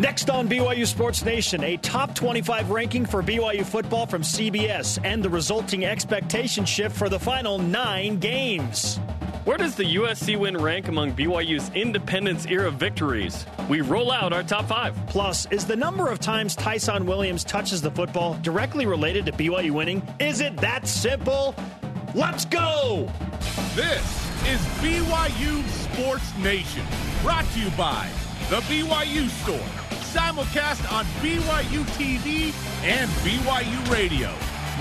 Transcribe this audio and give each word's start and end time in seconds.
Next 0.00 0.30
on 0.30 0.48
BYU 0.48 0.86
Sports 0.86 1.26
Nation, 1.26 1.62
a 1.62 1.76
top 1.76 2.14
25 2.14 2.70
ranking 2.70 3.04
for 3.04 3.22
BYU 3.22 3.66
football 3.66 4.06
from 4.06 4.22
CBS 4.22 4.98
and 5.04 5.22
the 5.22 5.28
resulting 5.28 5.84
expectation 5.84 6.64
shift 6.64 6.96
for 6.96 7.10
the 7.10 7.18
final 7.18 7.58
nine 7.58 8.18
games. 8.18 8.96
Where 9.44 9.58
does 9.58 9.74
the 9.74 9.96
USC 9.96 10.38
win 10.38 10.56
rank 10.56 10.88
among 10.88 11.12
BYU's 11.12 11.70
independence 11.74 12.46
era 12.46 12.70
victories? 12.70 13.44
We 13.68 13.82
roll 13.82 14.10
out 14.10 14.32
our 14.32 14.42
top 14.42 14.68
five. 14.68 14.96
Plus, 15.06 15.44
is 15.50 15.66
the 15.66 15.76
number 15.76 16.08
of 16.08 16.18
times 16.18 16.56
Tyson 16.56 17.04
Williams 17.04 17.44
touches 17.44 17.82
the 17.82 17.90
football 17.90 18.38
directly 18.40 18.86
related 18.86 19.26
to 19.26 19.32
BYU 19.32 19.72
winning? 19.72 20.02
Is 20.18 20.40
it 20.40 20.56
that 20.62 20.88
simple? 20.88 21.54
Let's 22.14 22.46
go! 22.46 23.06
This 23.74 24.30
is 24.48 24.60
BYU 24.80 25.62
Sports 25.68 26.34
Nation, 26.38 26.86
brought 27.22 27.44
to 27.52 27.60
you 27.60 27.68
by 27.72 28.08
The 28.50 28.60
BYU 28.62 29.28
Store 29.28 29.68
simulcast 30.10 30.92
on 30.92 31.04
BYU 31.22 31.84
TV 31.94 32.52
and 32.82 33.08
BYU 33.22 33.92
Radio. 33.92 34.28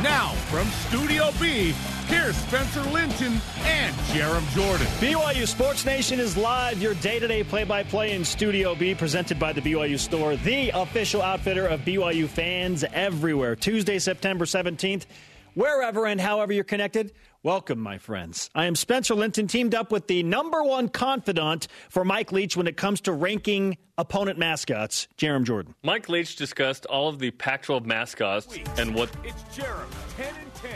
Now, 0.01 0.29
from 0.49 0.67
Studio 0.87 1.29
B, 1.39 1.75
here's 2.07 2.35
Spencer 2.35 2.81
Linton 2.89 3.39
and 3.65 3.95
Jarom 4.07 4.43
Jordan. 4.55 4.87
BYU 4.97 5.47
Sports 5.47 5.85
Nation 5.85 6.19
is 6.19 6.35
live, 6.35 6.81
your 6.81 6.95
day 6.95 7.19
to 7.19 7.27
day 7.27 7.43
play 7.43 7.63
by 7.63 7.83
play 7.83 8.13
in 8.13 8.25
Studio 8.25 8.73
B, 8.73 8.95
presented 8.95 9.37
by 9.37 9.53
the 9.53 9.61
BYU 9.61 9.99
Store, 9.99 10.35
the 10.35 10.71
official 10.73 11.21
outfitter 11.21 11.67
of 11.67 11.81
BYU 11.81 12.27
fans 12.27 12.83
everywhere. 12.91 13.55
Tuesday, 13.55 13.99
September 13.99 14.45
17th, 14.45 15.05
wherever 15.53 16.07
and 16.07 16.19
however 16.19 16.53
you're 16.53 16.63
connected. 16.63 17.11
Welcome, 17.41 17.79
my 17.79 17.97
friends. 17.99 18.49
I 18.53 18.65
am 18.65 18.75
Spencer 18.75 19.15
Linton, 19.15 19.47
teamed 19.47 19.73
up 19.73 19.93
with 19.93 20.07
the 20.07 20.23
number 20.23 20.61
one 20.61 20.89
confidant 20.89 21.69
for 21.87 22.03
Mike 22.03 22.33
Leach 22.33 22.57
when 22.57 22.67
it 22.67 22.75
comes 22.75 22.99
to 23.01 23.13
ranking 23.13 23.77
opponent 23.97 24.37
mascots, 24.37 25.07
Jarom 25.17 25.45
Jordan. 25.45 25.73
Mike 25.81 26.09
Leach 26.09 26.35
discussed 26.35 26.85
all 26.87 27.07
of 27.07 27.19
the 27.19 27.31
Pac 27.31 27.61
12 27.61 27.85
mascots 27.85 28.59
and 28.77 28.93
what. 28.93 29.09
It's 29.23 29.41
Jarom, 29.57 29.87
10 30.17 30.35
and 30.35 30.53
10. 30.55 30.71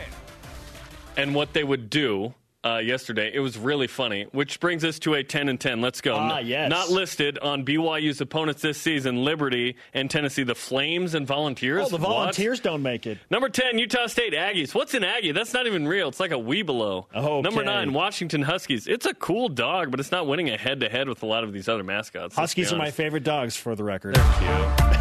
And 1.18 1.34
what 1.34 1.52
they 1.52 1.64
would 1.64 1.90
do 1.90 2.32
uh, 2.64 2.78
yesterday. 2.78 3.30
It 3.32 3.40
was 3.40 3.58
really 3.58 3.86
funny, 3.86 4.26
which 4.32 4.58
brings 4.60 4.84
us 4.84 4.98
to 5.00 5.14
a 5.14 5.22
10 5.22 5.48
and 5.48 5.60
10. 5.60 5.80
Let's 5.80 6.00
go. 6.00 6.14
Ah, 6.16 6.38
yes. 6.38 6.70
Not 6.70 6.88
listed 6.90 7.38
on 7.38 7.64
BYU's 7.64 8.20
opponents 8.20 8.62
this 8.62 8.80
season 8.80 9.24
Liberty 9.24 9.76
and 9.92 10.10
Tennessee, 10.10 10.42
the 10.42 10.54
Flames 10.54 11.14
and 11.14 11.26
Volunteers. 11.26 11.86
Oh, 11.86 11.88
the 11.90 11.98
Volunteers 11.98 12.58
What? 12.58 12.64
don't 12.64 12.82
make 12.82 13.06
it. 13.06 13.18
Number 13.30 13.48
10, 13.48 13.78
Utah 13.78 14.06
State 14.06 14.32
Aggies. 14.32 14.74
What's 14.74 14.94
an 14.94 15.04
Aggie? 15.04 15.32
That's 15.32 15.52
not 15.52 15.66
even 15.66 15.86
real. 15.86 16.08
It's 16.08 16.20
like 16.20 16.30
a 16.32 16.36
Webelo. 16.36 17.06
Okay. 17.14 17.40
Number 17.42 17.62
9, 17.64 17.92
Washington 17.92 18.42
Huskies. 18.42 18.86
It's 18.86 19.06
a 19.06 19.14
cool 19.14 19.48
dog, 19.48 19.90
but 19.90 20.00
it's 20.00 20.10
not 20.10 20.26
winning 20.26 20.50
a 20.50 20.56
head 20.56 20.80
to 20.80 20.88
head 20.88 21.08
with 21.08 21.22
a 21.22 21.26
lot 21.26 21.44
of 21.44 21.52
these 21.52 21.68
other 21.68 21.84
mascots. 21.84 22.34
Huskies 22.34 22.72
are 22.72 22.76
my 22.76 22.90
favorite 22.90 23.24
dogs, 23.24 23.56
for 23.56 23.74
the 23.76 23.84
record. 23.84 24.16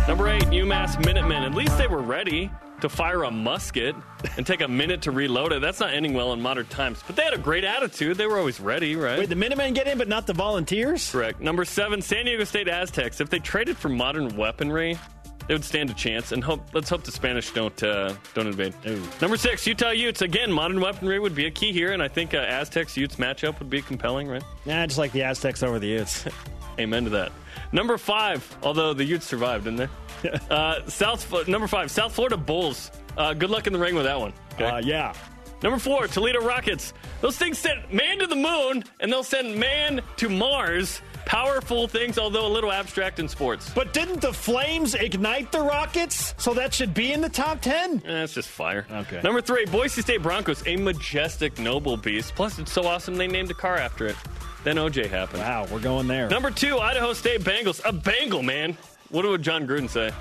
Number 0.08 0.27
8, 0.27 0.44
UMass 0.44 1.03
Minutemen. 1.05 1.44
At 1.44 1.53
least 1.53 1.77
they 1.77 1.88
were 1.88 2.02
ready 2.02 2.52
to 2.84 2.89
fire 2.89 3.23
a 3.23 3.31
musket 3.31 3.95
and 4.36 4.45
take 4.45 4.59
a 4.59 4.67
minute 4.67 5.02
to 5.03 5.12
reload 5.12 5.53
it. 5.53 5.62
That's 5.62 5.80
not 5.80 5.94
ending 5.94 6.14
well 6.14 6.34
in 6.34 6.42
modern 6.42 6.66
times. 6.66 7.02
But 7.08 7.16
they 7.16 7.23
had 7.23 7.34
a 7.34 7.38
great 7.38 7.64
attitude. 7.64 8.17
They 8.17 8.28
were 8.28 8.38
always 8.38 8.59
ready, 8.59 8.98
right? 8.98 9.20
Wait, 9.20 9.30
the 9.30 9.36
Minutemen 9.36 9.73
get 9.73 9.88
in, 9.88 9.98
but 9.98 10.09
not 10.09 10.28
the 10.28 10.34
Volunteers? 10.34 11.09
Correct. 11.09 11.39
Number 11.39 11.64
seven, 11.64 12.02
San 12.02 12.26
Diego 12.26 12.44
State 12.44 12.67
Aztecs. 12.67 13.22
If 13.22 13.30
they 13.30 13.39
traded 13.39 13.78
for 13.78 13.88
modern 13.88 14.36
weaponry, 14.36 15.00
they 15.47 15.53
would 15.53 15.63
stand 15.63 15.89
a 15.89 15.94
chance. 15.94 16.31
And 16.31 16.44
hope 16.44 16.61
let's 16.73 16.89
hope 16.89 17.03
the 17.03 17.11
Spanish 17.11 17.52
don't 17.52 17.81
uh, 17.83 18.13
don't 18.33 18.47
invade. 18.47 18.73
Ooh. 18.88 19.02
Number 19.22 19.38
six, 19.38 19.66
Utah 19.67 19.91
Utes. 19.91 20.22
Again, 20.22 20.52
modern 20.52 20.80
weaponry 20.80 21.19
would 21.19 21.36
be 21.36 21.45
a 21.45 21.52
key 21.52 21.72
here, 21.72 21.91
and 21.91 22.02
I 22.02 22.08
think 22.08 22.33
uh, 22.33 22.38
Aztecs 22.38 22.97
Utes 22.97 23.16
matchup 23.17 23.59
would 23.59 23.69
be 23.69 23.81
compelling, 23.81 24.27
right? 24.27 24.44
Yeah, 24.66 24.86
just 24.86 24.97
like 24.97 25.11
the 25.11 25.23
Aztecs 25.23 25.64
over 25.64 25.80
the 25.80 25.88
Utes. 25.88 26.25
Amen 26.80 27.03
to 27.03 27.09
that. 27.11 27.31
Number 27.71 27.97
five, 27.97 28.58
although 28.64 28.94
the 28.94 29.03
Utes 29.03 29.25
survived, 29.25 29.66
didn't 29.66 29.89
they? 30.23 30.30
uh, 30.49 30.86
South 30.88 31.47
number 31.47 31.67
five, 31.67 31.91
South 31.91 32.14
Florida 32.14 32.38
Bulls. 32.38 32.91
Uh, 33.17 33.33
good 33.33 33.49
luck 33.49 33.67
in 33.67 33.73
the 33.73 33.80
ring 33.80 33.95
with 33.95 34.05
that 34.05 34.19
one. 34.19 34.33
okay? 34.53 34.66
Uh, 34.66 34.77
yeah. 34.80 35.14
Number 35.61 35.80
four, 35.80 36.08
Toledo 36.08 36.41
Rockets. 36.41 36.93
Those 37.21 37.37
things 37.37 37.58
send 37.58 37.89
man 37.92 38.20
to 38.20 38.27
the 38.27 38.36
moon, 38.36 38.83
and 38.99 39.11
they'll 39.11 39.23
send 39.23 39.58
man 39.58 40.02
to 40.17 40.30
Mars. 40.30 41.02
Powerful 41.26 41.88
things, 41.88 42.20
although 42.20 42.45
a 42.45 42.50
little 42.54 42.72
abstract 42.72 43.20
in 43.20 43.28
sports. 43.28 43.72
But 43.73 43.94
didn't 43.94 44.22
the 44.22 44.34
Flames 44.34 44.94
ignite 44.94 45.52
the 45.52 45.61
Rockets? 45.61 46.36
So 46.38 46.54
that 46.54 46.73
should 46.73 46.94
be 46.94 47.11
in 47.14 47.22
the 47.22 47.30
top 47.30 47.61
10? 47.61 48.04
Eh, 48.06 48.14
That's 48.14 48.34
just 48.34 48.50
fire. 48.50 48.86
Okay. 48.92 49.22
Number 49.23 49.42
three, 49.42 49.66
Boise 49.66 50.02
State 50.02 50.22
Broncos, 50.22 50.64
a 50.67 50.76
majestic, 50.76 51.58
noble 51.60 51.98
beast. 51.98 52.33
Plus, 52.36 52.60
it's 52.60 52.72
so 52.72 52.86
awesome 52.86 53.16
they 53.16 53.28
named 53.28 53.50
a 53.52 53.54
car 53.56 53.78
after 53.78 54.06
it. 54.08 54.16
Then 54.64 54.76
OJ 54.78 55.10
happened. 55.10 55.42
Wow, 55.42 55.67
we're 55.72 55.80
going 55.80 56.08
there. 56.08 56.30
Number 56.30 56.52
two, 56.52 56.78
Idaho 56.80 57.14
State 57.14 57.42
Bengals, 57.42 57.82
a 57.86 57.92
Bengal 57.94 58.44
man. 58.44 58.78
What 59.10 59.26
would 59.26 59.42
Jon 59.42 59.67
Gruden 59.67 59.89
say? 59.89 60.12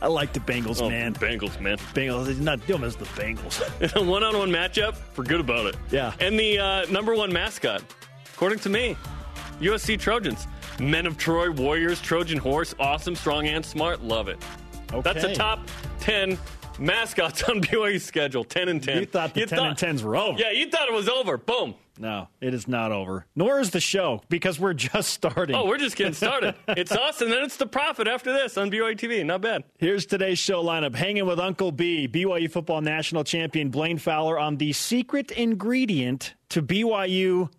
I 0.00 0.06
like 0.06 0.32
the 0.32 0.40
Bengals, 0.40 0.80
Oh, 0.80 0.88
man. 0.88 1.12
Bengals, 1.14 1.60
man. 1.60 1.76
Bengals, 1.94 2.28
he's 2.28 2.38
not 2.40 2.64
doing 2.66 2.84
as 2.84 2.94
the 2.96 3.04
Bengals. 3.06 3.60
A 3.96 4.02
one-on-one 4.02 4.48
matchup, 4.50 4.94
forget 5.12 5.40
about 5.40 5.66
it. 5.66 5.76
Yeah. 5.90 6.12
And 6.20 6.38
the 6.38 6.58
uh, 6.58 6.86
number 6.86 7.14
one 7.16 7.32
mascot, 7.32 7.82
according 8.34 8.60
to 8.60 8.68
me, 8.68 8.96
USC 9.60 9.98
Trojans. 9.98 10.46
Men 10.80 11.06
of 11.06 11.16
Troy, 11.18 11.50
Warriors, 11.50 12.00
Trojan 12.00 12.38
Horse, 12.38 12.74
awesome, 12.78 13.16
strong, 13.16 13.46
and 13.46 13.64
smart. 13.64 14.02
Love 14.02 14.28
it. 14.28 14.38
That's 15.02 15.22
the 15.22 15.34
top 15.34 15.68
10 16.00 16.38
mascots 16.78 17.42
on 17.48 17.60
BYU's 17.60 18.04
schedule. 18.04 18.44
10 18.44 18.68
and 18.68 18.82
10. 18.82 19.00
You 19.00 19.06
thought 19.06 19.34
the 19.34 19.46
10 19.46 19.58
and 19.58 19.76
10s 19.76 20.02
were 20.02 20.16
over. 20.16 20.38
Yeah, 20.38 20.50
you 20.50 20.70
thought 20.70 20.88
it 20.88 20.94
was 20.94 21.08
over. 21.08 21.36
Boom. 21.36 21.74
No, 22.00 22.28
it 22.40 22.54
is 22.54 22.68
not 22.68 22.92
over. 22.92 23.26
Nor 23.34 23.58
is 23.58 23.70
the 23.70 23.80
show 23.80 24.22
because 24.28 24.60
we're 24.60 24.72
just 24.74 25.10
starting. 25.10 25.56
Oh, 25.56 25.66
we're 25.66 25.78
just 25.78 25.96
getting 25.96 26.12
started. 26.12 26.54
it's 26.68 26.92
us, 26.92 27.20
and 27.20 27.30
then 27.30 27.42
it's 27.42 27.56
the 27.56 27.66
profit 27.66 28.06
after 28.06 28.32
this 28.32 28.56
on 28.56 28.70
BYU 28.70 28.96
TV. 28.96 29.24
Not 29.26 29.40
bad. 29.40 29.64
Here's 29.78 30.06
today's 30.06 30.38
show 30.38 30.62
lineup. 30.62 30.94
Hanging 30.94 31.26
with 31.26 31.40
Uncle 31.40 31.72
B, 31.72 32.06
BYU 32.06 32.50
football 32.50 32.80
national 32.80 33.24
champion 33.24 33.70
Blaine 33.70 33.98
Fowler 33.98 34.38
on 34.38 34.56
the 34.58 34.72
secret 34.72 35.32
ingredient 35.32 36.34
to 36.50 36.62
BYU 36.62 37.50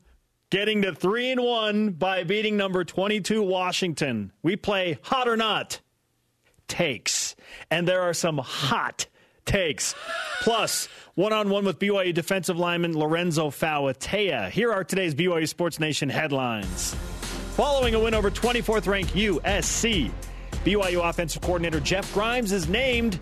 getting 0.50 0.82
to 0.82 0.94
3 0.94 1.32
and 1.32 1.42
1 1.44 1.92
by 1.92 2.24
beating 2.24 2.58
number 2.58 2.84
22 2.84 3.42
Washington. 3.44 4.32
We 4.42 4.56
play 4.56 4.98
hot 5.04 5.28
or 5.28 5.38
not 5.38 5.80
takes. 6.68 7.36
And 7.70 7.88
there 7.88 8.02
are 8.04 8.14
some 8.14 8.38
hot 8.38 9.08
takes. 9.46 9.96
Plus, 10.42 10.88
one 11.16 11.34
on 11.34 11.50
one 11.50 11.66
with 11.66 11.80
BYU 11.80 12.14
defensive 12.14 12.58
lineman 12.58 12.98
Lorenzo 12.98 13.50
Fauatea. 13.50 14.50
Here 14.50 14.72
are 14.72 14.84
today's 14.84 15.16
BYU 15.16 15.48
Sports 15.48 15.80
Nation 15.80 16.10
headlines. 16.10 16.96
Following 17.56 17.96
a 17.96 18.00
win 18.00 18.14
over 18.14 18.32
24th 18.32 18.88
ranked 18.88 19.14
USC, 19.14 20.12
BYU 20.64 21.10
offensive 21.10 21.42
coordinator 21.42 21.80
Jeff 21.80 22.14
Grimes 22.14 22.52
is 22.52 22.70
named 22.70 23.20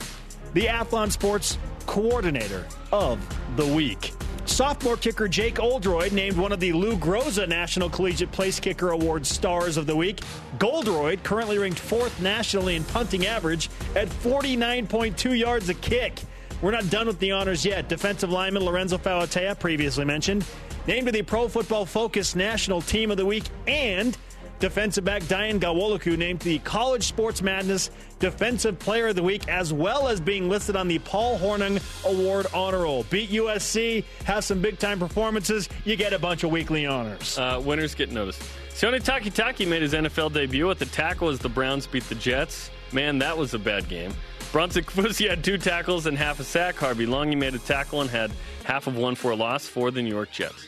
the 0.53 0.65
Athlon 0.65 1.11
Sports 1.11 1.57
Coordinator 1.87 2.65
of 2.91 3.19
the 3.55 3.65
Week. 3.65 4.16
Sophomore 4.49 4.97
kicker 4.97 5.27
Jake 5.27 5.59
Oldroyd 5.59 6.13
named 6.13 6.37
one 6.37 6.51
of 6.51 6.59
the 6.59 6.73
Lou 6.73 6.95
Groza 6.97 7.47
National 7.47 7.89
Collegiate 7.89 8.31
Place 8.31 8.59
Kicker 8.59 8.91
Award 8.91 9.25
Stars 9.25 9.77
of 9.77 9.85
the 9.85 9.95
Week. 9.95 10.21
Goldroyd, 10.57 11.23
currently 11.23 11.57
ranked 11.57 11.79
fourth 11.79 12.19
nationally 12.21 12.75
in 12.75 12.83
punting 12.85 13.27
average 13.27 13.69
at 13.95 14.07
49.2 14.07 15.37
yards 15.37 15.69
a 15.69 15.73
kick. 15.75 16.21
We're 16.61 16.71
not 16.71 16.89
done 16.89 17.05
with 17.07 17.19
the 17.19 17.31
honors 17.31 17.63
yet. 17.65 17.87
Defensive 17.87 18.31
lineman 18.31 18.63
Lorenzo 18.63 18.97
Fauatea, 18.97 19.59
previously 19.59 20.05
mentioned, 20.05 20.43
named 20.87 21.05
to 21.05 21.11
the 21.11 21.21
Pro 21.21 21.47
Football 21.47 21.85
Focus 21.85 22.35
National 22.35 22.81
Team 22.81 23.11
of 23.11 23.17
the 23.17 23.25
Week, 23.25 23.43
and 23.67 24.17
defensive 24.59 25.03
back 25.03 25.23
Dayan 25.23 25.59
Ghanwoloku 25.59 26.17
named 26.17 26.39
the 26.39 26.59
College 26.59 27.03
Sports 27.03 27.41
Madness 27.41 27.91
Defensive 28.19 28.79
Player 28.79 29.07
of 29.07 29.15
the 29.15 29.23
Week, 29.23 29.47
as 29.47 29.71
well 29.71 30.07
as 30.07 30.19
being 30.19 30.49
listed 30.49 30.75
on 30.75 30.87
the 30.87 30.99
Paul 30.99 31.37
Hornung 31.37 31.79
Award 32.05 32.47
honor 32.53 32.83
roll. 32.83 33.03
Beat 33.09 33.29
USC, 33.29 34.03
have 34.25 34.43
some 34.43 34.61
big 34.61 34.79
time 34.79 34.99
performances, 34.99 35.69
you 35.85 35.95
get 35.95 36.13
a 36.13 36.19
bunch 36.19 36.43
of 36.43 36.51
weekly 36.51 36.85
honors. 36.85 37.37
Uh, 37.37 37.61
winners 37.63 37.93
get 37.93 38.11
noticed. 38.11 38.41
Sione 38.69 39.03
Takitaki 39.03 39.67
made 39.67 39.81
his 39.81 39.93
NFL 39.93 40.33
debut 40.33 40.69
at 40.69 40.79
the 40.79 40.85
tackle 40.85 41.29
as 41.29 41.39
the 41.39 41.49
Browns 41.49 41.87
beat 41.87 42.03
the 42.09 42.15
Jets. 42.15 42.69
Man, 42.91 43.19
that 43.19 43.37
was 43.37 43.53
a 43.53 43.59
bad 43.59 43.89
game. 43.89 44.13
Bronson 44.51 44.83
Kafusi 44.85 45.29
had 45.29 45.43
two 45.43 45.57
tackles 45.57 46.05
and 46.05 46.17
half 46.17 46.39
a 46.39 46.43
sack. 46.43 46.75
Harvey 46.75 47.05
Langi 47.05 47.37
made 47.37 47.53
a 47.53 47.59
tackle 47.59 48.01
and 48.01 48.09
had 48.09 48.31
half 48.63 48.87
of 48.87 48.95
one 48.95 49.15
for 49.15 49.31
a 49.31 49.35
loss 49.35 49.67
for 49.67 49.91
the 49.91 50.01
New 50.01 50.09
York 50.09 50.31
Jets. 50.31 50.67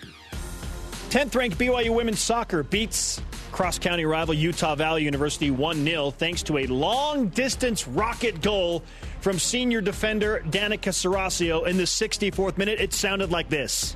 10th 1.10 1.36
ranked 1.36 1.58
BYU 1.58 1.96
women's 1.96 2.20
soccer 2.20 2.62
beats 2.62 3.22
cross 3.52 3.80
county 3.80 4.06
rival 4.06 4.34
Utah 4.34 4.76
Valley 4.76 5.04
University 5.04 5.52
1 5.52 5.84
0 5.84 6.12
thanks 6.12 6.44
to 6.44 6.58
a 6.60 6.66
long 6.68 7.30
distance 7.30 7.88
rocket 7.88 8.42
goal 8.42 8.84
from 9.22 9.40
senior 9.40 9.82
defender 9.82 10.44
Danica 10.48 10.92
Serasio 10.92 11.68
in 11.68 11.78
the 11.78 11.84
64th 11.84 12.58
minute. 12.58 12.80
It 12.80 12.94
sounded 12.94 13.32
like 13.32 13.50
this. 13.50 13.96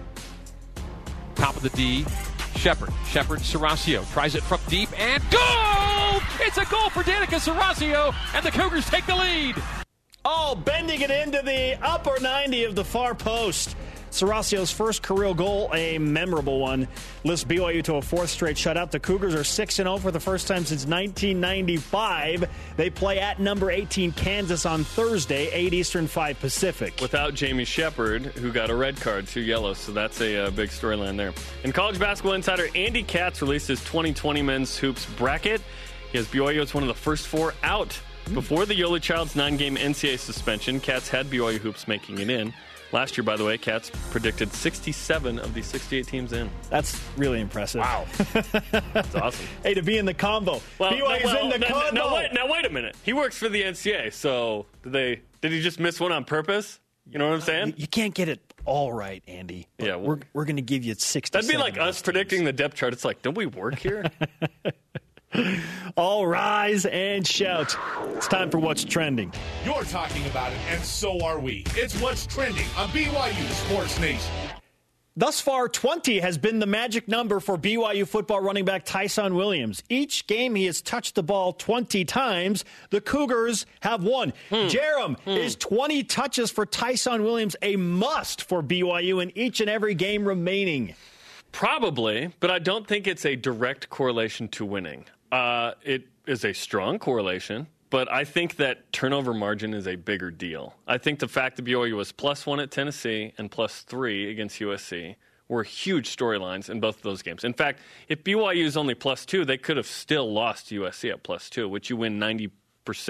Top 1.35 1.55
of 1.55 1.61
the 1.61 1.69
D, 1.69 2.05
Shepard. 2.55 2.93
Shepard, 3.07 3.39
Serasio 3.39 4.09
tries 4.13 4.35
it 4.35 4.43
from 4.43 4.59
deep 4.67 4.89
and 4.99 5.21
goal! 5.31 6.21
It's 6.39 6.57
a 6.57 6.65
goal 6.65 6.89
for 6.89 7.03
Danica 7.03 7.39
Serasio, 7.39 8.13
and 8.33 8.45
the 8.45 8.51
Cougars 8.51 8.85
take 8.85 9.05
the 9.05 9.15
lead. 9.15 9.55
Oh, 10.25 10.55
bending 10.55 11.01
it 11.01 11.11
into 11.11 11.41
the 11.43 11.77
upper 11.81 12.19
90 12.21 12.63
of 12.63 12.75
the 12.75 12.85
far 12.85 13.13
post. 13.13 13.75
Sarasio's 14.13 14.69
first 14.69 15.01
career 15.01 15.33
goal, 15.33 15.71
a 15.73 15.97
memorable 15.97 16.59
one, 16.59 16.87
lifts 17.23 17.43
BYU 17.43 17.83
to 17.85 17.95
a 17.95 18.01
fourth 18.01 18.29
straight 18.29 18.55
shutout. 18.57 18.91
The 18.91 18.99
Cougars 18.99 19.33
are 19.33 19.43
6 19.43 19.75
0 19.75 19.97
for 19.97 20.11
the 20.11 20.19
first 20.19 20.47
time 20.47 20.65
since 20.65 20.85
1995. 20.85 22.47
They 22.77 22.91
play 22.91 23.19
at 23.19 23.39
number 23.39 23.71
18 23.71 24.11
Kansas 24.11 24.67
on 24.67 24.83
Thursday, 24.83 25.49
8 25.51 25.73
Eastern, 25.73 26.05
5 26.05 26.39
Pacific. 26.39 26.99
Without 27.01 27.33
Jamie 27.33 27.65
Shepard, 27.65 28.27
who 28.27 28.51
got 28.51 28.69
a 28.69 28.75
red 28.75 29.01
card, 29.01 29.27
two 29.27 29.41
yellows, 29.41 29.79
so 29.79 29.91
that's 29.91 30.21
a 30.21 30.45
uh, 30.45 30.51
big 30.51 30.69
storyline 30.69 31.17
there. 31.17 31.33
And 31.63 31.73
college 31.73 31.97
basketball 31.97 32.33
insider 32.33 32.67
Andy 32.75 33.01
Katz 33.01 33.41
released 33.41 33.67
his 33.67 33.79
2020 33.79 34.43
men's 34.43 34.77
hoops 34.77 35.07
bracket. 35.17 35.59
He 36.11 36.19
has 36.19 36.27
BYU 36.27 36.61
as 36.61 36.71
one 36.75 36.83
of 36.83 36.87
the 36.87 36.93
first 36.93 37.27
four 37.27 37.55
out. 37.63 37.99
Before 38.31 38.67
the 38.67 38.79
Yoeli 38.79 39.01
Childs 39.01 39.35
nine 39.35 39.57
game 39.57 39.75
NCAA 39.75 40.19
suspension, 40.19 40.79
Katz 40.79 41.09
had 41.09 41.31
BYU 41.31 41.57
hoops 41.57 41.87
making 41.87 42.19
it 42.19 42.29
in. 42.29 42.53
Last 42.93 43.17
year, 43.17 43.23
by 43.23 43.35
the 43.35 43.43
way, 43.43 43.57
Katz 43.57 43.89
predicted 44.11 44.53
67 44.53 45.39
of 45.39 45.55
the 45.55 45.63
68 45.63 46.05
teams 46.05 46.31
in. 46.31 46.47
That's 46.69 47.01
really 47.17 47.41
impressive. 47.41 47.81
Wow. 47.81 48.05
That's 48.93 49.15
awesome. 49.15 49.47
hey, 49.63 49.73
to 49.73 49.81
be 49.81 49.97
in 49.97 50.05
the 50.05 50.13
combo. 50.13 50.61
Well, 50.77 50.91
BYU's 50.91 51.23
well, 51.23 51.51
in 51.51 51.59
the 51.59 51.65
combo. 51.65 51.91
Now 51.91 52.13
wait, 52.13 52.33
now, 52.33 52.47
wait 52.47 52.65
a 52.65 52.69
minute. 52.69 52.95
He 53.01 53.11
works 53.11 53.35
for 53.35 53.49
the 53.49 53.63
NCAA, 53.63 54.13
so 54.13 54.67
did 54.83 54.93
they? 54.93 55.21
Did 55.41 55.51
he 55.51 55.61
just 55.61 55.79
miss 55.79 55.99
one 55.99 56.11
on 56.11 56.23
purpose? 56.23 56.79
You 57.09 57.17
know 57.17 57.29
what 57.29 57.33
I'm 57.33 57.41
uh, 57.41 57.45
saying? 57.45 57.73
You 57.77 57.87
can't 57.87 58.13
get 58.13 58.29
it 58.29 58.53
all 58.63 58.93
right, 58.93 59.23
Andy. 59.27 59.67
Yeah, 59.79 59.95
well- 59.95 60.01
we're, 60.01 60.19
we're 60.33 60.45
going 60.45 60.57
to 60.57 60.61
give 60.61 60.83
you 60.83 60.93
60. 60.93 61.35
That'd 61.35 61.49
be 61.49 61.57
like 61.57 61.79
us 61.79 61.99
predicting 61.99 62.43
the 62.43 62.53
depth 62.53 62.75
chart. 62.75 62.93
It's 62.93 63.03
like, 63.03 63.23
don't 63.23 63.35
we 63.35 63.47
work 63.47 63.79
here? 63.79 64.05
All 65.95 66.25
rise 66.27 66.85
and 66.85 67.25
shout. 67.25 67.75
It's 68.15 68.27
time 68.27 68.49
for 68.49 68.57
What's 68.57 68.83
Trending. 68.83 69.33
You're 69.65 69.83
talking 69.83 70.25
about 70.27 70.51
it, 70.51 70.59
and 70.69 70.83
so 70.83 71.23
are 71.23 71.39
we. 71.39 71.63
It's 71.75 71.99
what's 71.99 72.25
trending 72.25 72.65
on 72.77 72.89
BYU 72.89 73.49
Sports 73.51 73.99
Nation. 73.99 74.33
Thus 75.15 75.39
far, 75.39 75.69
20 75.69 76.19
has 76.21 76.39
been 76.39 76.57
the 76.57 76.65
magic 76.65 77.07
number 77.07 77.39
for 77.39 77.55
BYU 77.55 78.07
football 78.07 78.41
running 78.41 78.65
back 78.65 78.83
Tyson 78.83 79.35
Williams. 79.35 79.83
Each 79.87 80.25
game 80.25 80.55
he 80.55 80.65
has 80.65 80.81
touched 80.81 81.13
the 81.13 81.21
ball 81.21 81.53
20 81.53 82.03
times. 82.05 82.65
The 82.89 82.99
Cougars 82.99 83.67
have 83.81 84.03
won. 84.03 84.33
Hmm. 84.49 84.55
Jarom, 84.55 85.19
hmm. 85.19 85.29
is 85.29 85.55
20 85.55 86.03
touches 86.05 86.49
for 86.49 86.65
Tyson 86.65 87.23
Williams 87.23 87.55
a 87.61 87.75
must 87.75 88.41
for 88.41 88.63
BYU 88.63 89.21
in 89.21 89.31
each 89.37 89.61
and 89.61 89.69
every 89.69 89.93
game 89.93 90.27
remaining? 90.27 90.95
Probably, 91.51 92.33
but 92.39 92.49
I 92.49 92.57
don't 92.57 92.87
think 92.87 93.05
it's 93.05 93.23
a 93.23 93.35
direct 93.35 93.91
correlation 93.91 94.47
to 94.49 94.65
winning. 94.65 95.05
Uh, 95.33 95.73
it 95.83 96.03
is 96.27 96.45
a 96.45 96.53
strong 96.53 96.99
correlation, 96.99 97.65
but 97.89 98.11
I 98.11 98.23
think 98.23 98.57
that 98.57 98.93
turnover 98.93 99.33
margin 99.33 99.73
is 99.73 99.87
a 99.87 99.95
bigger 99.95 100.29
deal. 100.29 100.75
I 100.85 100.99
think 100.99 101.17
the 101.17 101.27
fact 101.27 101.55
that 101.55 101.65
BYU 101.65 101.95
was 101.95 102.11
plus 102.11 102.45
one 102.45 102.59
at 102.59 102.69
Tennessee 102.69 103.33
and 103.39 103.49
plus 103.49 103.81
three 103.81 104.29
against 104.29 104.59
USC 104.59 105.15
were 105.47 105.63
huge 105.63 106.15
storylines 106.15 106.69
in 106.69 106.79
both 106.79 106.97
of 106.97 107.01
those 107.01 107.23
games. 107.23 107.43
In 107.43 107.53
fact, 107.53 107.79
if 108.07 108.23
BYU 108.23 108.63
is 108.63 108.77
only 108.77 108.93
plus 108.93 109.25
two, 109.25 109.43
they 109.43 109.57
could 109.57 109.75
have 109.75 109.87
still 109.87 110.31
lost 110.31 110.69
USC 110.69 111.11
at 111.11 111.23
plus 111.23 111.49
two, 111.49 111.67
which 111.67 111.89
you 111.89 111.97
win 111.97 112.19
90% 112.19 112.51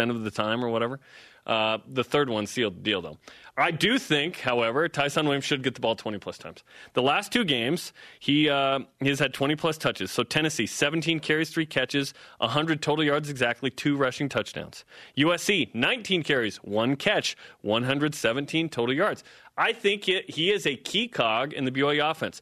of 0.10 0.24
the 0.24 0.32
time 0.32 0.64
or 0.64 0.70
whatever. 0.70 1.02
Uh, 1.46 1.80
the 1.88 2.04
third 2.04 2.30
one 2.30 2.48
sealed 2.48 2.78
the 2.78 2.82
deal, 2.82 3.02
though. 3.02 3.18
I 3.56 3.70
do 3.70 4.00
think, 4.00 4.40
however, 4.40 4.90
Tyson 4.90 5.26
Williams 5.26 5.46
should 5.46 5.62
get 5.62 5.76
the 5.76 5.82
ball 5.82 5.96
20 5.96 6.18
plus 6.18 6.40
times. 6.40 6.64
The 6.94 7.04
last 7.04 7.32
two 7.32 7.44
games, 7.44 7.94
he 8.20 8.50
uh, 8.50 8.80
had 9.02 9.34
20 9.34 9.56
plus 9.56 9.78
touches. 9.78 10.10
So 10.10 10.24
Tennessee, 10.24 10.66
17 10.66 11.20
carries, 11.20 11.52
three 11.52 11.68
catches, 11.68 12.16
100 12.40 12.82
total 12.82 13.06
yards 13.06 13.30
exactly, 13.30 13.70
two 13.70 13.96
rushing 13.96 14.28
touchdowns. 14.28 14.86
USC, 15.18 15.74
19 15.76 16.24
carries, 16.24 16.58
one 16.58 16.96
catch, 16.96 17.38
117 17.62 18.70
total 18.70 18.96
yards. 18.96 19.24
I 19.56 19.72
think 19.74 20.10
it, 20.10 20.32
he 20.32 20.52
is 20.52 20.66
a 20.66 20.76
key 20.76 21.08
cog 21.08 21.54
in 21.54 21.66
the 21.66 21.72
BYU 21.72 22.10
offense. 22.10 22.42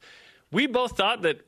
We 0.52 0.66
both 0.66 0.96
thought 0.96 1.24
that 1.24 1.42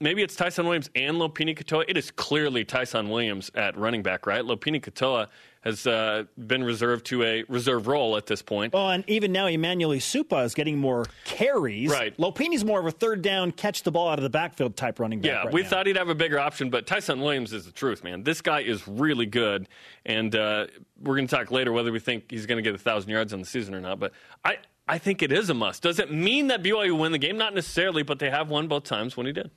maybe 0.00 0.22
it's 0.22 0.36
Tyson 0.36 0.66
Williams 0.66 0.90
and 0.94 1.16
Lopini 1.16 1.58
Katoa. 1.58 1.84
It 1.88 1.96
is 1.96 2.12
clearly 2.12 2.64
Tyson 2.64 3.08
Williams 3.08 3.50
at 3.54 3.76
running 3.76 4.02
back, 4.02 4.26
right? 4.26 4.44
Lopini 4.44 4.80
Katoa 4.80 5.28
has 5.62 5.86
uh, 5.86 6.24
been 6.36 6.62
reserved 6.62 7.06
to 7.06 7.22
a 7.22 7.44
reserve 7.48 7.86
role 7.86 8.16
at 8.16 8.26
this 8.26 8.42
point. 8.42 8.72
Well, 8.72 8.90
and 8.90 9.04
even 9.08 9.32
now, 9.32 9.46
Emmanuel 9.46 9.90
Esukpa 9.90 10.44
is 10.44 10.54
getting 10.54 10.78
more 10.78 11.06
carries. 11.24 11.90
Right. 11.90 12.16
Lopini's 12.16 12.64
more 12.64 12.80
of 12.80 12.86
a 12.86 12.90
third 12.90 13.22
down, 13.22 13.52
catch 13.52 13.82
the 13.82 13.90
ball 13.90 14.08
out 14.08 14.18
of 14.18 14.22
the 14.22 14.30
backfield 14.30 14.76
type 14.76 14.98
running 14.98 15.20
back. 15.20 15.30
Yeah, 15.30 15.42
right 15.44 15.52
we 15.52 15.62
now. 15.62 15.68
thought 15.68 15.86
he'd 15.86 15.96
have 15.96 16.08
a 16.08 16.14
bigger 16.14 16.38
option, 16.38 16.70
but 16.70 16.86
Tyson 16.86 17.20
Williams 17.20 17.52
is 17.52 17.66
the 17.66 17.72
truth, 17.72 18.04
man. 18.04 18.22
This 18.22 18.40
guy 18.40 18.60
is 18.60 18.86
really 18.86 19.26
good, 19.26 19.68
and 20.06 20.34
uh, 20.34 20.66
we're 21.02 21.16
going 21.16 21.26
to 21.26 21.36
talk 21.36 21.50
later 21.50 21.72
whether 21.72 21.92
we 21.92 22.00
think 22.00 22.30
he's 22.30 22.46
going 22.46 22.62
to 22.62 22.62
get 22.62 22.74
a 22.74 22.78
thousand 22.78 23.10
yards 23.10 23.32
on 23.32 23.40
the 23.40 23.46
season 23.46 23.74
or 23.74 23.80
not. 23.80 23.98
But 23.98 24.12
I, 24.44 24.58
I 24.86 24.98
think 24.98 25.22
it 25.22 25.32
is 25.32 25.50
a 25.50 25.54
must. 25.54 25.82
Does 25.82 25.98
it 25.98 26.12
mean 26.12 26.46
that 26.48 26.62
BYU 26.62 26.98
win 26.98 27.12
the 27.12 27.18
game? 27.18 27.36
Not 27.36 27.54
necessarily, 27.54 28.02
but 28.02 28.18
they 28.18 28.30
have 28.30 28.48
won 28.48 28.68
both 28.68 28.84
times 28.84 29.16
when 29.16 29.26
he 29.26 29.32
did. 29.32 29.50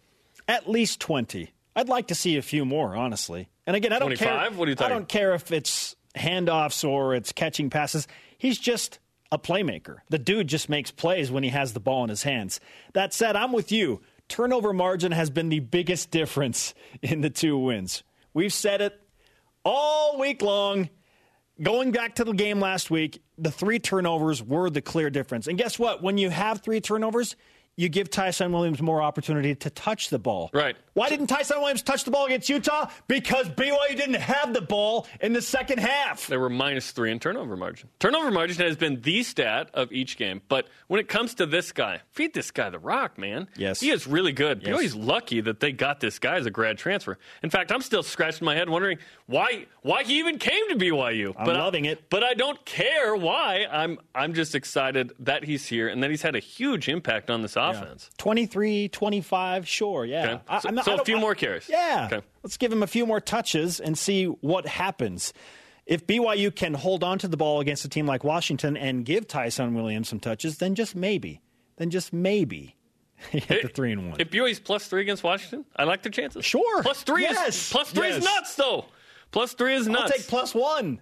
At 0.47 0.69
least 0.69 0.99
20. 0.99 1.51
I'd 1.75 1.87
like 1.87 2.07
to 2.07 2.15
see 2.15 2.35
a 2.35 2.41
few 2.41 2.65
more, 2.65 2.95
honestly. 2.95 3.47
And 3.67 3.75
again, 3.75 3.93
I 3.93 3.99
don't 3.99 4.15
care. 4.15 4.51
What 4.51 4.67
are 4.67 4.71
you 4.71 4.77
I 4.79 4.89
don't 4.89 5.07
care 5.07 5.33
if 5.33 5.51
it's 5.51 5.95
handoffs 6.15 6.87
or 6.87 7.15
it's 7.15 7.31
catching 7.31 7.69
passes. 7.69 8.07
He's 8.37 8.57
just 8.57 8.99
a 9.31 9.39
playmaker. 9.39 9.97
The 10.09 10.19
dude 10.19 10.47
just 10.47 10.69
makes 10.69 10.91
plays 10.91 11.31
when 11.31 11.43
he 11.43 11.49
has 11.49 11.73
the 11.73 11.79
ball 11.79 12.03
in 12.03 12.09
his 12.09 12.23
hands. 12.23 12.59
That 12.93 13.13
said, 13.13 13.35
I'm 13.35 13.51
with 13.53 13.71
you. 13.71 14.01
Turnover 14.27 14.73
margin 14.73 15.11
has 15.11 15.29
been 15.29 15.49
the 15.49 15.59
biggest 15.59 16.11
difference 16.11 16.73
in 17.01 17.21
the 17.21 17.29
two 17.29 17.57
wins. 17.57 18.03
We've 18.33 18.53
said 18.53 18.81
it 18.81 18.99
all 19.63 20.19
week 20.19 20.41
long. 20.41 20.89
Going 21.61 21.91
back 21.91 22.15
to 22.15 22.23
the 22.23 22.33
game 22.33 22.59
last 22.59 22.89
week, 22.89 23.21
the 23.37 23.51
three 23.51 23.77
turnovers 23.77 24.41
were 24.41 24.69
the 24.69 24.81
clear 24.81 25.09
difference. 25.09 25.47
And 25.47 25.57
guess 25.57 25.77
what? 25.77 26.01
When 26.01 26.17
you 26.17 26.29
have 26.29 26.61
three 26.61 26.81
turnovers, 26.81 27.35
you 27.75 27.89
give 27.89 28.09
Tyson 28.09 28.51
Williams 28.51 28.81
more 28.81 29.01
opportunity 29.01 29.53
to 29.55 29.69
touch 29.69 30.09
the 30.09 30.19
ball. 30.19 30.49
Right. 30.53 30.75
Why 30.93 31.07
didn't 31.09 31.27
Tyson 31.27 31.59
Williams 31.59 31.81
touch 31.81 32.03
the 32.03 32.11
ball 32.11 32.25
against 32.25 32.49
Utah? 32.49 32.89
Because 33.07 33.47
BYU 33.49 33.95
didn't 33.95 34.15
have 34.15 34.53
the 34.53 34.61
ball 34.61 35.07
in 35.21 35.31
the 35.33 35.41
second 35.41 35.79
half. 35.79 36.27
They 36.27 36.35
were 36.37 36.49
minus 36.49 36.91
three 36.91 37.11
in 37.11 37.19
turnover 37.19 37.55
margin. 37.55 37.87
Turnover 37.99 38.29
margin 38.29 38.57
has 38.65 38.75
been 38.75 38.99
the 39.01 39.23
stat 39.23 39.69
of 39.73 39.91
each 39.93 40.17
game. 40.17 40.41
But 40.49 40.67
when 40.87 40.99
it 40.99 41.07
comes 41.07 41.33
to 41.35 41.45
this 41.45 41.71
guy, 41.71 42.01
feed 42.11 42.33
this 42.33 42.51
guy 42.51 42.69
the 42.69 42.79
rock, 42.79 43.17
man. 43.17 43.47
Yes. 43.55 43.79
He 43.79 43.89
is 43.89 44.05
really 44.05 44.33
good. 44.33 44.63
Yes. 44.63 44.75
BYU's 44.81 44.95
lucky 44.95 45.39
that 45.41 45.61
they 45.61 45.71
got 45.71 46.01
this 46.01 46.19
guy 46.19 46.35
as 46.35 46.45
a 46.45 46.51
grad 46.51 46.77
transfer. 46.77 47.17
In 47.41 47.49
fact, 47.49 47.71
I'm 47.71 47.81
still 47.81 48.03
scratching 48.03 48.43
my 48.45 48.55
head 48.55 48.67
wondering 48.69 48.97
why 49.27 49.67
why 49.83 50.03
he 50.03 50.19
even 50.19 50.37
came 50.39 50.67
to 50.69 50.75
BYU. 50.75 51.33
I'm 51.37 51.45
but 51.45 51.55
I- 51.55 51.59
loving 51.59 51.85
it. 51.85 52.09
But 52.09 52.23
I 52.23 52.33
don't 52.33 52.63
care 52.65 53.15
why. 53.15 53.65
I'm 53.71 53.97
I'm 54.13 54.33
just 54.33 54.55
excited 54.55 55.13
that 55.19 55.45
he's 55.45 55.65
here 55.67 55.87
and 55.87 56.03
that 56.03 56.09
he's 56.09 56.21
had 56.21 56.35
a 56.35 56.39
huge 56.39 56.89
impact 56.89 57.29
on 57.29 57.41
this 57.41 57.55
offense. 57.55 58.09
23, 58.17 58.89
25, 58.89 59.67
sure, 59.67 60.03
yeah. 60.05 60.23
Okay. 60.33 60.41
I- 60.49 60.59
So- 60.59 60.67
I'm 60.69 60.75
not- 60.87 60.97
so 60.97 61.01
a 61.01 61.05
few 61.05 61.17
more 61.17 61.35
carries. 61.35 61.67
Yeah. 61.69 62.09
Okay. 62.11 62.25
Let's 62.43 62.57
give 62.57 62.71
him 62.71 62.83
a 62.83 62.87
few 62.87 63.05
more 63.05 63.19
touches 63.19 63.79
and 63.79 63.97
see 63.97 64.25
what 64.25 64.65
happens. 64.67 65.33
If 65.85 66.05
BYU 66.07 66.55
can 66.55 66.73
hold 66.73 67.03
on 67.03 67.17
to 67.19 67.27
the 67.27 67.37
ball 67.37 67.59
against 67.59 67.83
a 67.85 67.89
team 67.89 68.05
like 68.05 68.23
Washington 68.23 68.77
and 68.77 69.03
give 69.03 69.27
Tyson 69.27 69.73
Williams 69.73 70.09
some 70.09 70.19
touches, 70.19 70.57
then 70.59 70.75
just 70.75 70.95
maybe, 70.95 71.41
then 71.77 71.89
just 71.89 72.13
maybe, 72.13 72.75
he 73.31 73.39
hit 73.39 73.63
the 73.63 73.67
three 73.67 73.91
and 73.91 74.09
one. 74.11 74.19
If 74.21 74.29
BYU's 74.29 74.59
plus 74.59 74.87
three 74.87 75.01
against 75.01 75.23
Washington, 75.23 75.65
I 75.75 75.83
like 75.85 76.03
their 76.03 76.11
chances. 76.11 76.45
Sure. 76.45 76.81
Plus 76.83 77.03
three 77.03 77.23
Yes. 77.23 77.47
is 77.55 77.71
plus 77.71 77.91
three 77.91 78.07
Yes. 78.07 78.17
is 78.19 78.23
nuts 78.23 78.55
though. 78.55 78.85
Plus 79.31 79.53
three 79.53 79.73
is 79.75 79.87
I'll 79.87 79.93
nuts. 79.93 80.11
take 80.11 80.27
plus 80.27 80.53
one. 80.55 81.01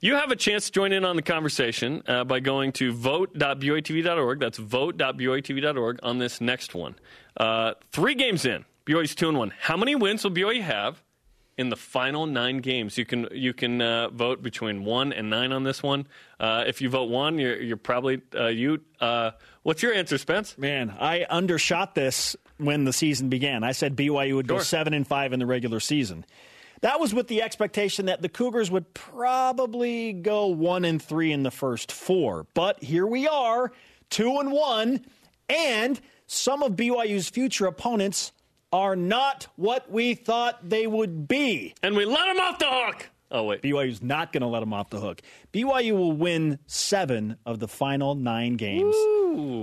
You 0.00 0.16
have 0.16 0.30
a 0.30 0.36
chance 0.36 0.66
to 0.66 0.72
join 0.72 0.92
in 0.92 1.04
on 1.04 1.16
the 1.16 1.22
conversation 1.22 2.02
uh, 2.06 2.24
by 2.24 2.40
going 2.40 2.72
to 2.72 2.92
vote.byutv.org. 2.92 4.38
That's 4.40 4.58
vote.byutv.org 4.58 5.98
on 6.02 6.18
this 6.18 6.40
next 6.40 6.74
one. 6.74 6.96
Uh, 7.36 7.72
three 7.90 8.14
games 8.14 8.44
in, 8.44 8.64
BYU's 8.86 9.14
two 9.14 9.28
and 9.28 9.38
one. 9.38 9.52
How 9.58 9.76
many 9.76 9.94
wins 9.94 10.24
will 10.24 10.30
BYU 10.30 10.60
have 10.60 11.02
in 11.56 11.70
the 11.70 11.76
final 11.76 12.26
nine 12.26 12.58
games? 12.58 12.98
You 12.98 13.06
can 13.06 13.28
you 13.32 13.54
can 13.54 13.80
uh, 13.80 14.10
vote 14.10 14.42
between 14.42 14.84
one 14.84 15.12
and 15.12 15.30
nine 15.30 15.52
on 15.52 15.64
this 15.64 15.82
one. 15.82 16.06
Uh, 16.38 16.64
if 16.66 16.82
you 16.82 16.90
vote 16.90 17.08
one, 17.08 17.38
you're, 17.38 17.60
you're 17.60 17.76
probably 17.76 18.20
uh, 18.34 18.48
you. 18.48 18.80
Uh, 19.00 19.30
what's 19.62 19.82
your 19.82 19.94
answer, 19.94 20.18
Spence? 20.18 20.58
Man, 20.58 20.94
I 20.98 21.24
undershot 21.30 21.94
this 21.94 22.36
when 22.58 22.84
the 22.84 22.92
season 22.92 23.30
began. 23.30 23.64
I 23.64 23.72
said 23.72 23.96
BYU 23.96 24.36
would 24.36 24.48
go 24.48 24.58
seven 24.58 24.92
and 24.92 25.06
five 25.06 25.32
in 25.32 25.38
the 25.38 25.46
regular 25.46 25.80
season. 25.80 26.24
That 26.82 27.00
was 27.00 27.14
with 27.14 27.28
the 27.28 27.40
expectation 27.40 28.06
that 28.06 28.20
the 28.20 28.28
Cougars 28.28 28.70
would 28.70 28.92
probably 28.92 30.12
go 30.12 30.48
one 30.48 30.84
and 30.84 31.00
three 31.00 31.32
in 31.32 31.42
the 31.42 31.50
first 31.50 31.90
four. 31.90 32.46
But 32.52 32.82
here 32.84 33.06
we 33.06 33.26
are, 33.26 33.72
two 34.10 34.38
and 34.38 34.52
one, 34.52 35.06
and 35.48 35.98
some 36.26 36.62
of 36.62 36.72
BYU's 36.72 37.30
future 37.30 37.64
opponents 37.64 38.32
are 38.74 38.96
not 38.96 39.46
what 39.54 39.88
we 39.88 40.14
thought 40.14 40.68
they 40.68 40.84
would 40.84 41.28
be. 41.28 41.72
And 41.80 41.94
we 41.96 42.04
let 42.04 42.26
them 42.26 42.40
off 42.40 42.58
the 42.58 42.66
hook. 42.68 43.08
Oh 43.30 43.44
wait, 43.44 43.62
BYU's 43.62 44.02
not 44.02 44.32
going 44.32 44.40
to 44.40 44.48
let 44.48 44.60
them 44.60 44.72
off 44.74 44.90
the 44.90 44.98
hook. 44.98 45.22
BYU 45.52 45.92
will 45.92 46.10
win 46.12 46.58
seven 46.66 47.36
of 47.46 47.60
the 47.60 47.68
final 47.68 48.16
nine 48.16 48.56
games 48.56 48.96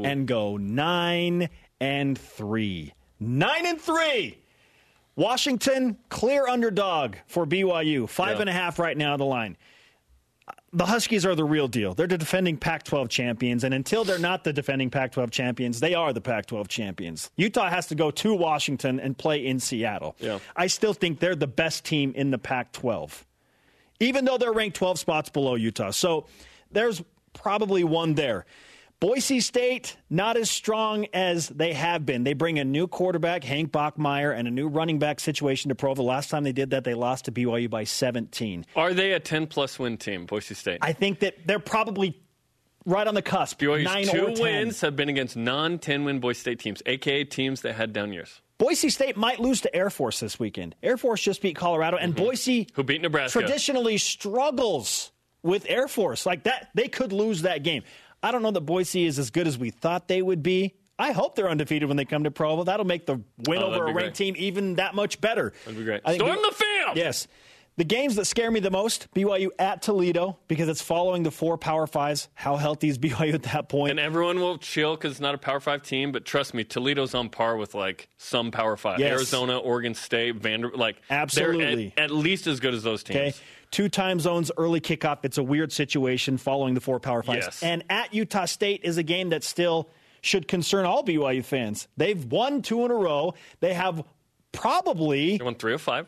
and 0.05 0.25
go 0.25 0.55
nine 0.55 1.49
and 1.81 2.17
three. 2.17 2.93
Nine 3.19 3.65
and 3.65 3.79
three. 3.81 4.37
Washington, 5.17 5.97
clear 6.09 6.47
underdog 6.47 7.15
for 7.27 7.45
BYU. 7.45 8.07
Five 8.07 8.35
Yeah. 8.37 8.41
and 8.41 8.49
a 8.49 8.53
half 8.53 8.79
right 8.79 8.97
now, 8.97 9.17
the 9.17 9.25
line. 9.25 9.57
The 10.73 10.85
Huskies 10.85 11.25
are 11.25 11.35
the 11.35 11.43
real 11.43 11.67
deal. 11.67 11.93
They're 11.93 12.07
the 12.07 12.17
defending 12.17 12.57
Pac 12.57 12.83
12 12.83 13.09
champions, 13.09 13.63
and 13.63 13.73
until 13.73 14.03
they're 14.03 14.17
not 14.17 14.43
the 14.43 14.53
defending 14.53 14.89
Pac 14.89 15.11
12 15.11 15.29
champions, 15.29 15.79
they 15.81 15.93
are 15.93 16.13
the 16.13 16.21
Pac 16.21 16.45
12 16.45 16.69
champions. 16.69 17.29
Utah 17.35 17.69
has 17.69 17.87
to 17.87 17.95
go 17.95 18.09
to 18.11 18.33
Washington 18.33 18.99
and 18.99 19.17
play 19.17 19.45
in 19.45 19.59
Seattle. 19.59 20.15
Yeah. 20.19 20.39
I 20.55 20.67
still 20.67 20.93
think 20.93 21.19
they're 21.19 21.35
the 21.35 21.47
best 21.47 21.83
team 21.83 22.13
in 22.15 22.31
the 22.31 22.37
Pac 22.37 22.71
12, 22.71 23.25
even 23.99 24.23
though 24.23 24.37
they're 24.37 24.53
ranked 24.53 24.77
12 24.77 24.97
spots 24.97 25.29
below 25.29 25.55
Utah. 25.55 25.91
So 25.91 26.27
there's 26.71 27.03
probably 27.33 27.83
one 27.83 28.15
there. 28.15 28.45
Boise 29.01 29.39
State, 29.39 29.97
not 30.11 30.37
as 30.37 30.49
strong 30.51 31.07
as 31.11 31.49
they 31.49 31.73
have 31.73 32.05
been. 32.05 32.23
They 32.23 32.33
bring 32.33 32.59
a 32.59 32.63
new 32.63 32.87
quarterback, 32.87 33.43
Hank 33.43 33.71
Bachmeier, 33.71 34.37
and 34.37 34.47
a 34.47 34.51
new 34.51 34.67
running 34.67 34.99
back 34.99 35.19
situation 35.19 35.69
to 35.69 35.75
Provo. 35.75 36.03
Last 36.03 36.29
time 36.29 36.43
they 36.43 36.51
did 36.51 36.69
that, 36.69 36.83
they 36.83 36.93
lost 36.93 37.25
to 37.25 37.31
BYU 37.31 37.67
by 37.67 37.83
17. 37.83 38.63
Are 38.75 38.93
they 38.93 39.13
a 39.13 39.19
10 39.19 39.47
plus 39.47 39.79
win 39.79 39.97
team, 39.97 40.27
Boise 40.27 40.53
State? 40.53 40.77
I 40.83 40.93
think 40.93 41.21
that 41.21 41.35
they're 41.47 41.57
probably 41.57 42.15
right 42.85 43.07
on 43.07 43.15
the 43.15 43.23
cusp. 43.23 43.59
BYU's 43.59 43.85
nine 43.85 44.05
two 44.05 44.27
or 44.27 44.31
10. 44.35 44.39
wins 44.39 44.81
have 44.81 44.95
been 44.95 45.09
against 45.09 45.35
non 45.35 45.79
10 45.79 46.05
win 46.05 46.19
Boise 46.19 46.39
State 46.39 46.59
teams, 46.59 46.83
aka 46.85 47.23
teams 47.23 47.61
that 47.61 47.73
had 47.73 47.93
down 47.93 48.13
years. 48.13 48.39
Boise 48.59 48.91
State 48.91 49.17
might 49.17 49.39
lose 49.39 49.61
to 49.61 49.75
Air 49.75 49.89
Force 49.89 50.19
this 50.19 50.37
weekend. 50.39 50.75
Air 50.83 50.97
Force 50.97 51.23
just 51.23 51.41
beat 51.41 51.55
Colorado, 51.55 51.97
and 51.97 52.13
Boise, 52.15 52.65
Mm-hmm. 52.65 52.75
Who 52.75 52.83
beat 52.83 53.01
Nebraska. 53.01 53.39
traditionally 53.39 53.97
struggles 53.97 55.11
with 55.41 55.65
Air 55.67 55.87
Force. 55.87 56.27
Like 56.27 56.43
that, 56.43 56.69
they 56.75 56.87
could 56.87 57.11
lose 57.11 57.41
that 57.41 57.63
game. 57.63 57.81
I 58.23 58.31
don't 58.31 58.41
know 58.43 58.51
that 58.51 58.61
Boise 58.61 59.05
is 59.05 59.17
as 59.19 59.29
good 59.31 59.47
as 59.47 59.57
we 59.57 59.69
thought 59.71 60.07
they 60.07 60.21
would 60.21 60.43
be. 60.43 60.75
I 60.99 61.11
hope 61.13 61.35
they're 61.35 61.49
undefeated 61.49 61.87
when 61.87 61.97
they 61.97 62.05
come 62.05 62.25
to 62.25 62.31
Provo. 62.31 62.63
That'll 62.63 62.85
make 62.85 63.07
the 63.07 63.21
win 63.47 63.57
Oh, 63.63 63.73
over 63.73 63.85
a 63.85 63.93
ranked 63.93 63.93
great. 64.01 64.15
team 64.15 64.35
even 64.37 64.75
that 64.75 64.93
much 64.93 65.19
better. 65.19 65.53
That'd 65.65 65.79
be 65.79 65.83
great. 65.85 66.01
I 66.05 66.11
think 66.11 66.21
Storm 66.21 66.37
we- 66.37 66.49
the 66.49 66.55
field! 66.55 66.97
Yes. 66.97 67.27
The 67.77 67.85
games 67.85 68.15
that 68.15 68.25
scare 68.25 68.51
me 68.51 68.59
the 68.59 68.69
most, 68.69 69.07
BYU 69.15 69.47
at 69.57 69.81
Toledo, 69.81 70.37
because 70.47 70.67
it's 70.67 70.81
following 70.81 71.23
the 71.23 71.31
four 71.31 71.57
Power 71.57 71.87
Fives. 71.87 72.27
How 72.33 72.57
healthy 72.57 72.89
is 72.89 72.99
BYU 72.99 73.33
at 73.33 73.43
that 73.43 73.69
point? 73.69 73.91
And 73.91 73.99
everyone 73.99 74.39
will 74.39 74.57
chill 74.57 74.95
because 74.95 75.11
it's 75.11 75.19
not 75.21 75.33
a 75.35 75.37
Power 75.37 75.59
Five 75.59 75.81
team, 75.81 76.11
but 76.11 76.25
trust 76.25 76.53
me, 76.53 76.63
Toledo's 76.63 77.15
on 77.15 77.29
par 77.29 77.55
with 77.55 77.73
like 77.73 78.09
some 78.17 78.51
Power 78.51 78.75
Five. 78.77 78.99
Yes. 78.99 79.11
Arizona, 79.11 79.57
Oregon 79.57 79.93
State, 79.95 80.35
Vanderbilt. 80.35 80.79
like 80.79 81.01
Absolutely. 81.09 81.93
they're 81.95 82.03
at, 82.05 82.11
at 82.11 82.15
least 82.15 82.45
as 82.45 82.59
good 82.59 82.73
as 82.73 82.83
those 82.83 83.03
teams. 83.03 83.17
Okay. 83.17 83.33
Two 83.71 83.87
time 83.87 84.19
zones, 84.19 84.51
early 84.57 84.81
kickoff. 84.81 85.19
It's 85.23 85.37
a 85.37 85.43
weird 85.43 85.71
situation 85.71 86.37
following 86.37 86.73
the 86.73 86.81
four 86.81 86.99
power 86.99 87.23
fives. 87.23 87.45
Yes. 87.45 87.63
And 87.63 87.83
at 87.89 88.13
Utah 88.13 88.45
State 88.45 88.81
is 88.83 88.97
a 88.97 89.03
game 89.03 89.29
that 89.29 89.45
still 89.45 89.89
should 90.19 90.45
concern 90.47 90.85
all 90.85 91.03
BYU 91.05 91.43
fans. 91.43 91.87
They've 91.95 92.23
won 92.25 92.61
two 92.61 92.83
in 92.83 92.91
a 92.91 92.95
row. 92.95 93.33
They 93.61 93.73
have 93.73 94.03
probably 94.51 95.37
They 95.37 95.43
won 95.43 95.55
three 95.55 95.73
of 95.73 95.81
five. 95.81 96.07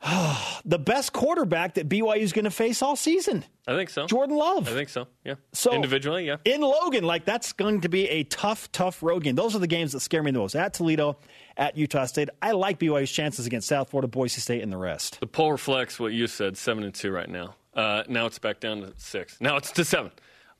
the 0.64 0.78
best 0.78 1.12
quarterback 1.12 1.74
that 1.74 1.88
BYU 1.88 2.18
is 2.18 2.32
going 2.32 2.44
to 2.44 2.50
face 2.50 2.82
all 2.82 2.94
season, 2.94 3.44
I 3.66 3.74
think 3.74 3.90
so. 3.90 4.06
Jordan 4.06 4.36
Love. 4.36 4.68
I 4.68 4.72
think 4.72 4.88
so. 4.88 5.08
Yeah. 5.24 5.34
So 5.52 5.72
individually, 5.72 6.26
yeah. 6.26 6.36
In 6.44 6.60
Logan, 6.60 7.04
like 7.04 7.24
that's 7.24 7.52
going 7.52 7.80
to 7.80 7.88
be 7.88 8.08
a 8.08 8.22
tough, 8.24 8.70
tough 8.70 9.02
road 9.02 9.24
game. 9.24 9.34
Those 9.34 9.56
are 9.56 9.58
the 9.58 9.66
games 9.66 9.92
that 9.92 10.00
scare 10.00 10.22
me 10.22 10.30
the 10.30 10.38
most. 10.38 10.54
At 10.54 10.74
Toledo, 10.74 11.18
at 11.56 11.76
Utah 11.76 12.06
State. 12.06 12.30
I 12.40 12.52
like 12.52 12.78
BYU's 12.78 13.10
chances 13.10 13.46
against 13.46 13.68
South 13.68 13.90
Florida, 13.90 14.08
Boise 14.08 14.40
State, 14.40 14.62
and 14.62 14.72
the 14.72 14.76
rest. 14.76 15.18
The 15.20 15.26
poll 15.26 15.50
reflects 15.52 15.98
what 15.98 16.12
you 16.12 16.28
said, 16.28 16.56
seven 16.56 16.84
and 16.84 16.94
two 16.94 17.10
right 17.10 17.28
now. 17.28 17.56
Uh, 17.74 18.04
now 18.08 18.26
it's 18.26 18.38
back 18.38 18.60
down 18.60 18.80
to 18.80 18.92
six. 18.96 19.40
Now 19.40 19.56
it's 19.56 19.72
to 19.72 19.84
seven. 19.84 20.12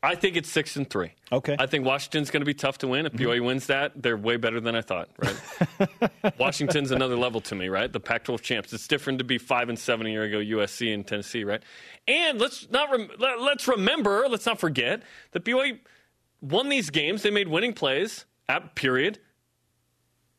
I 0.02 0.14
think 0.14 0.37
it's 0.37 0.49
six 0.49 0.76
and 0.76 0.88
three. 0.88 1.12
Okay. 1.33 1.57
I 1.59 1.67
think 1.67 1.85
Washington's 1.85 2.31
going 2.31 2.40
to 2.40 2.47
be 2.47 2.55
tough 2.55 2.78
to 2.78 2.88
win. 2.88 3.07
If 3.07 3.14
mm-hmm. 3.14 3.26
BYU 3.26 3.45
wins 3.45 3.67
that, 3.67 4.00
they're 4.00 4.17
way 4.17 4.37
better 4.37 4.61
than 4.61 4.76
I 4.76 4.81
thought. 4.81 5.09
Right. 5.19 6.38
Washington's 6.38 6.93
another 6.93 7.17
level 7.17 7.40
to 7.43 7.55
me. 7.55 7.69
Right. 7.69 7.93
The 7.93 7.99
Pac-12 7.99 8.40
champs. 8.40 8.73
It's 8.73 8.87
different 8.87 9.19
to 9.19 9.25
be 9.25 9.38
five 9.38 9.69
and 9.69 9.78
seven 9.78 10.07
a 10.07 10.11
year 10.11 10.23
ago. 10.23 10.38
USC 10.38 10.95
and 10.95 11.07
Tennessee. 11.07 11.43
Right. 11.43 11.62
And 12.07 12.38
let's 12.40 12.71
not 12.71 12.90
rem- 12.90 13.11
let, 13.19 13.40
let's 13.40 13.67
remember. 13.67 14.28
Let's 14.28 14.47
not 14.47 14.61
forget 14.61 15.02
that 15.33 15.45
BYU 15.45 15.81
won 16.40 16.69
these 16.69 16.90
games. 16.90 17.23
They 17.23 17.31
made 17.31 17.49
winning 17.49 17.73
plays. 17.73 18.25
At 18.50 18.75
period 18.75 19.19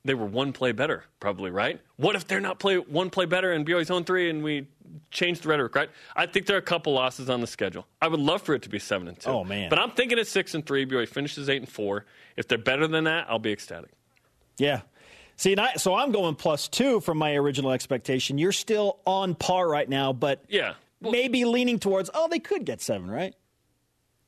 they 0.05 0.13
were 0.13 0.25
one 0.25 0.53
play 0.53 0.71
better, 0.71 1.03
probably, 1.19 1.51
right? 1.51 1.79
What 1.97 2.15
if 2.15 2.27
they're 2.27 2.39
not 2.39 2.59
play 2.59 2.77
one 2.77 3.09
play 3.09 3.25
better 3.25 3.51
and 3.51 3.65
BYU's 3.65 3.91
own 3.91 4.03
three 4.05 4.29
and 4.29 4.43
we 4.43 4.67
change 5.11 5.41
the 5.41 5.49
rhetoric, 5.49 5.75
right? 5.75 5.89
I 6.15 6.25
think 6.25 6.45
there 6.45 6.55
are 6.55 6.59
a 6.59 6.63
couple 6.63 6.93
losses 6.93 7.29
on 7.29 7.41
the 7.41 7.47
schedule. 7.47 7.85
I 8.01 8.07
would 8.07 8.19
love 8.19 8.41
for 8.41 8.53
it 8.55 8.61
to 8.63 8.69
be 8.69 8.79
seven 8.79 9.07
and 9.07 9.19
two. 9.19 9.29
Oh, 9.29 9.43
man. 9.43 9.69
But 9.69 9.79
I'm 9.79 9.91
thinking 9.91 10.17
it's 10.17 10.29
six 10.31 10.55
and 10.55 10.65
three. 10.65 10.85
BYU 10.85 11.07
finishes 11.07 11.49
eight 11.49 11.57
and 11.57 11.69
four. 11.69 12.05
If 12.37 12.47
they're 12.47 12.57
better 12.57 12.87
than 12.87 13.03
that, 13.03 13.27
I'll 13.29 13.39
be 13.39 13.51
ecstatic. 13.51 13.91
Yeah. 14.57 14.81
See, 15.35 15.51
and 15.51 15.61
I, 15.61 15.75
so 15.75 15.95
I'm 15.95 16.11
going 16.11 16.35
plus 16.35 16.67
two 16.67 16.99
from 17.01 17.17
my 17.17 17.33
original 17.35 17.71
expectation. 17.71 18.37
You're 18.37 18.51
still 18.51 18.99
on 19.05 19.35
par 19.35 19.67
right 19.69 19.87
now, 19.87 20.11
but 20.13 20.43
Yeah. 20.49 20.73
Well, 21.01 21.11
maybe 21.13 21.45
leaning 21.45 21.79
towards, 21.79 22.09
oh, 22.13 22.27
they 22.27 22.39
could 22.39 22.65
get 22.65 22.81
seven, 22.81 23.09
right? 23.09 23.33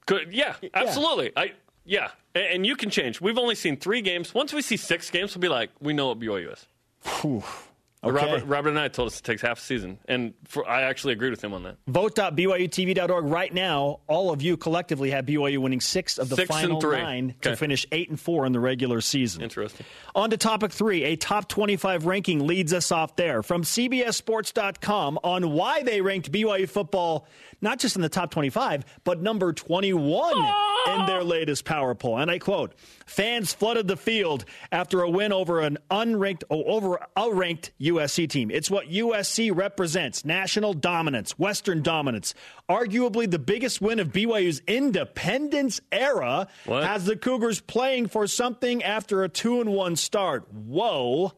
Good. 0.06 0.34
Yeah, 0.34 0.56
absolutely. 0.74 1.32
I 1.36 1.52
yeah, 1.86 2.12
and, 2.36 2.66
you 2.66 2.76
can 2.76 2.90
change. 2.90 3.22
We've 3.22 3.38
only 3.38 3.56
seen 3.56 3.78
three 3.78 4.02
games. 4.02 4.34
Once 4.34 4.54
we 4.54 4.62
see 4.62 4.78
six 4.78 5.10
games, 5.10 5.36
we'll 5.36 5.42
be 5.42 5.50
like, 5.50 5.70
we 5.80 5.94
know 5.94 6.08
what 6.08 6.20
BYU 6.20 6.54
is. 6.54 7.56
Okay. 8.04 8.16
Robert, 8.16 8.46
Robert 8.48 8.70
and 8.70 8.80
I 8.80 8.88
told 8.88 9.10
us 9.10 9.20
it 9.20 9.24
takes 9.24 9.44
half 9.44 9.60
a 9.60 9.62
season, 9.62 10.00
and 10.08 10.34
for, 10.48 10.68
I 10.68 10.84
actually 10.84 11.14
agreed 11.14 11.30
with 11.30 11.44
him 11.44 11.54
on 11.54 11.62
that. 11.64 11.78
Vote.byutv.org 11.88 13.26
right 13.26 13.54
now. 13.54 14.00
All 14.08 14.32
of 14.32 14.42
you 14.42 14.58
collectively 14.58 15.12
have 15.12 15.28
BYU 15.28 15.60
winning 15.60 15.82
six 15.82 16.18
of 16.18 16.28
the 16.28 16.36
Six 16.36 16.50
final 16.50 16.82
nine 16.82 17.36
to 17.42 17.56
finish 17.56 17.86
eight 17.92 18.10
and 18.10 18.20
four 18.20 18.48
in 18.48 18.54
the 18.54 18.60
regular 18.60 19.02
season. 19.02 19.44
Interesting. 19.44 19.86
On 20.16 20.32
to 20.32 20.38
topic 20.38 20.72
three. 20.72 21.04
A 21.04 21.16
top 21.16 21.48
25 21.48 22.08
ranking 22.08 22.48
leads 22.48 22.74
us 22.74 22.92
off 22.92 23.16
there 23.18 23.44
from 23.44 23.62
CBSSports.com 23.62 25.20
on 25.24 25.52
why 25.52 25.84
they 25.84 26.02
ranked 26.02 26.32
BYU 26.32 26.68
football 26.68 27.28
not 27.62 27.80
just 27.80 27.96
in 27.96 28.02
the 28.02 28.10
top 28.10 28.32
25, 28.32 28.84
but 29.04 29.22
number 29.22 29.54
21 29.54 30.34
in 30.34 30.44
ah! 30.44 31.06
their 31.06 31.24
latest 31.24 31.64
power 31.64 31.94
poll. 31.96 32.18
And 32.18 32.30
I 32.30 32.40
quote 32.40 32.74
Fans 33.06 33.54
flooded 33.54 33.88
the 33.88 33.98
field 33.98 34.46
after 34.72 35.02
a 35.02 35.10
win 35.10 35.32
over 35.32 35.62
an 35.62 35.78
unranked, 35.90 36.44
oh, 36.50 36.64
over 36.64 37.00
a 37.16 37.32
ranked 37.32 37.72
USC 37.94 38.30
team. 38.30 38.52
It's 38.52 38.70
what 38.70 38.90
USC 38.90 39.56
represents 39.56 40.26
national 40.26 40.74
dominance, 40.74 41.38
Western 41.38 41.82
dominance. 41.82 42.34
Arguably 42.70 43.30
the 43.30 43.40
biggest 43.40 43.82
win 43.82 44.00
of 44.00 44.10
BYU's 44.10 44.62
independence 44.68 45.82
era 45.92 46.48
What? 46.66 46.84
has 46.84 47.06
the 47.06 47.16
Cougars 47.16 47.62
playing 47.62 48.08
for 48.08 48.28
something 48.28 48.84
after 48.84 49.24
a 49.24 49.30
2 49.30 49.62
and 49.62 49.72
1 49.74 49.96
start. 49.96 50.52
Whoa. 50.52 51.34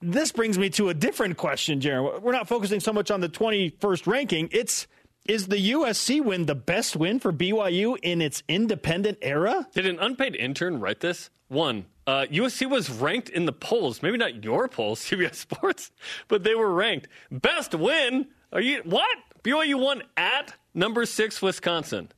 This 0.00 0.32
brings 0.32 0.58
me 0.58 0.68
to 0.70 0.88
a 0.88 0.94
different 0.94 1.36
question, 1.36 1.80
Jarom. 1.80 2.20
We're 2.22 2.32
not 2.32 2.48
focusing 2.48 2.80
so 2.80 2.92
much 2.92 3.10
on 3.10 3.20
the 3.20 3.28
21st 3.28 4.06
ranking. 4.06 4.48
It's 4.50 4.86
is 5.26 5.46
the 5.46 5.70
USC 5.70 6.20
win 6.24 6.46
the 6.46 6.56
best 6.56 6.96
win 6.96 7.20
for 7.20 7.32
BYU 7.32 7.96
in 8.02 8.20
its 8.20 8.42
independent 8.48 9.18
era? 9.22 9.68
Did 9.72 9.86
an 9.86 10.00
unpaid 10.00 10.34
intern 10.34 10.80
write 10.80 10.98
this? 10.98 11.30
One, 11.46 11.86
uh, 12.06 12.26
USC 12.30 12.68
was 12.68 12.90
ranked 12.90 13.28
in 13.28 13.46
the 13.46 13.52
polls, 13.52 14.02
maybe 14.02 14.18
not 14.18 14.42
your 14.44 14.68
polls, 14.68 15.00
CBS 15.04 15.34
Sports, 15.36 15.90
but 16.28 16.42
they 16.44 16.54
were 16.54 16.72
ranked. 16.72 17.08
Best 17.30 17.74
win? 17.74 18.26
Are 18.52 18.60
you 18.60 18.82
what? 18.84 19.16
BYU 19.42 19.80
won 19.80 20.02
at 20.16 20.54
number 20.74 21.04
six 21.06 21.40
Wisconsin. 21.42 22.08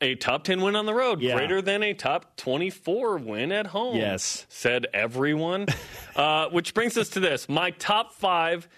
A- 0.00 0.14
top 0.14 0.44
10 0.44 0.60
win 0.60 0.76
on 0.76 0.86
the 0.86 0.94
road, 0.94 1.20
Yeah. 1.20 1.34
greater 1.34 1.60
than 1.60 1.82
a 1.82 1.94
top 1.94 2.36
24 2.36 3.16
win 3.18 3.50
at 3.50 3.66
home. 3.68 3.96
Yes. 3.96 4.46
Said 4.48 4.86
everyone. 4.94 5.66
uh, 6.16 6.48
which 6.50 6.74
brings 6.74 6.96
us 6.96 7.08
to 7.10 7.20
this 7.20 7.48
my 7.48 7.70
top 7.72 8.12
five 8.12 8.68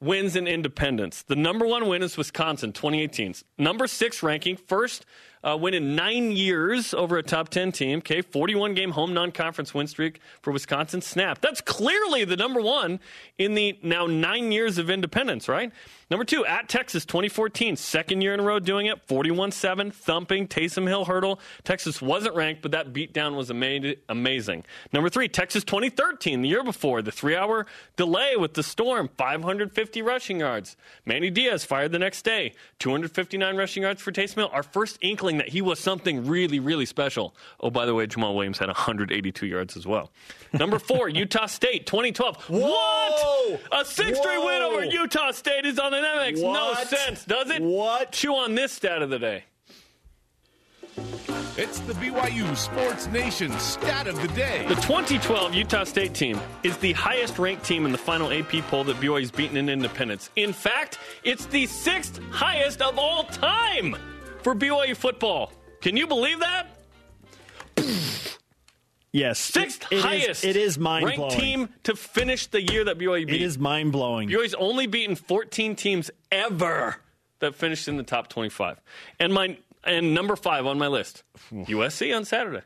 wins 0.00 0.36
in 0.36 0.46
independence. 0.46 1.22
The 1.22 1.34
number 1.34 1.66
one 1.66 1.88
win 1.88 2.02
is 2.04 2.16
Wisconsin, 2.16 2.72
2018. 2.72 3.34
Number 3.58 3.86
six 3.88 4.22
ranking, 4.22 4.56
first 4.56 5.04
uh, 5.44 5.56
win 5.56 5.74
in 5.74 5.94
nine 5.94 6.32
years 6.32 6.94
over 6.94 7.18
a 7.18 7.22
top 7.22 7.50
10 7.50 7.72
team. 7.72 7.98
Okay, 7.98 8.22
41 8.22 8.74
game 8.74 8.90
home 8.92 9.12
non 9.12 9.30
conference 9.30 9.74
win 9.74 9.86
streak 9.86 10.20
for 10.40 10.52
Wisconsin. 10.52 11.00
Snap. 11.00 11.40
That's 11.40 11.60
clearly 11.60 12.24
the 12.24 12.36
number 12.36 12.60
one 12.60 12.98
in 13.38 13.54
the 13.54 13.78
now 13.82 14.06
nine 14.06 14.50
years 14.50 14.78
of 14.78 14.88
independence, 14.88 15.48
right? 15.48 15.70
Number 16.10 16.24
two, 16.24 16.44
at 16.44 16.68
Texas, 16.68 17.04
2014, 17.06 17.76
second 17.76 18.20
year 18.20 18.34
in 18.34 18.40
a 18.40 18.42
row 18.42 18.58
doing 18.58 18.86
it, 18.86 19.00
41 19.06 19.52
7, 19.52 19.90
thumping, 19.90 20.46
Taysom 20.48 20.86
Hill 20.86 21.04
hurdle. 21.06 21.40
Texas 21.64 22.02
wasn't 22.02 22.34
ranked, 22.34 22.62
but 22.62 22.72
that 22.72 22.92
beatdown 22.92 23.36
was 23.36 23.50
ama- 23.50 23.94
amazing. 24.08 24.64
Number 24.92 25.08
three, 25.08 25.28
Texas 25.28 25.64
2013, 25.64 26.42
the 26.42 26.48
year 26.48 26.62
before, 26.62 27.00
the 27.02 27.10
three 27.12 27.34
hour 27.36 27.66
delay 27.96 28.36
with 28.36 28.54
the 28.54 28.62
storm, 28.62 29.08
550 29.16 30.02
rushing 30.02 30.40
yards. 30.40 30.76
Manny 31.06 31.30
Diaz 31.30 31.64
fired 31.64 31.92
the 31.92 31.98
next 31.98 32.22
day, 32.22 32.52
259 32.80 33.56
rushing 33.56 33.82
yards 33.84 34.02
for 34.02 34.12
Taysom 34.12 34.34
Hill. 34.36 34.50
Our 34.52 34.62
first 34.62 34.98
inkling 35.00 35.38
that 35.38 35.48
he 35.48 35.62
was 35.62 35.78
something 35.78 36.26
really, 36.26 36.60
really 36.60 36.86
special. 36.86 37.34
Oh, 37.60 37.70
by 37.70 37.86
the 37.86 37.94
way, 37.94 38.06
Jamaal 38.06 38.34
Williams 38.34 38.58
had 38.58 38.68
182 38.68 39.46
yards 39.46 39.76
as 39.76 39.86
well. 39.86 40.10
Number 40.52 40.78
four, 40.78 41.08
Utah 41.14 41.46
State, 41.46 41.86
2012. 41.86 42.36
What? 42.50 43.60
A 43.72 43.84
six 43.84 44.18
straight 44.18 44.38
win 44.44 44.62
over 44.62 44.84
Utah 44.84 45.30
State 45.30 45.64
is 45.64 45.78
on 45.78 45.93
the 45.96 46.02
that 46.02 46.16
makes 46.18 46.40
no 46.40 46.48
What? 46.48 46.88
sense, 46.88 47.24
does 47.24 47.50
it? 47.50 47.62
What? 47.62 48.12
Chew 48.12 48.34
on 48.34 48.54
this 48.54 48.72
stat 48.72 49.02
of 49.02 49.10
the 49.10 49.18
day. 49.18 49.44
It's 51.56 51.78
the 51.80 51.92
BYU 51.94 52.56
Sports 52.56 53.06
Nation 53.08 53.50
stat 53.58 54.06
of 54.08 54.20
the 54.20 54.28
day. 54.28 54.64
The 54.68 54.74
2012 54.76 55.54
Utah 55.54 55.84
State 55.84 56.12
team 56.14 56.38
is 56.64 56.76
the 56.78 56.92
highest 56.92 57.38
ranked 57.38 57.64
team 57.64 57.86
in 57.86 57.92
the 57.92 57.98
final 57.98 58.32
AP 58.32 58.52
poll 58.68 58.82
that 58.84 58.96
BYU's 58.96 59.30
beaten 59.30 59.56
in 59.56 59.68
independence. 59.68 60.30
In 60.36 60.52
fact, 60.52 60.98
it's 61.22 61.46
the 61.46 61.66
sixth 61.66 62.20
highest 62.30 62.82
of 62.82 62.98
all 62.98 63.24
time 63.24 63.96
for 64.42 64.54
BYU 64.54 64.96
football. 64.96 65.52
Can 65.80 65.96
you 65.96 66.06
believe 66.08 66.40
that? 66.40 66.66
Yes, 69.14 69.38
Sixth 69.38 69.86
it 69.92 69.96
is- 69.98 70.02
highest 70.02 70.44
it 70.44 70.56
is 70.56 70.76
mind 70.76 71.04
ranked 71.06 71.18
blowing. 71.18 71.38
team 71.38 71.68
to 71.84 71.94
finish 71.94 72.48
the 72.48 72.60
year 72.60 72.82
that 72.84 72.98
BYU 72.98 73.26
beat. 73.26 73.36
It 73.40 73.42
is 73.42 73.56
mind 73.56 73.92
blowing. 73.92 74.28
BYU's 74.28 74.54
only 74.54 74.88
beaten 74.88 75.14
14 75.14 75.76
teams 75.76 76.10
ever 76.32 76.96
that 77.38 77.54
finished 77.54 77.86
in 77.86 77.96
the 77.96 78.02
top 78.02 78.26
25. 78.28 78.80
And 79.20 79.32
my 79.32 79.56
and 79.84 80.14
number 80.14 80.34
5 80.34 80.66
on 80.66 80.78
my 80.78 80.88
list, 80.88 81.22
USC 81.52 82.12
on 82.16 82.24
Saturday. 82.24 82.62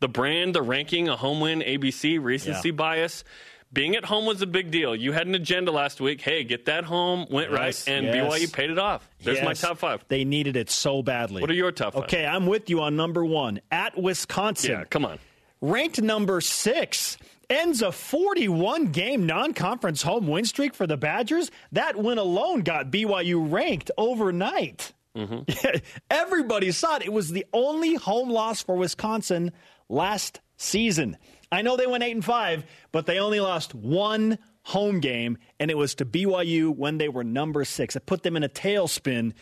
The 0.00 0.08
brand, 0.08 0.54
the 0.54 0.60
ranking, 0.60 1.08
a 1.08 1.16
home 1.16 1.40
win, 1.40 1.62
ABC, 1.62 2.18
recency 2.18 2.68
Yeah. 2.68 2.74
bias. 2.74 3.24
Being 3.72 3.96
at 3.96 4.04
home 4.04 4.26
was 4.26 4.42
a 4.42 4.46
big 4.46 4.70
deal. 4.70 4.94
You 4.94 5.12
had 5.12 5.26
an 5.26 5.34
agenda 5.34 5.70
last 5.70 6.02
week. 6.02 6.20
Hey, 6.20 6.44
get 6.44 6.66
that 6.66 6.84
home, 6.84 7.26
went 7.30 7.50
Yes, 7.50 7.58
right, 7.86 7.94
and 7.96 8.06
yes. 8.06 8.16
BYU 8.16 8.52
paid 8.52 8.68
it 8.68 8.78
off. 8.78 9.08
There's 9.22 9.40
my 9.40 9.54
top 9.54 9.78
5. 9.78 10.04
They 10.08 10.24
needed 10.24 10.56
it 10.56 10.68
so 10.68 11.02
badly. 11.02 11.40
What 11.40 11.50
are 11.50 11.54
your 11.54 11.72
top 11.72 11.94
five? 11.94 12.02
Okay, 12.02 12.26
I'm 12.26 12.46
with 12.46 12.68
you 12.68 12.82
on 12.82 12.96
number 12.96 13.24
one 13.24 13.62
at 13.70 13.96
Wisconsin. 13.96 14.70
Yeah, 14.72 14.84
come 14.84 15.06
on. 15.06 15.18
Ranked 15.62 16.02
number 16.02 16.42
six. 16.42 17.16
Ends 17.48 17.80
a 17.80 17.92
41 17.92 18.86
game 18.86 19.24
non 19.26 19.54
conference 19.54 20.02
home 20.02 20.26
win 20.26 20.44
streak 20.44 20.74
for 20.74 20.86
the 20.86 20.96
Badgers. 20.98 21.50
That 21.72 21.96
win 21.96 22.18
alone 22.18 22.60
got 22.60 22.90
BYU 22.90 23.50
ranked 23.50 23.90
overnight. 23.96 24.92
Mm-hmm. 25.16 25.76
Everybody 26.10 26.72
saw 26.72 26.96
it. 26.96 27.02
It 27.02 27.12
was 27.12 27.30
the 27.30 27.46
only 27.52 27.94
home 27.94 28.30
loss 28.30 28.62
for 28.62 28.76
Wisconsin 28.76 29.52
last 29.88 30.40
season. 30.56 31.16
I 31.50 31.62
know 31.62 31.76
they 31.76 31.86
went 31.86 32.02
8 32.04 32.12
and 32.12 32.24
5, 32.24 32.64
but 32.92 33.04
they 33.04 33.18
only 33.18 33.40
lost 33.40 33.74
one 33.74 34.38
home 34.62 35.00
game, 35.00 35.36
and 35.60 35.70
it 35.70 35.76
was 35.76 35.96
to 35.96 36.06
BYU 36.06 36.74
when 36.74 36.98
they 36.98 37.08
were 37.08 37.24
number 37.24 37.64
six. 37.64 37.96
It 37.96 38.06
put 38.06 38.22
them 38.22 38.36
in 38.36 38.44
a 38.44 38.48
tailspin. 38.48 39.32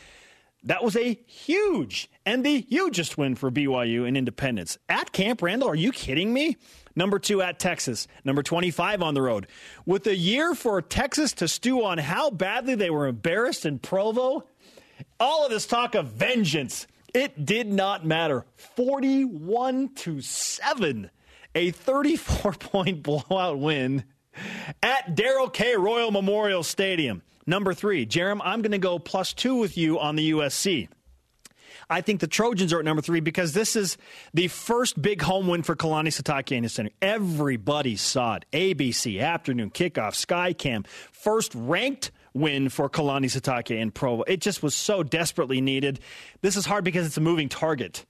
That 0.63 0.85
was 0.85 0.95
a 0.97 1.19
huge 1.27 2.11
and 2.27 2.45
the 2.45 2.61
hugest 2.69 3.17
win 3.17 3.35
for 3.35 3.51
BYU 3.51 4.07
in 4.07 4.17
independence. 4.17 4.77
At 4.89 5.13
Camp 5.13 5.41
Randall, 5.41 5.71
are 5.71 5.75
you 5.75 5.91
kidding 5.91 6.33
me? 6.33 6.59
Number 6.95 7.19
two 7.19 7.41
at 7.41 7.59
Texas, 7.59 8.07
number 8.25 8.43
25 8.43 9.03
on 9.03 9.15
the 9.15 9.23
road. 9.23 9.47
With 9.87 10.07
a 10.07 10.15
year 10.15 10.55
for 10.55 10.83
Texas 10.83 11.33
to 11.35 11.49
stew 11.49 11.85
on 11.85 11.99
how 11.99 12.31
badly 12.31 12.75
they 12.75 12.91
were 12.91 13.07
embarrassed 13.07 13.65
in 13.65 13.79
Provo, 13.79 14.45
all 15.19 15.45
of 15.45 15.51
this 15.51 15.67
talk 15.67 15.95
of 15.95 16.09
vengeance, 16.09 16.87
it 17.15 17.47
did 17.47 17.67
not 17.73 18.05
matter. 18.05 18.45
41 18.57 19.95
to 19.95 20.21
7, 20.21 21.11
a 21.55 21.71
34 21.71 22.53
point 22.59 23.03
blowout 23.03 23.59
win 23.59 24.05
at 24.83 25.15
Darrell 25.15 25.49
K. 25.49 25.77
Royal 25.77 26.11
Memorial 26.11 26.63
Stadium. 26.63 27.23
Number 27.47 27.75
three, 27.75 28.07
Jarom, 28.07 28.41
I'm 28.43 28.63
going 28.63 28.73
to 28.73 28.79
go 28.79 28.99
plus 28.99 29.33
two 29.33 29.57
with 29.57 29.77
you 29.77 29.99
on 29.99 30.17
the 30.17 30.33
USC. 30.33 30.89
I 31.89 32.03
think 32.03 32.21
the 32.21 32.29
Trojans 32.29 32.73
are 32.73 32.79
at 32.79 32.85
number 32.85 33.03
three 33.03 33.21
because 33.21 33.53
this 33.53 33.75
is 33.75 33.99
the 34.33 34.47
first 34.49 35.01
big 35.01 35.23
home 35.23 35.49
win 35.49 35.65
for 35.65 35.75
Kalani 35.75 36.09
Sitake 36.09 36.57
in 36.57 36.63
his 36.63 36.73
center. 36.73 36.91
Everybody 37.03 37.97
saw 37.97 38.37
it. 38.37 38.45
ABC, 38.53 39.21
afternoon 39.21 39.71
kickoff, 39.71 40.15
Skycam, 40.15 40.87
first 40.87 41.53
ranked 41.55 42.13
win 42.33 42.69
for 42.69 42.89
Kalani 42.89 43.25
Sitake 43.25 43.77
in 43.77 43.91
Provo. 43.91 44.23
It 44.23 44.41
just 44.41 44.63
was 44.63 44.75
so 44.75 45.03
desperately 45.03 45.61
needed. 45.61 45.99
This 46.43 46.57
is 46.57 46.65
hard 46.65 46.85
because 46.85 47.07
it's 47.07 47.17
a 47.17 47.21
moving 47.21 47.49
target. 47.49 48.07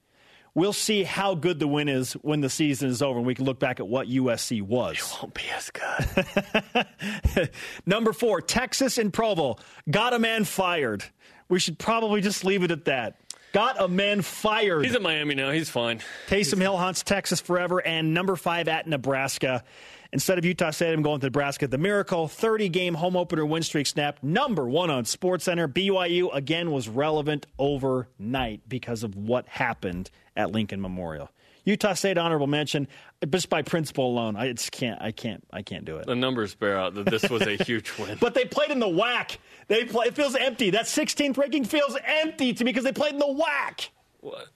We'll 0.55 0.73
see 0.73 1.05
how 1.05 1.35
good 1.35 1.61
the 1.61 1.69
win 1.69 1.89
is 1.89 2.15
when 2.15 2.41
the 2.41 2.51
season 2.51 2.91
is 2.91 3.03
over 3.03 3.19
and 3.19 3.27
we 3.27 3.35
can 3.35 3.45
look 3.45 3.61
back 3.61 3.79
at 3.79 3.87
what 3.87 4.09
USC 4.09 4.63
was. 4.63 4.97
It 4.97 5.23
won't 5.23 5.35
be 5.35 5.43
as 5.55 5.71
good. 5.71 7.51
Number 7.87 8.13
four, 8.13 8.41
Texas 8.41 8.99
and 8.99 9.13
Provo. 9.13 9.57
Got 9.89 10.13
a 10.13 10.19
man 10.19 10.45
fired. 10.45 11.05
We 11.49 11.61
should 11.61 11.79
probably 11.79 12.21
just 12.21 12.45
leave 12.45 12.65
it 12.65 12.73
at 12.73 12.87
that. 12.87 13.21
Got 13.53 13.81
a 13.81 13.89
man 13.89 14.23
fired. 14.23 14.85
He's 14.85 14.95
at 14.95 15.03
Miami 15.03 15.35
now. 15.35 15.51
He's 15.51 15.69
fine. 15.69 16.01
Taysom 16.29 16.61
Hill 16.61 16.77
haunts 16.77 17.03
Texas 17.03 17.41
forever. 17.41 17.85
And 17.85 18.15
number 18.15 18.37
five 18.37 18.69
at 18.69 18.87
Nebraska. 18.87 19.65
Instead 20.13 20.39
of 20.39 20.45
Utah 20.45 20.71
State, 20.71 20.93
I'm 20.93 21.03
going 21.03 21.21
to 21.21 21.27
Nebraska. 21.27 21.69
The 21.69 21.79
Miracle 21.79 22.27
30 22.27 22.69
game 22.69 22.95
home 22.95 23.17
opener 23.17 23.47
win 23.47 23.63
streak 23.63 23.87
snap. 23.87 24.19
Number 24.23 24.69
one 24.69 24.91
on 24.91 25.05
SportsCenter. 25.05 25.73
BYU 25.73 26.35
again 26.35 26.73
was 26.73 26.89
relevant 26.89 27.47
overnight 27.59 28.69
because 28.69 29.05
of 29.05 29.15
what 29.15 29.47
happened 29.49 30.11
at 30.41 30.53
Lincoln 30.53 30.81
Memorial. 30.81 31.31
Utah 31.65 31.93
State 31.93 32.17
honorable 32.19 32.47
mention 32.47 32.89
just 33.29 33.51
by 33.51 33.63
principle 33.63 34.07
alone. 34.07 34.35
I 34.35 34.51
just 34.53 34.73
can't. 34.73 35.01
I 35.01 35.13
can't. 35.13 35.45
I 35.53 35.63
can't 35.63 35.85
do 35.85 35.99
it. 35.99 36.07
The 36.07 36.17
numbers 36.17 36.55
bear 36.55 36.79
out 36.79 36.95
that 36.95 37.07
this 37.07 37.29
was 37.29 37.43
a 37.43 37.57
huge 37.65 37.93
win. 37.99 38.17
But 38.21 38.35
they 38.35 38.45
played 38.45 38.71
in 38.71 38.79
the 38.79 38.87
WAC. 38.87 39.37
They 39.69 39.85
play, 39.85 40.07
it 40.07 40.15
feels 40.15 40.35
empty. 40.35 40.71
That 40.71 40.87
16th 40.87 41.37
ranking 41.37 41.65
feels 41.65 41.97
empty 42.05 42.55
to 42.55 42.65
me 42.65 42.73
because 42.73 42.85
they 42.85 42.93
played 42.93 43.13
in 43.13 43.19
the 43.19 43.27
WAC. 43.27 43.89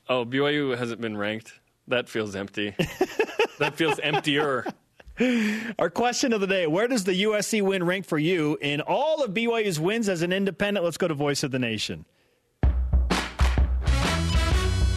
Oh, 0.08 0.24
BYU 0.24 0.76
hasn't 0.76 1.00
been 1.00 1.16
ranked. 1.16 1.52
That 1.88 2.08
feels 2.08 2.34
empty. 2.34 2.74
that 3.58 3.74
feels 3.76 3.98
emptier. 3.98 4.66
Our 5.78 5.90
question 5.90 6.32
of 6.32 6.40
the 6.40 6.46
day 6.46 6.66
Where 6.66 6.88
does 6.88 7.04
the 7.04 7.22
USC 7.22 7.62
win 7.62 7.84
rank 7.84 8.06
for 8.06 8.18
you 8.18 8.58
in 8.60 8.80
all 8.80 9.22
of 9.22 9.32
BYU's 9.32 9.78
wins 9.78 10.08
as 10.08 10.22
an 10.22 10.32
independent? 10.32 10.82
Let's 10.84 10.96
go 10.96 11.06
to 11.06 11.14
Voice 11.14 11.42
of 11.44 11.50
the 11.50 11.58
Nation. 11.58 12.04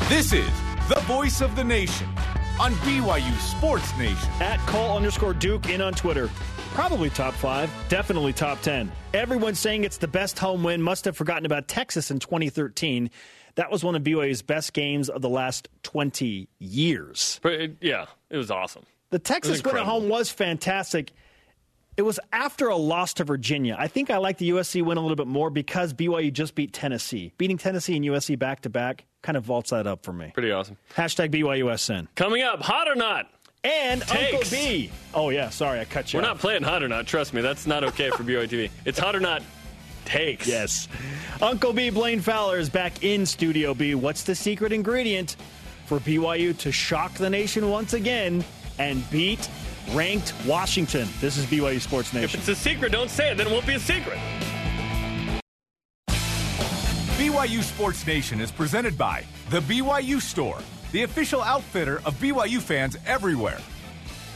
This 0.10 0.32
is 0.32 0.50
the 0.88 1.00
voice 1.02 1.42
of 1.42 1.56
the 1.58 1.64
nation 1.64 2.08
on 2.62 2.72
BYU 2.76 3.38
Sports 3.40 3.96
Nation. 3.98 4.30
At 4.40 4.60
Cole 4.68 4.96
underscore 4.96 5.34
Duke 5.34 5.70
in 5.70 5.82
on 5.82 5.94
Twitter. 5.94 6.30
Probably 6.74 7.10
top 7.10 7.34
five, 7.34 7.70
definitely 7.90 8.32
top 8.32 8.62
10. 8.62 8.90
Everyone's 9.14 9.60
saying 9.60 9.84
it's 9.84 9.98
the 9.98 10.08
best 10.08 10.40
home 10.40 10.64
win. 10.64 10.82
Must 10.82 11.04
have 11.06 11.18
forgotten 11.18 11.46
about 11.46 11.68
Texas 11.68 12.10
in 12.10 12.20
2013. 12.20 13.10
That 13.56 13.70
was 13.70 13.84
one 13.84 13.96
of 13.96 14.04
BYU's 14.04 14.42
best 14.42 14.72
games 14.72 15.10
of 15.10 15.22
the 15.22 15.30
last 15.30 15.68
20 15.84 16.48
years. 16.60 17.40
But 17.44 17.54
it, 17.54 17.78
yeah, 17.82 18.06
it 18.30 18.38
was 18.38 18.50
awesome. 18.50 18.84
The 19.10 19.20
Texas 19.20 19.62
win 19.64 19.76
at 19.78 19.84
home 19.84 20.08
was 20.08 20.30
fantastic. 20.30 21.12
It 21.98 22.04
was 22.04 22.20
after 22.32 22.68
a 22.68 22.76
loss 22.76 23.16
to 23.16 23.24
Virginia. 23.24 23.76
I 23.78 23.88
think 23.88 24.10
I 24.12 24.18
like 24.18 24.38
the 24.38 24.52
USC 24.52 24.84
win 24.84 24.98
a 24.98 25.02
little 25.02 25.16
bit 25.16 25.28
more 25.28 25.50
because 25.50 25.94
BYU 25.94 26.32
just 26.32 26.56
beat 26.56 26.72
Tennessee. 26.72 27.34
Beating 27.38 27.58
Tennessee 27.58 27.96
and 27.96 28.06
USC 28.06 28.38
back 28.38 28.62
to 28.62 28.70
back 28.70 29.06
kind 29.28 29.36
of 29.36 29.44
vaults 29.44 29.72
that 29.72 29.86
up 29.86 30.04
for 30.06 30.14
me. 30.14 30.32
Pretty 30.34 30.54
awesome. 30.54 30.78
Hashtag 30.96 31.32
BYUSN. 31.32 32.08
Coming 32.16 32.44
up, 32.44 32.62
hot 32.62 32.88
or 32.88 32.96
not? 32.96 33.30
And 33.62 34.02
Uncle 34.04 34.40
B. 34.50 34.90
Oh, 35.14 35.32
yeah, 35.32 35.50
sorry, 35.50 35.82
I 35.82 35.84
cut 35.86 36.14
you 36.14 36.20
We're 36.20 36.24
off. 36.24 36.36
not 36.36 36.40
playing 36.40 36.64
hot 36.64 36.82
or 36.82 36.88
not. 36.88 37.08
Trust 37.08 37.34
me, 37.34 37.42
that's 37.42 37.68
not 37.68 37.84
okay 37.84 38.10
for 38.12 38.24
BYU 38.24 38.48
TV. 38.48 38.70
It's 38.86 38.98
hot 38.98 39.18
or 39.18 39.20
not. 39.20 39.44
Takes. 40.06 40.48
Yes. 40.48 40.88
Uncle 41.42 41.74
B, 41.74 41.90
Blaine 41.90 42.22
Fowler, 42.22 42.58
is 42.58 42.70
back 42.70 43.04
in 43.04 43.26
Studio 43.26 43.74
B. 43.74 43.96
What's 43.96 44.24
the 44.24 44.34
secret 44.34 44.72
ingredient 44.72 45.36
for 45.88 46.00
BYU 46.00 46.58
to 46.60 46.72
shock 46.72 47.14
the 47.16 47.30
nation 47.30 47.70
once 47.70 47.92
again 47.92 48.46
and 48.80 49.04
beat 49.12 49.50
ranked 49.92 50.34
Washington? 50.46 51.06
This 51.20 51.36
is 51.36 51.46
BYU 51.48 51.82
Sports 51.82 52.14
Nation. 52.14 52.40
If 52.40 52.48
it's 52.48 52.60
a 52.60 52.64
secret, 52.64 52.94
don't 52.94 53.10
say 53.10 53.32
it. 53.32 53.38
Then 53.38 53.48
it 53.48 53.52
won't 53.52 53.68
be 53.68 53.74
a 53.74 53.80
secret. 53.80 54.18
BYU 57.18 57.64
Sports 57.64 58.06
Nation 58.06 58.40
is 58.40 58.52
presented 58.52 58.96
by 58.96 59.24
The 59.50 59.60
BYU 59.62 60.22
Store, 60.22 60.60
the 60.92 61.02
official 61.02 61.42
outfitter 61.42 61.98
of 62.06 62.14
BYU 62.20 62.62
fans 62.62 62.96
everywhere. 63.08 63.58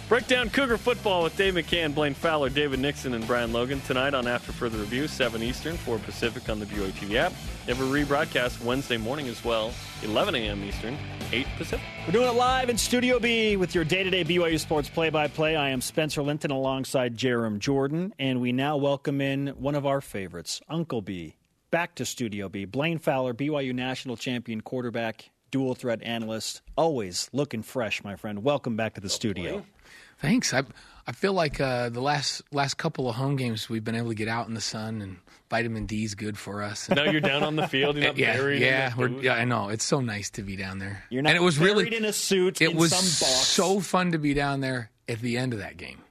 Breakdown 0.09 0.49
Cougar 0.49 0.79
football 0.79 1.21
with 1.21 1.37
Dave 1.37 1.53
McCann, 1.53 1.93
Blaine 1.93 2.15
Fowler, 2.15 2.49
David 2.49 2.79
Nixon, 2.79 3.13
and 3.13 3.25
Brian 3.27 3.53
Logan 3.53 3.81
tonight 3.81 4.15
on 4.15 4.27
After 4.27 4.51
Further 4.51 4.79
Review, 4.79 5.07
7 5.07 5.43
Eastern, 5.43 5.77
4 5.77 5.99
Pacific 5.99 6.49
on 6.49 6.59
the 6.59 6.65
BYU 6.65 6.89
TV 6.93 7.17
app. 7.17 7.33
They 7.67 7.75
have 7.75 7.81
a 7.81 7.87
rebroadcast 7.87 8.63
Wednesday 8.63 8.97
morning 8.97 9.27
as 9.27 9.45
well, 9.45 9.71
11 10.01 10.33
a.m. 10.33 10.63
Eastern, 10.63 10.97
8 11.31 11.45
Pacific. 11.57 11.85
We're 12.07 12.13
doing 12.13 12.29
it 12.29 12.33
live 12.33 12.71
in 12.71 12.79
Studio 12.79 13.19
B 13.19 13.57
with 13.57 13.75
your 13.75 13.83
day 13.83 14.01
to 14.01 14.09
day 14.09 14.23
BYU 14.23 14.59
Sports 14.59 14.89
play 14.89 15.11
by 15.11 15.27
play. 15.27 15.55
I 15.55 15.69
am 15.69 15.81
Spencer 15.81 16.23
Linton 16.23 16.49
alongside 16.49 17.15
Jarom 17.15 17.59
Jordan, 17.59 18.11
and 18.17 18.41
we 18.41 18.51
now 18.51 18.75
welcome 18.75 19.21
in 19.21 19.49
one 19.49 19.75
of 19.75 19.85
our 19.85 20.01
favorites, 20.01 20.61
Uncle 20.67 21.03
B, 21.03 21.35
back 21.71 21.95
to 21.95 22.05
Studio 22.05 22.49
B. 22.49 22.65
Blaine 22.65 22.99
Fowler, 22.99 23.33
BYU 23.33 23.73
national 23.73 24.17
champion 24.17 24.61
quarterback, 24.61 25.29
dual 25.49 25.73
threat 25.75 26.01
analyst, 26.03 26.61
always 26.77 27.29
looking 27.33 27.63
fresh, 27.63 28.03
my 28.03 28.15
friend. 28.15 28.43
Welcome 28.43 28.75
back 28.75 28.95
to 28.95 29.01
the 29.01 29.09
studio. 29.09 29.65
Thanks. 30.19 30.53
I 30.53 30.63
I 31.07 31.13
feel 31.13 31.33
like 31.33 31.59
uh, 31.59 31.89
the 31.89 32.01
last 32.01 32.43
last 32.51 32.75
couple 32.77 33.09
of 33.09 33.15
home 33.15 33.35
games 33.37 33.69
we've 33.69 33.83
been 33.83 33.95
able 33.95 34.09
to 34.09 34.15
get 34.15 34.27
out 34.27 34.47
in 34.47 34.53
the 34.53 34.61
sun 34.61 35.01
and 35.01 35.17
vitamin 35.49 35.87
D 35.87 36.03
is 36.03 36.13
good 36.13 36.37
for 36.37 36.61
us. 36.61 36.87
Now 36.89 37.03
you're 37.05 37.21
down 37.21 37.41
on 37.43 37.55
the 37.55 37.67
field. 37.67 37.95
You're 37.95 38.05
not 38.07 38.17
yeah, 38.19 38.33
buried. 38.37 38.61
yeah, 38.61 38.91
in 38.91 38.97
we're, 38.97 39.07
yeah. 39.21 39.33
I 39.33 39.45
know 39.45 39.69
it's 39.69 39.83
so 39.83 39.99
nice 39.99 40.29
to 40.31 40.43
be 40.43 40.55
down 40.55 40.77
there. 40.77 41.03
You're 41.09 41.23
not 41.23 41.29
and 41.31 41.37
it 41.37 41.41
was 41.41 41.57
buried 41.57 41.73
really 41.75 41.95
in 41.97 42.05
a 42.05 42.13
suit 42.13 42.61
It 42.61 42.71
in 42.71 42.77
was 42.77 42.91
some 42.91 42.99
box. 42.99 43.47
so 43.47 43.79
fun 43.79 44.11
to 44.11 44.19
be 44.19 44.33
down 44.35 44.59
there 44.61 44.91
at 45.09 45.19
the 45.21 45.37
end 45.37 45.53
of 45.53 45.59
that 45.59 45.77
game. 45.77 46.03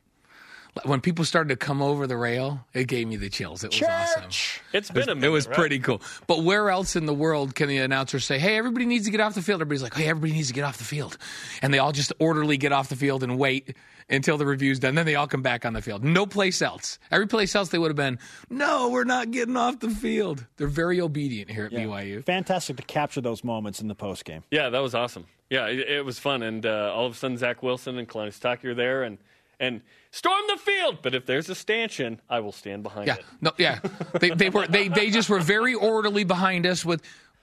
When 0.84 1.00
people 1.00 1.24
started 1.24 1.48
to 1.48 1.56
come 1.56 1.82
over 1.82 2.06
the 2.06 2.16
rail, 2.16 2.64
it 2.74 2.86
gave 2.86 3.08
me 3.08 3.16
the 3.16 3.28
chills. 3.28 3.64
It 3.64 3.72
was 3.72 3.82
awesome. 3.82 4.30
It's 4.72 4.90
been 4.90 5.00
was, 5.00 5.08
a 5.08 5.14
minute, 5.14 5.26
it 5.26 5.30
was 5.30 5.46
right? 5.46 5.56
pretty 5.56 5.78
cool. 5.78 6.00
But 6.26 6.42
where 6.42 6.70
else 6.70 6.96
in 6.96 7.06
the 7.06 7.14
world 7.14 7.54
can 7.54 7.68
the 7.68 7.78
announcer 7.78 8.20
say, 8.20 8.38
"Hey, 8.38 8.56
everybody 8.56 8.86
needs 8.86 9.06
to 9.06 9.10
get 9.10 9.20
off 9.20 9.34
the 9.34 9.42
field"? 9.42 9.60
Everybody's 9.60 9.82
like, 9.82 9.94
"Hey, 9.94 10.08
everybody 10.08 10.32
needs 10.32 10.48
to 10.48 10.54
get 10.54 10.64
off 10.64 10.78
the 10.78 10.84
field," 10.84 11.18
and 11.62 11.74
they 11.74 11.78
all 11.78 11.92
just 11.92 12.12
orderly 12.18 12.56
get 12.56 12.72
off 12.72 12.88
the 12.88 12.96
field 12.96 13.22
and 13.22 13.38
wait 13.38 13.76
until 14.08 14.36
the 14.36 14.46
review's 14.46 14.78
done. 14.78 14.94
Then 14.94 15.06
they 15.06 15.14
all 15.14 15.26
come 15.26 15.42
back 15.42 15.64
on 15.64 15.72
the 15.72 15.82
field. 15.82 16.04
No 16.04 16.26
place 16.26 16.62
else. 16.62 16.98
Every 17.10 17.26
place 17.26 17.54
else 17.54 17.68
they 17.70 17.78
would 17.78 17.90
have 17.90 17.96
been, 17.96 18.18
"No, 18.48 18.88
we're 18.88 19.04
not 19.04 19.30
getting 19.30 19.56
off 19.56 19.80
the 19.80 19.90
field." 19.90 20.46
They're 20.56 20.66
very 20.66 21.00
obedient 21.00 21.50
here 21.50 21.66
at 21.66 21.72
BYU. 21.72 22.24
Fantastic 22.24 22.76
to 22.76 22.82
capture 22.82 23.20
those 23.20 23.42
moments 23.42 23.80
in 23.80 23.88
the 23.88 23.94
post 23.94 24.24
game. 24.24 24.44
Yeah, 24.50 24.68
that 24.70 24.80
was 24.80 24.94
awesome. 24.94 25.26
Yeah, 25.48 25.66
it, 25.66 25.80
it 25.80 26.04
was 26.04 26.18
fun, 26.20 26.42
and 26.44 26.64
uh, 26.64 26.92
all 26.94 27.06
of 27.06 27.14
a 27.14 27.16
sudden 27.16 27.36
Zach 27.36 27.62
Wilson 27.62 27.98
and 27.98 28.08
Kalani 28.08 28.28
Sitake 28.28 28.64
are 28.64 28.74
there, 28.74 29.02
and 29.02 29.18
and 29.58 29.82
storm 30.10 30.42
the 30.48 30.56
field. 30.56 30.98
But 31.02 31.14
if 31.14 31.26
there's 31.26 31.48
a 31.48 31.54
stanchion, 31.54 32.20
I 32.28 32.40
will 32.40 32.52
stand 32.52 32.82
behind 32.82 33.06
Yeah, 33.06 33.14
it. 33.16 33.24
no, 33.40 33.52
yeah. 33.58 33.80
They, 34.20 34.30
they 34.30 34.50
were 34.50 34.66
they, 34.66 34.88
they 34.88 35.10
just 35.10 35.28
were 35.28 35.40
very 35.40 35.74
orderly 35.74 36.24
behind 36.24 36.66
us 36.66 36.84
with 36.84 37.02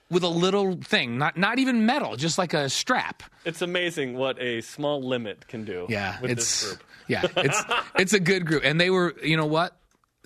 with 0.10 0.24
a 0.24 0.28
little 0.30 0.78
thing, 0.78 1.18
not 1.18 1.36
not 1.38 1.60
even 1.60 1.86
metal, 1.86 2.16
just 2.16 2.38
like 2.38 2.54
a 2.54 2.70
strap. 2.70 3.24
It's 3.46 3.62
amazing 3.62 4.16
what 4.16 4.40
a 4.42 4.62
small 4.62 5.02
limit 5.02 5.48
can 5.48 5.66
do. 5.66 5.86
Yeah, 5.90 6.20
with 6.22 6.32
it's 6.32 6.62
this 6.62 6.70
group. 6.72 6.84
yeah, 7.08 7.24
it's 7.38 7.64
it's 8.00 8.14
a 8.14 8.20
good 8.20 8.46
group, 8.46 8.64
and 8.64 8.80
they 8.80 8.90
were, 8.90 9.16
you 9.22 9.36
know 9.38 9.46
what, 9.46 9.76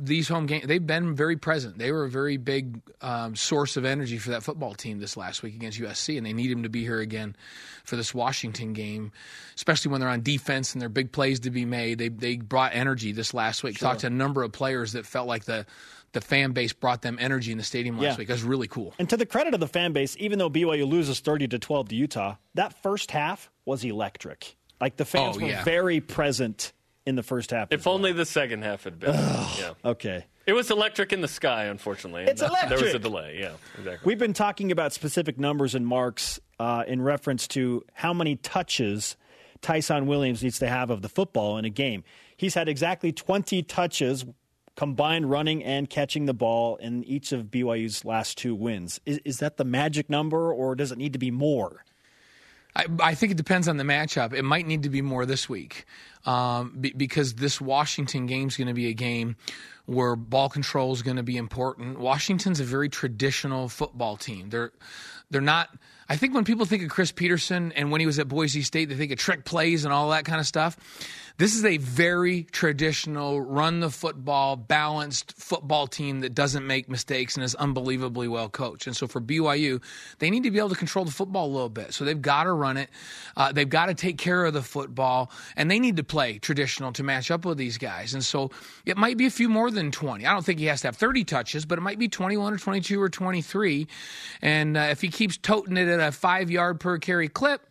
these 0.03 0.27
home 0.27 0.45
games 0.47 0.65
they've 0.67 0.85
been 0.85 1.15
very 1.15 1.37
present. 1.37 1.77
They 1.77 1.91
were 1.91 2.05
a 2.05 2.09
very 2.09 2.37
big 2.37 2.81
um, 3.01 3.35
source 3.35 3.77
of 3.77 3.85
energy 3.85 4.17
for 4.17 4.31
that 4.31 4.43
football 4.43 4.73
team 4.73 4.99
this 4.99 5.15
last 5.15 5.43
week 5.43 5.55
against 5.55 5.79
USC, 5.79 6.17
and 6.17 6.25
they 6.25 6.33
need 6.33 6.49
him 6.51 6.63
to 6.63 6.69
be 6.69 6.81
here 6.81 6.99
again 6.99 7.35
for 7.83 7.95
this 7.95 8.13
Washington 8.13 8.73
game, 8.73 9.11
especially 9.55 9.91
when 9.91 10.01
they're 10.01 10.09
on 10.09 10.21
defense 10.21 10.73
and 10.73 10.81
there 10.81 10.87
are 10.87 10.89
big 10.89 11.11
plays 11.11 11.39
to 11.41 11.51
be 11.51 11.65
made. 11.65 11.97
They 11.99 12.09
they 12.09 12.37
brought 12.37 12.73
energy 12.73 13.11
this 13.11 13.33
last 13.33 13.63
week. 13.63 13.77
Talked 13.79 14.01
to 14.01 14.07
a 14.07 14.09
number 14.09 14.43
of 14.43 14.51
players 14.51 14.93
that 14.93 15.05
felt 15.05 15.27
like 15.27 15.45
the 15.45 15.65
the 16.13 16.21
fan 16.21 16.51
base 16.51 16.73
brought 16.73 17.01
them 17.03 17.17
energy 17.21 17.51
in 17.53 17.57
the 17.57 17.63
stadium 17.63 17.95
last 17.97 18.03
Yeah. 18.03 18.17
week. 18.17 18.27
That 18.27 18.33
was 18.33 18.43
really 18.43 18.67
cool. 18.67 18.93
And 18.99 19.09
to 19.09 19.15
the 19.15 19.25
credit 19.25 19.53
of 19.53 19.61
the 19.61 19.67
fan 19.67 19.93
base, 19.93 20.17
even 20.19 20.39
though 20.39 20.49
BYU 20.49 20.85
loses 20.85 21.21
30 21.21 21.47
to 21.49 21.59
12 21.59 21.87
to 21.89 21.95
Utah, 21.95 22.35
that 22.55 22.73
first 22.83 23.11
half 23.11 23.49
was 23.65 23.85
electric. 23.85 24.57
Like 24.81 24.97
the 24.97 25.05
fans 25.05 25.37
Oh, 25.37 25.41
were 25.41 25.47
yeah. 25.47 25.63
very 25.63 26.01
present 26.01 26.73
in 27.05 27.15
the 27.15 27.23
first 27.23 27.51
half. 27.51 27.71
If 27.71 27.87
only 27.87 28.11
the 28.11 28.25
second 28.25 28.63
half 28.63 28.83
had 28.83 28.99
been. 28.99 29.13
yeah. 29.13 29.73
Okay. 29.83 30.25
It 30.45 30.53
was 30.53 30.71
electric 30.71 31.13
in 31.13 31.21
the 31.21 31.27
sky, 31.27 31.65
unfortunately. 31.65 32.23
It's 32.23 32.41
uh, 32.41 32.49
There 32.67 32.79
was 32.79 32.93
a 32.95 32.99
delay. 32.99 33.37
Yeah, 33.39 33.53
exactly. 33.77 34.07
We've 34.07 34.17
been 34.19 34.33
talking 34.33 34.71
about 34.71 34.91
specific 34.93 35.39
numbers 35.39 35.75
and 35.75 35.85
marks 35.85 36.39
uh, 36.59 36.83
in 36.87 37.01
reference 37.01 37.47
to 37.49 37.83
how 37.93 38.13
many 38.13 38.35
touches 38.37 39.17
Tyson 39.61 40.07
Williams 40.07 40.43
needs 40.43 40.59
to 40.59 40.67
have 40.67 40.89
of 40.89 41.01
the 41.01 41.09
football 41.09 41.57
in 41.57 41.65
a 41.65 41.69
game. 41.69 42.03
He's 42.37 42.55
had 42.55 42.67
exactly 42.67 43.11
20 43.11 43.61
touches 43.63 44.25
combined 44.75 45.29
running 45.29 45.63
and 45.63 45.89
catching 45.89 46.25
the 46.25 46.33
ball 46.33 46.77
in 46.77 47.03
each 47.03 47.31
of 47.31 47.45
BYU's 47.45 48.03
last 48.03 48.37
two 48.37 48.55
wins. 48.55 48.99
Is, 49.05 49.19
is 49.25 49.37
that 49.39 49.57
the 49.57 49.65
magic 49.65 50.09
number, 50.09 50.51
or 50.51 50.75
does 50.75 50.91
it 50.91 50.97
need 50.97 51.13
to 51.13 51.19
be 51.19 51.29
more? 51.29 51.83
I, 52.75 52.85
I 53.01 53.15
think 53.15 53.31
it 53.31 53.37
depends 53.37 53.67
on 53.67 53.77
the 53.77 53.83
matchup. 53.83 54.33
It 54.33 54.43
might 54.43 54.65
need 54.65 54.83
to 54.83 54.89
be 54.89 55.01
more 55.01 55.25
this 55.25 55.49
week 55.49 55.85
um, 56.25 56.77
be, 56.79 56.91
because 56.91 57.35
this 57.35 57.59
Washington 57.59 58.25
game 58.25 58.47
is 58.47 58.57
going 58.57 58.67
to 58.67 58.73
be 58.73 58.87
a 58.87 58.93
game 58.93 59.35
where 59.85 60.15
ball 60.15 60.49
control 60.49 60.93
is 60.93 61.01
going 61.01 61.17
to 61.17 61.23
be 61.23 61.37
important. 61.37 61.99
Washington's 61.99 62.59
a 62.59 62.63
very 62.63 62.89
traditional 62.89 63.67
football 63.67 64.17
team. 64.17 64.49
They're 64.49 64.71
they're 65.29 65.41
not. 65.41 65.69
I 66.09 66.17
think 66.17 66.33
when 66.33 66.43
people 66.43 66.65
think 66.65 66.83
of 66.83 66.89
Chris 66.89 67.11
Petersen 67.11 67.71
and 67.71 67.89
when 67.89 68.01
he 68.01 68.05
was 68.05 68.19
at 68.19 68.27
Boise 68.27 68.63
State, 68.63 68.89
they 68.89 68.95
think 68.95 69.11
of 69.11 69.17
trick 69.17 69.45
plays 69.45 69.85
and 69.85 69.93
all 69.93 70.09
that 70.09 70.25
kind 70.25 70.39
of 70.39 70.47
stuff. 70.47 70.77
This 71.37 71.55
is 71.55 71.65
a 71.65 71.77
very 71.77 72.43
traditional, 72.43 73.41
run 73.41 73.79
the 73.79 73.89
football, 73.89 74.55
balanced 74.55 75.33
football 75.37 75.87
team 75.87 76.19
that 76.21 76.35
doesn't 76.35 76.65
make 76.65 76.89
mistakes 76.89 77.35
and 77.35 77.43
is 77.43 77.55
unbelievably 77.55 78.27
well 78.27 78.49
coached. 78.49 78.87
And 78.87 78.95
so 78.95 79.07
for 79.07 79.21
BYU, 79.21 79.81
they 80.19 80.29
need 80.29 80.43
to 80.43 80.51
be 80.51 80.59
able 80.59 80.69
to 80.69 80.75
control 80.75 81.05
the 81.05 81.11
football 81.11 81.47
a 81.47 81.51
little 81.51 81.69
bit. 81.69 81.93
So 81.93 82.05
they've 82.05 82.21
got 82.21 82.43
to 82.43 82.51
run 82.51 82.77
it. 82.77 82.89
Uh, 83.35 83.51
they've 83.51 83.69
got 83.69 83.87
to 83.87 83.93
take 83.93 84.17
care 84.17 84.45
of 84.45 84.53
the 84.53 84.61
football, 84.61 85.31
and 85.55 85.71
they 85.71 85.79
need 85.79 85.97
to 85.97 86.03
play 86.03 86.37
traditional 86.37 86.91
to 86.93 87.03
match 87.03 87.31
up 87.31 87.45
with 87.45 87.57
these 87.57 87.77
guys. 87.77 88.13
And 88.13 88.23
so 88.23 88.51
it 88.85 88.97
might 88.97 89.17
be 89.17 89.25
a 89.25 89.31
few 89.31 89.49
more 89.49 89.71
than 89.71 89.91
20. 89.91 90.25
I 90.25 90.33
don't 90.33 90.45
think 90.45 90.59
he 90.59 90.65
has 90.65 90.81
to 90.81 90.87
have 90.87 90.97
30 90.97 91.23
touches, 91.23 91.65
but 91.65 91.77
it 91.77 91.81
might 91.81 91.99
be 91.99 92.07
21 92.07 92.53
or 92.53 92.57
22 92.57 93.01
or 93.01 93.09
23. 93.09 93.87
And 94.41 94.77
uh, 94.77 94.87
if 94.91 95.01
he 95.01 95.07
keeps 95.07 95.37
toting 95.37 95.77
it 95.77 95.87
at 95.87 95.99
a 95.99 96.11
five 96.11 96.51
yard 96.51 96.79
per 96.79 96.97
carry 96.97 97.29
clip, 97.29 97.67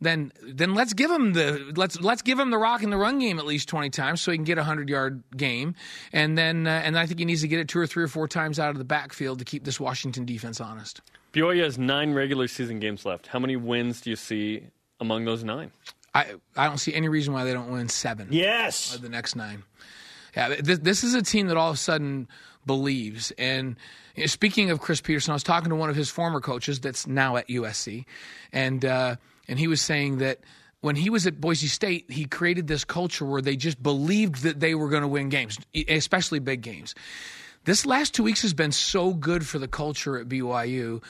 then 0.00 0.32
then 0.42 0.74
let's 0.74 0.92
give 0.94 1.10
him 1.10 1.32
the 1.34 1.72
let's 1.76 2.00
let's 2.00 2.22
give 2.22 2.38
him 2.38 2.50
the 2.50 2.58
rock 2.58 2.82
in 2.82 2.90
the 2.90 2.96
run 2.96 3.18
game 3.18 3.38
at 3.38 3.46
least 3.46 3.68
20 3.68 3.90
times 3.90 4.20
so 4.20 4.30
he 4.30 4.38
can 4.38 4.44
get 4.44 4.58
a 4.58 4.62
100 4.62 4.88
yard 4.88 5.22
game 5.36 5.74
and 6.12 6.38
then 6.38 6.66
uh, 6.66 6.70
and 6.84 6.98
I 6.98 7.06
think 7.06 7.18
he 7.18 7.24
needs 7.24 7.42
to 7.42 7.48
get 7.48 7.60
it 7.60 7.68
two 7.68 7.78
or 7.78 7.86
three 7.86 8.02
or 8.04 8.08
four 8.08 8.26
times 8.28 8.58
out 8.58 8.70
of 8.70 8.78
the 8.78 8.84
backfield 8.84 9.38
to 9.40 9.44
keep 9.44 9.64
this 9.64 9.78
Washington 9.78 10.24
defense 10.24 10.60
honest. 10.60 11.00
BYU 11.32 11.62
has 11.62 11.78
nine 11.78 12.12
regular 12.14 12.48
season 12.48 12.80
games 12.80 13.04
left. 13.04 13.26
How 13.28 13.38
many 13.38 13.56
wins 13.56 14.00
do 14.00 14.10
you 14.10 14.16
see 14.16 14.62
among 15.00 15.24
those 15.26 15.44
nine? 15.44 15.70
I 16.14 16.34
I 16.56 16.66
don't 16.66 16.78
see 16.78 16.92
any 16.94 17.08
reason 17.08 17.32
why 17.34 17.44
they 17.44 17.52
don't 17.52 17.70
win 17.70 17.88
7 17.88 18.28
Yes. 18.30 18.96
the 18.96 19.08
next 19.08 19.36
9. 19.36 19.62
Yeah, 20.36 20.56
this, 20.60 20.78
this 20.78 21.04
is 21.04 21.14
a 21.14 21.22
team 21.22 21.48
that 21.48 21.56
all 21.56 21.70
of 21.70 21.74
a 21.74 21.78
sudden 21.78 22.26
believes 22.66 23.32
and 23.32 23.76
speaking 24.26 24.70
of 24.70 24.80
Chris 24.80 25.00
Petersen, 25.00 25.32
I 25.32 25.34
was 25.34 25.42
talking 25.42 25.70
to 25.70 25.76
one 25.76 25.88
of 25.90 25.96
his 25.96 26.10
former 26.10 26.40
coaches 26.40 26.78
that's 26.80 27.06
now 27.06 27.36
at 27.36 27.48
USC 27.48 28.04
and 28.52 28.84
uh, 28.84 29.16
and 29.50 29.58
he 29.58 29.66
was 29.66 29.82
saying 29.82 30.18
that 30.18 30.38
when 30.80 30.96
he 30.96 31.10
was 31.10 31.26
at 31.26 31.40
Boise 31.40 31.66
State, 31.66 32.10
he 32.10 32.24
created 32.24 32.68
this 32.68 32.84
culture 32.84 33.26
where 33.26 33.42
they 33.42 33.56
just 33.56 33.82
believed 33.82 34.44
that 34.44 34.60
they 34.60 34.74
were 34.74 34.88
going 34.88 35.02
to 35.02 35.08
win 35.08 35.28
games, 35.28 35.58
especially 35.88 36.38
big 36.38 36.62
games. 36.62 36.94
This 37.64 37.84
last 37.84 38.14
two 38.14 38.22
weeks 38.22 38.40
has 38.42 38.54
been 38.54 38.72
so 38.72 39.12
good 39.12 39.46
for 39.46 39.58
the 39.58 39.68
culture 39.68 40.16
at 40.16 40.28
BYU. 40.28 41.02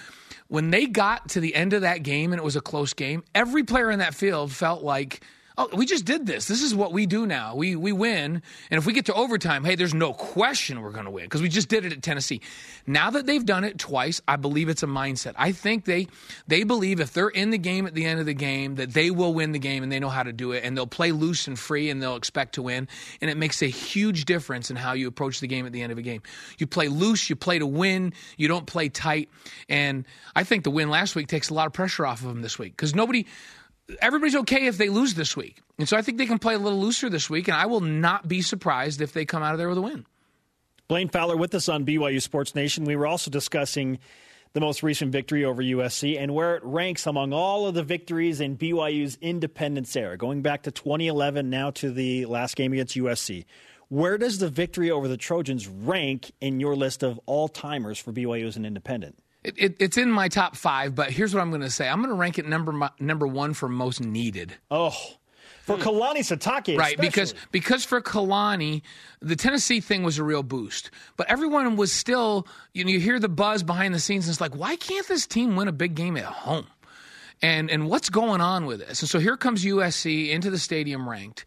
When 0.49 0.71
they 0.71 0.87
got 0.87 1.29
to 1.29 1.41
the 1.41 1.55
end 1.55 1.75
of 1.75 1.83
that 1.83 2.03
game 2.03 2.33
and 2.33 2.41
it 2.41 2.45
was 2.45 2.57
a 2.57 2.61
close 2.61 2.95
game, 2.95 3.23
every 3.35 3.63
player 3.63 3.91
in 3.91 4.01
that 4.01 4.15
field 4.15 4.51
felt 4.51 4.83
like, 4.83 5.23
oh, 5.61 5.77
we 5.77 5.87
just 5.87 6.05
did 6.05 6.27
this. 6.27 6.47
This 6.47 6.63
is 6.63 6.75
what 6.75 6.93
we 6.93 7.07
do 7.07 7.27
now. 7.27 7.55
We 7.55 7.77
we 7.77 7.93
win, 7.93 8.43
and 8.71 8.79
if 8.79 8.87
we 8.87 8.93
get 8.93 9.07
to 9.07 9.15
overtime, 9.15 9.65
hey, 9.65 9.75
there's 9.75 9.95
no 9.95 10.13
question 10.13 10.81
we're 10.81 10.91
going 10.91 11.05
to 11.05 11.11
win 11.11 11.25
because 11.25 11.43
we 11.43 11.49
just 11.49 11.69
did 11.69 11.85
it 11.85 11.93
at 11.93 12.03
Tennessee. 12.03 12.41
Now 12.87 13.11
that 13.11 13.27
they've 13.27 13.45
done 13.45 13.65
it 13.65 13.79
twice, 13.79 14.21
I 14.27 14.37
believe 14.37 14.69
it's 14.69 14.83
a 14.83 14.87
mindset. 14.87 15.35
I 15.37 15.53
think 15.53 15.85
they 15.85 16.09
they 16.47 16.65
believe 16.65 17.01
if 17.01 17.13
they're 17.13 17.29
in 17.29 17.51
the 17.51 17.59
game 17.59 17.87
at 17.87 17.95
the 17.95 18.07
end 18.07 18.21
of 18.21 18.27
the 18.27 18.35
game 18.35 18.77
that 18.77 18.93
they 18.93 19.11
will 19.11 19.35
win 19.35 19.53
the 19.53 19.59
game 19.59 19.83
and 19.83 19.93
they 19.93 20.01
know 20.01 20.09
how 20.09 20.23
to 20.23 20.33
do 20.33 20.53
it 20.53 20.65
and 20.65 20.77
they'll 20.77 20.87
play 20.87 21.13
loose 21.13 21.47
and 21.47 21.59
free 21.59 21.91
and 21.91 22.03
they'll 22.03 22.17
expect 22.17 22.55
to 22.55 22.63
win. 22.63 22.89
And 23.21 23.31
it 23.31 23.37
makes 23.37 23.63
a 23.63 23.67
huge 23.67 24.25
difference 24.25 24.71
in 24.71 24.77
how 24.77 24.95
you 24.95 25.09
approach 25.09 25.41
the 25.41 25.47
game 25.47 25.67
at 25.67 25.73
the 25.73 25.83
end 25.83 25.93
of 25.93 25.99
a 25.99 26.03
game. 26.03 26.23
You 26.59 26.67
play 26.67 26.89
loose, 26.89 27.29
you 27.29 27.37
play 27.37 27.59
to 27.59 27.67
win, 27.67 28.15
you 28.37 28.49
don't 28.49 28.67
play 28.67 28.89
tight. 28.89 29.29
And 29.69 30.07
I 30.35 30.45
think 30.45 30.65
the 30.65 30.71
win 30.71 30.89
last 30.89 31.15
week 31.15 31.29
takes 31.29 31.51
a 31.51 31.55
lot 31.55 31.67
of 31.67 31.73
pressure 31.73 32.07
off 32.07 32.23
of 32.23 32.29
them 32.29 32.43
this 32.43 32.59
week 32.59 32.73
because 32.77 32.95
nobody 32.95 33.27
everybody's 34.01 34.37
okay 34.37 34.67
if 34.67 34.79
they 34.79 34.89
lose 34.89 35.15
this 35.15 35.37
week. 35.37 35.61
And 35.79 35.89
so 35.89 35.97
I 35.97 36.03
think 36.03 36.19
they 36.19 36.27
can 36.27 36.39
play 36.39 36.55
a 36.55 36.59
little 36.59 36.81
looser 36.81 37.09
this 37.09 37.29
week, 37.31 37.49
and 37.49 37.57
I 37.57 37.67
will 37.67 37.81
not 37.81 38.29
be 38.29 38.43
surprised 38.43 39.01
if 39.01 39.13
they 39.13 39.25
come 39.25 39.43
out 39.43 39.53
of 39.53 39.59
there 39.59 39.69
with 39.69 39.79
a 39.79 39.83
win. 39.83 40.07
Blaine 40.89 41.09
Fowler 41.09 41.37
with 41.37 41.55
us 41.55 41.69
on 41.69 41.87
BYU 41.87 42.21
Sports 42.21 42.55
Nation. 42.55 42.85
We 42.85 42.97
were 42.97 43.07
also 43.07 43.31
discussing 43.31 43.99
the 44.53 44.61
most 44.61 44.83
recent 44.83 45.13
victory 45.13 45.45
over 45.45 45.63
USC 45.63 46.19
and 46.19 46.35
where 46.35 46.57
it 46.57 46.65
ranks 46.65 47.07
among 47.07 47.33
all 47.33 47.67
of 47.67 47.75
the 47.75 47.85
victories 47.85 48.41
in 48.41 48.57
BYU's 48.57 49.17
independence 49.21 49.95
era, 49.95 50.17
going 50.17 50.43
back 50.43 50.65
to 50.65 50.73
2011, 50.73 51.49
now 51.49 51.71
to 51.71 51.93
the 51.93 52.27
last 52.27 52.57
game 52.57 52.73
against 52.73 52.97
USC. 52.97 53.45
Where 53.89 54.19
does 54.19 54.39
the 54.39 54.49
victory 54.49 54.91
over 54.91 55.09
the 55.09 55.17
Trojans 55.17 55.69
rank 55.69 56.33
in 56.41 56.61
your 56.61 56.77
list 56.77 57.03
of 57.03 57.21
all 57.27 57.49
timers 57.49 57.99
for 57.99 58.13
BYU 58.13 58.47
as 58.47 58.57
an 58.57 58.65
independent? 58.65 59.19
It, 59.43 59.55
it, 59.57 59.77
it's 59.79 59.97
in 59.97 60.11
my 60.11 60.29
top 60.29 60.55
five, 60.55 60.95
but 60.95 61.11
here's 61.11 61.35
what 61.35 61.41
I'm 61.41 61.51
going 61.51 61.63
to 61.63 61.71
say: 61.71 61.89
I'm 61.89 61.99
going 61.99 62.11
to 62.11 62.17
rank 62.17 62.39
it 62.39 62.47
number 62.47 62.91
number 62.99 63.27
one 63.27 63.55
for 63.55 63.69
most 63.69 64.01
needed. 64.01 64.55
Oh, 64.71 64.95
for 65.63 65.77
hmm. 65.77 65.83
Kalani 65.83 66.19
Sitake, 66.19 66.77
right 66.77 66.99
because 66.99 67.35
because 67.51 67.85
for 67.85 68.01
Kalani 68.01 68.83
the 69.21 69.37
Tennessee 69.37 69.81
thing 69.81 70.03
was 70.03 70.19
a 70.19 70.25
real 70.25 70.43
boost. 70.43 70.91
But 71.17 71.31
everyone 71.31 71.77
was 71.77 71.93
still 71.93 72.47
you 72.75 72.85
know 72.85 72.91
you 72.91 73.01
hear 73.01 73.19
the 73.19 73.29
buzz 73.29 73.63
behind 73.63 73.95
the 73.95 74.01
scenes 74.01 74.27
and 74.27 74.33
it's 74.33 74.41
like 74.41 74.55
why 74.57 74.77
can't 74.77 75.07
this 75.09 75.27
team 75.27 75.57
win 75.57 75.69
a 75.69 75.73
big 75.73 75.95
game 75.95 76.17
at 76.17 76.25
home? 76.25 76.67
And 77.41 77.71
and 77.71 77.89
what's 77.89 78.11
going 78.11 78.41
on 78.41 78.67
with 78.67 78.81
this? 78.81 79.01
And 79.01 79.09
so 79.09 79.19
here 79.19 79.37
comes 79.37 79.65
USC 79.65 80.31
into 80.31 80.51
the 80.51 80.59
stadium 80.59 81.09
ranked 81.09 81.45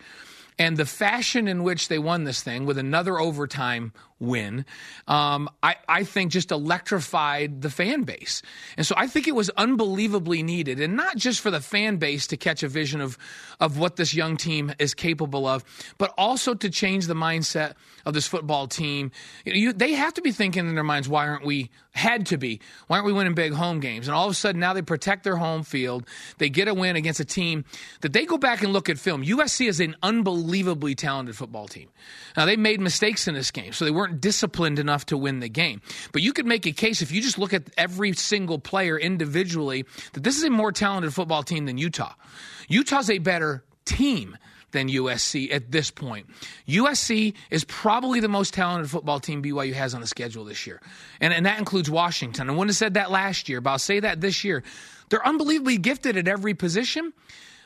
and 0.60 0.78
the 0.78 0.86
fashion 0.86 1.48
in 1.48 1.64
which 1.64 1.88
they 1.88 2.00
won 2.00 2.24
this 2.24 2.42
thing 2.42 2.66
with 2.66 2.78
another 2.78 3.20
overtime 3.20 3.94
win, 4.20 4.66
um, 5.08 5.50
I, 5.62 5.76
I 5.88 6.04
think 6.04 6.32
just 6.32 6.52
electrified 6.52 7.62
the 7.62 7.70
fan 7.70 8.04
base. 8.04 8.42
And 8.78 8.86
so 8.86 8.96
I 8.98 9.08
think 9.08 9.28
it 9.28 9.36
was 9.36 9.50
unbelievably 9.52 10.44
needed, 10.44 10.80
and 10.80 10.96
not 10.96 11.18
just 11.18 11.42
for 11.42 11.52
the 11.52 11.62
fan 11.62 11.98
base 11.98 12.28
to 12.28 12.38
catch 12.38 12.64
a 12.64 12.68
vision 12.68 13.02
of, 13.02 13.18
of 13.60 13.78
what 13.78 13.96
this 13.96 14.14
young 14.14 14.38
team 14.38 14.74
is 14.80 14.94
capable 14.94 15.46
of, 15.46 15.64
but 15.98 16.14
also 16.18 16.54
to 16.54 16.70
change 16.70 17.08
the 17.08 17.14
mindset 17.14 17.74
of 18.06 18.14
this 18.14 18.28
football 18.28 18.68
team. 18.68 19.12
You, 19.46 19.74
they 19.74 19.94
have 19.94 20.14
to 20.16 20.22
be 20.22 20.32
thinking 20.32 20.68
in 20.68 20.76
their 20.76 20.84
minds, 20.84 21.08
why 21.08 21.28
aren't 21.28 21.46
we, 21.46 21.70
had 21.94 22.26
to 22.28 22.38
be, 22.38 22.60
why 22.88 22.98
aren't 22.98 23.06
we 23.06 23.14
winning 23.14 23.36
big 23.36 23.54
home 23.54 23.80
games? 23.80 24.08
And 24.08 24.16
all 24.16 24.26
of 24.26 24.32
a 24.32 24.36
sudden 24.36 24.60
now 24.60 24.74
they 24.74 24.82
protect 24.82 25.24
their 25.24 25.36
home 25.36 25.64
field. 25.64 26.06
They 26.40 26.50
get 26.50 26.68
a 26.68 26.74
win 26.74 26.96
against 26.96 27.20
a 27.20 27.26
team 27.26 27.66
that 28.02 28.14
they 28.14 28.26
go 28.26 28.38
back 28.38 28.64
and 28.64 28.74
look 28.74 28.90
at 28.90 28.98
film. 28.98 29.24
USC 29.24 29.68
is 29.68 29.80
an 29.80 29.96
unbelievably 30.02 30.96
talented 30.96 31.36
football 31.36 31.68
team. 31.68 31.90
Now 32.36 32.46
they 32.46 32.56
made 32.56 32.82
mistakes 32.82 33.28
in 33.28 33.36
this 33.36 33.52
game, 33.52 33.74
so 33.74 33.86
they 33.86 33.92
weren't 34.04 34.20
disciplined 34.20 34.80
enough 34.80 35.06
to 35.06 35.18
win 35.18 35.40
the 35.40 35.48
game. 35.48 35.82
But 36.12 36.22
you 36.22 36.34
could 36.34 36.46
make 36.46 36.66
a 36.66 36.74
case 36.74 37.02
if 37.02 37.10
you 37.10 37.22
just 37.22 37.38
look 37.38 37.54
at 37.54 37.64
every 37.78 38.12
single 38.12 38.60
player 38.60 39.00
individually 39.00 39.86
that 40.12 40.24
this 40.24 40.38
is 40.38 40.44
a 40.44 40.50
more 40.50 40.74
talented 40.74 41.14
football 41.14 41.42
team 41.42 41.68
than 41.68 41.78
Utah. 41.78 42.14
Utah's 42.68 43.10
a 43.10 43.20
better 43.20 43.64
team 43.86 44.38
than 44.72 44.90
USC 44.90 45.54
at 45.54 45.72
this 45.72 45.90
point. 45.90 46.28
USC 46.68 47.34
is 47.50 47.64
probably 47.64 48.20
the 48.20 48.28
most 48.28 48.54
talented 48.54 48.92
football 48.92 49.22
team 49.22 49.42
BYU 49.42 49.72
has 49.72 49.96
on 49.96 50.02
the 50.02 50.08
schedule 50.08 50.44
this 50.44 50.68
year. 50.68 50.82
And, 51.22 51.34
and 51.34 51.46
that 51.46 51.60
includes 51.60 51.90
Washington. 51.90 52.50
I 52.50 52.52
wouldn't 52.52 52.72
have 52.72 52.76
said 52.76 52.96
that 52.96 53.10
last 53.10 53.48
year, 53.48 53.62
but 53.62 53.70
I'll 53.70 53.80
say 53.80 54.02
that 54.02 54.20
this 54.20 54.44
year. 54.44 54.64
They're 55.10 55.26
unbelievably 55.26 55.78
gifted 55.78 56.18
at 56.18 56.28
every 56.28 56.56
position. 56.56 57.14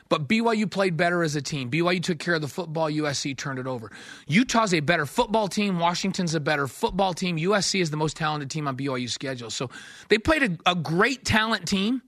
But 0.08 0.28
BYU 0.28 0.70
played 0.70 0.96
better 0.96 1.22
as 1.22 1.36
a 1.36 1.42
team. 1.42 1.70
BYU 1.70 2.02
took 2.02 2.18
care 2.18 2.34
of 2.34 2.40
the 2.40 2.48
football. 2.48 2.90
USC 2.90 3.36
turned 3.36 3.58
it 3.58 3.66
over. 3.66 3.90
Utah's 4.26 4.72
a 4.72 4.80
better 4.80 5.06
football 5.06 5.48
team. 5.48 5.78
Washington's 5.78 6.34
a 6.34 6.40
better 6.40 6.66
football 6.66 7.12
team. 7.14 7.36
USC 7.36 7.80
is 7.80 7.90
the 7.90 7.96
most 7.96 8.16
talented 8.16 8.50
team 8.50 8.66
on 8.66 8.76
BYU's 8.76 9.12
schedule. 9.12 9.50
So 9.50 9.70
they 10.08 10.18
played 10.18 10.42
a, 10.42 10.70
a 10.70 10.74
great 10.74 11.24
talent 11.24 11.68
team 11.68 12.02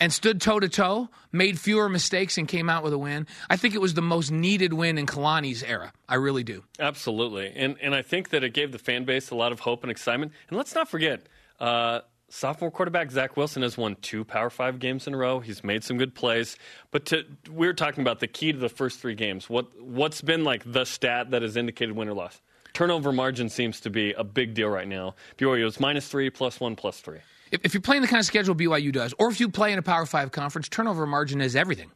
and 0.00 0.12
stood 0.12 0.40
toe 0.40 0.58
to 0.58 0.68
toe, 0.68 1.08
made 1.30 1.58
fewer 1.58 1.88
mistakes, 1.88 2.38
and 2.38 2.48
came 2.48 2.70
out 2.70 2.82
with 2.82 2.92
a 2.94 2.98
win. 2.98 3.26
I 3.50 3.56
think 3.56 3.74
it 3.74 3.80
was 3.80 3.94
the 3.94 4.02
most 4.02 4.30
needed 4.30 4.72
win 4.72 4.96
in 4.96 5.06
Kalani's 5.06 5.62
era. 5.62 5.92
I 6.08 6.14
really 6.14 6.42
do. 6.42 6.64
Absolutely, 6.78 7.52
and 7.54 7.76
and 7.82 7.94
I 7.94 8.02
think 8.02 8.30
that 8.30 8.42
it 8.42 8.54
gave 8.54 8.72
the 8.72 8.78
fan 8.78 9.04
base 9.04 9.30
a 9.30 9.34
lot 9.34 9.52
of 9.52 9.60
hope 9.60 9.82
and 9.84 9.90
excitement. 9.90 10.32
And 10.48 10.56
let's 10.56 10.74
not 10.74 10.88
forget. 10.88 11.26
Uh, 11.60 12.00
sophomore 12.30 12.70
quarterback 12.70 13.10
Zach 13.10 13.36
Wilson 13.36 13.62
has 13.62 13.76
won 13.76 13.96
two 14.00 14.24
Power 14.24 14.48
Five 14.48 14.78
games 14.78 15.06
in 15.06 15.14
a 15.14 15.16
row. 15.18 15.40
He's 15.40 15.62
made 15.62 15.84
some 15.84 15.98
good 15.98 16.14
plays, 16.14 16.56
but 16.90 17.04
to, 17.06 17.24
we 17.50 17.68
are 17.68 17.74
talking 17.74 18.00
about 18.00 18.20
the 18.20 18.26
key 18.26 18.52
to 18.52 18.58
the 18.58 18.68
first 18.68 19.00
three 19.00 19.14
games. 19.14 19.50
What 19.50 19.78
what's 19.80 20.22
been 20.22 20.44
like 20.44 20.62
the 20.64 20.84
stat 20.84 21.30
that 21.32 21.42
has 21.42 21.56
indicated 21.56 21.94
win 21.94 22.08
or 22.08 22.14
loss? 22.14 22.40
Turnover 22.72 23.12
margin 23.12 23.48
seems 23.48 23.80
to 23.80 23.90
be 23.90 24.12
a 24.12 24.24
big 24.24 24.54
deal 24.54 24.68
right 24.68 24.88
now. 24.88 25.14
BYU 25.36 25.66
is 25.66 25.80
minus 25.80 26.08
three, 26.08 26.30
plus 26.30 26.60
one, 26.60 26.76
plus 26.76 27.00
three 27.00 27.18
if, 27.50 27.60
if 27.64 27.74
you're 27.74 27.80
playing 27.80 28.02
the 28.02 28.08
kind 28.08 28.20
of 28.20 28.26
schedule 28.26 28.54
BYU 28.54 28.92
does, 28.92 29.14
or 29.18 29.28
if 29.30 29.40
you 29.40 29.48
play 29.48 29.72
in 29.72 29.78
a 29.78 29.82
Power 29.82 30.06
Five 30.06 30.32
conference, 30.32 30.68
turnover 30.68 31.06
margin 31.06 31.40
is 31.40 31.56
everything 31.56 31.90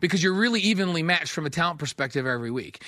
because 0.00 0.22
you're 0.22 0.34
really 0.34 0.60
evenly 0.60 1.02
matched 1.02 1.32
from 1.32 1.46
a 1.46 1.50
talent 1.50 1.78
perspective 1.78 2.26
every 2.26 2.50
week. 2.50 2.82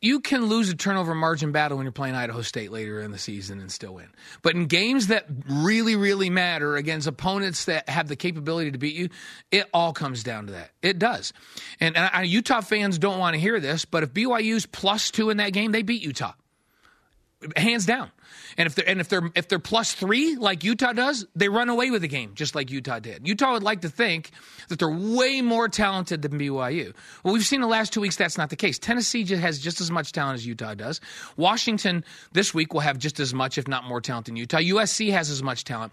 You 0.00 0.20
can 0.20 0.46
lose 0.46 0.68
a 0.70 0.76
turnover 0.76 1.14
margin 1.14 1.50
battle 1.50 1.76
when 1.76 1.84
you're 1.84 1.92
playing 1.92 2.14
Idaho 2.14 2.42
State 2.42 2.70
later 2.70 3.00
in 3.00 3.10
the 3.10 3.18
season 3.18 3.58
and 3.58 3.70
still 3.70 3.94
win. 3.94 4.08
But 4.42 4.54
in 4.54 4.66
games 4.66 5.08
that 5.08 5.26
really, 5.48 5.96
really 5.96 6.30
matter 6.30 6.76
against 6.76 7.08
opponents 7.08 7.64
that 7.64 7.88
have 7.88 8.06
the 8.06 8.14
capability 8.14 8.70
to 8.70 8.78
beat 8.78 8.94
you, 8.94 9.08
it 9.50 9.66
all 9.74 9.92
comes 9.92 10.22
down 10.22 10.46
to 10.46 10.52
that. 10.52 10.70
It 10.82 11.00
does. 11.00 11.32
And, 11.80 11.96
and 11.96 12.10
I, 12.12 12.22
Utah 12.22 12.60
fans 12.60 12.98
don't 12.98 13.18
want 13.18 13.34
to 13.34 13.40
hear 13.40 13.58
this, 13.58 13.84
but 13.84 14.04
if 14.04 14.12
BYU's 14.12 14.66
plus 14.66 15.10
two 15.10 15.30
in 15.30 15.38
that 15.38 15.52
game, 15.52 15.72
they 15.72 15.82
beat 15.82 16.02
Utah 16.02 16.32
hands 17.56 17.86
down. 17.86 18.10
And 18.56 18.66
if 18.66 18.74
they're 18.74 18.88
and 18.88 19.00
if 19.00 19.08
they're 19.08 19.30
if 19.34 19.48
they're 19.48 19.58
plus 19.58 19.92
three 19.92 20.36
like 20.36 20.64
Utah 20.64 20.92
does, 20.92 21.26
they 21.36 21.48
run 21.48 21.68
away 21.68 21.90
with 21.90 22.02
the 22.02 22.08
game 22.08 22.32
just 22.34 22.54
like 22.54 22.70
Utah 22.70 22.98
did. 22.98 23.26
Utah 23.26 23.52
would 23.52 23.62
like 23.62 23.82
to 23.82 23.88
think 23.88 24.30
that 24.68 24.78
they're 24.78 24.90
way 24.90 25.40
more 25.40 25.68
talented 25.68 26.22
than 26.22 26.32
BYU. 26.32 26.94
Well, 27.22 27.34
we've 27.34 27.44
seen 27.44 27.60
the 27.60 27.68
last 27.68 27.92
two 27.92 28.00
weeks 28.00 28.16
that's 28.16 28.36
not 28.36 28.50
the 28.50 28.56
case. 28.56 28.78
Tennessee 28.78 29.24
has 29.36 29.58
just 29.58 29.80
as 29.80 29.90
much 29.90 30.12
talent 30.12 30.36
as 30.36 30.46
Utah 30.46 30.74
does. 30.74 31.00
Washington 31.36 32.04
this 32.32 32.52
week 32.52 32.74
will 32.74 32.80
have 32.80 32.98
just 32.98 33.20
as 33.20 33.32
much, 33.32 33.56
if 33.56 33.68
not 33.68 33.84
more, 33.84 34.00
talent 34.00 34.26
than 34.26 34.36
Utah. 34.36 34.58
USC 34.58 35.12
has 35.12 35.30
as 35.30 35.42
much 35.42 35.64
talent. 35.64 35.92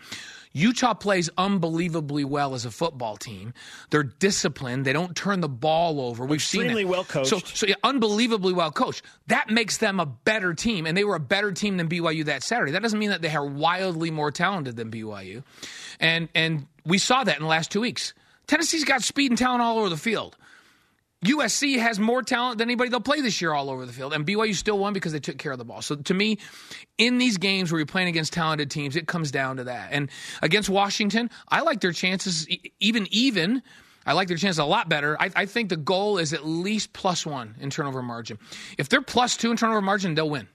Utah 0.56 0.94
plays 0.94 1.30
unbelievably 1.38 2.24
well 2.24 2.54
as 2.54 2.64
a 2.64 2.72
football 2.72 3.18
team. 3.18 3.54
They're 3.90 4.04
disciplined. 4.04 4.86
They 4.86 4.94
don't 4.94 5.14
turn 5.14 5.42
the 5.42 5.50
ball 5.50 6.00
over. 6.00 6.26
We've 6.26 6.40
Extremely 6.40 6.76
seen 6.76 6.88
it. 6.88 6.88
well 6.88 7.04
coached. 7.04 7.28
So, 7.30 7.40
so 7.40 7.68
yeah, 7.68 7.76
unbelievably 7.84 8.54
well 8.54 8.72
coached. 8.72 9.04
That 9.28 9.50
makes 9.50 9.78
them 9.80 10.00
a 10.00 10.06
better 10.06 10.54
team, 10.54 10.86
and 10.86 10.96
they 10.98 11.04
were 11.04 11.16
a 11.16 11.20
better 11.20 11.52
team 11.52 11.76
than 11.76 11.90
BYU 11.90 12.24
that 12.26 12.42
Saturday. 12.42 12.72
That 12.72 12.82
doesn't 12.82 12.98
mean 12.98 13.10
that 13.10 13.22
they 13.22 13.36
are 13.36 13.46
wildly 13.46 14.12
more 14.12 14.32
talented 14.32 14.78
than 14.78 14.90
BYU, 14.90 15.44
and 16.00 16.30
and 16.34 16.68
we 16.86 17.00
saw 17.00 17.26
that 17.26 17.36
in 17.36 17.44
the 17.44 17.50
last 17.50 17.70
two 17.70 17.82
weeks. 17.82 18.14
Tennessee's 18.48 18.86
got 18.86 19.02
speed 19.04 19.32
and 19.32 19.38
talent 19.38 19.62
all 19.62 19.80
over 19.80 19.90
the 19.90 19.98
field. 19.98 20.38
USC 21.26 21.80
has 21.80 22.00
more 22.00 22.22
talent 22.22 22.58
than 22.58 22.68
anybody 22.68 22.90
they'll 22.90 23.00
play 23.00 23.22
this 23.22 23.42
year 23.42 23.54
all 23.54 23.70
over 23.70 23.86
the 23.86 23.94
field. 23.94 24.14
And 24.14 24.26
BYU 24.26 24.56
still 24.56 24.78
won 24.78 24.94
because 24.94 25.12
they 25.12 25.20
took 25.20 25.38
care 25.38 25.52
of 25.52 25.58
the 25.58 25.66
ball. 25.66 25.82
So 25.82 25.96
to 25.96 26.14
me, 26.14 26.40
in 26.98 27.18
these 27.18 27.38
games 27.38 27.72
where 27.72 27.80
you're 27.80 27.86
playing 27.86 28.08
against 28.08 28.34
talented 28.34 28.72
teams, 28.72 28.96
it 28.96 29.08
comes 29.08 29.32
down 29.32 29.58
to 29.58 29.66
that. 29.66 29.90
And 29.92 30.10
against 30.42 30.70
Washington, 30.70 31.30
I 31.48 31.62
like 31.62 31.82
their 31.82 31.92
chances 31.92 32.48
even 32.80 33.08
even. 33.12 33.62
I 34.06 34.14
like 34.14 34.28
their 34.28 34.38
chances 34.38 34.60
a 34.60 34.66
lot 34.66 34.88
better. 34.88 35.20
I, 35.20 35.32
I 35.36 35.46
think 35.48 35.70
the 35.70 35.78
goal 35.78 36.20
is 36.20 36.32
at 36.32 36.46
least 36.46 36.94
plus 36.94 37.26
one 37.26 37.56
in 37.60 37.72
turnover 37.72 38.04
margin. 38.04 38.38
If 38.78 38.88
they're 38.88 39.02
plus 39.02 39.36
two 39.36 39.50
in 39.50 39.58
turnover 39.58 39.82
margin, 39.82 40.14
they'll 40.14 40.30
win. 40.30 40.48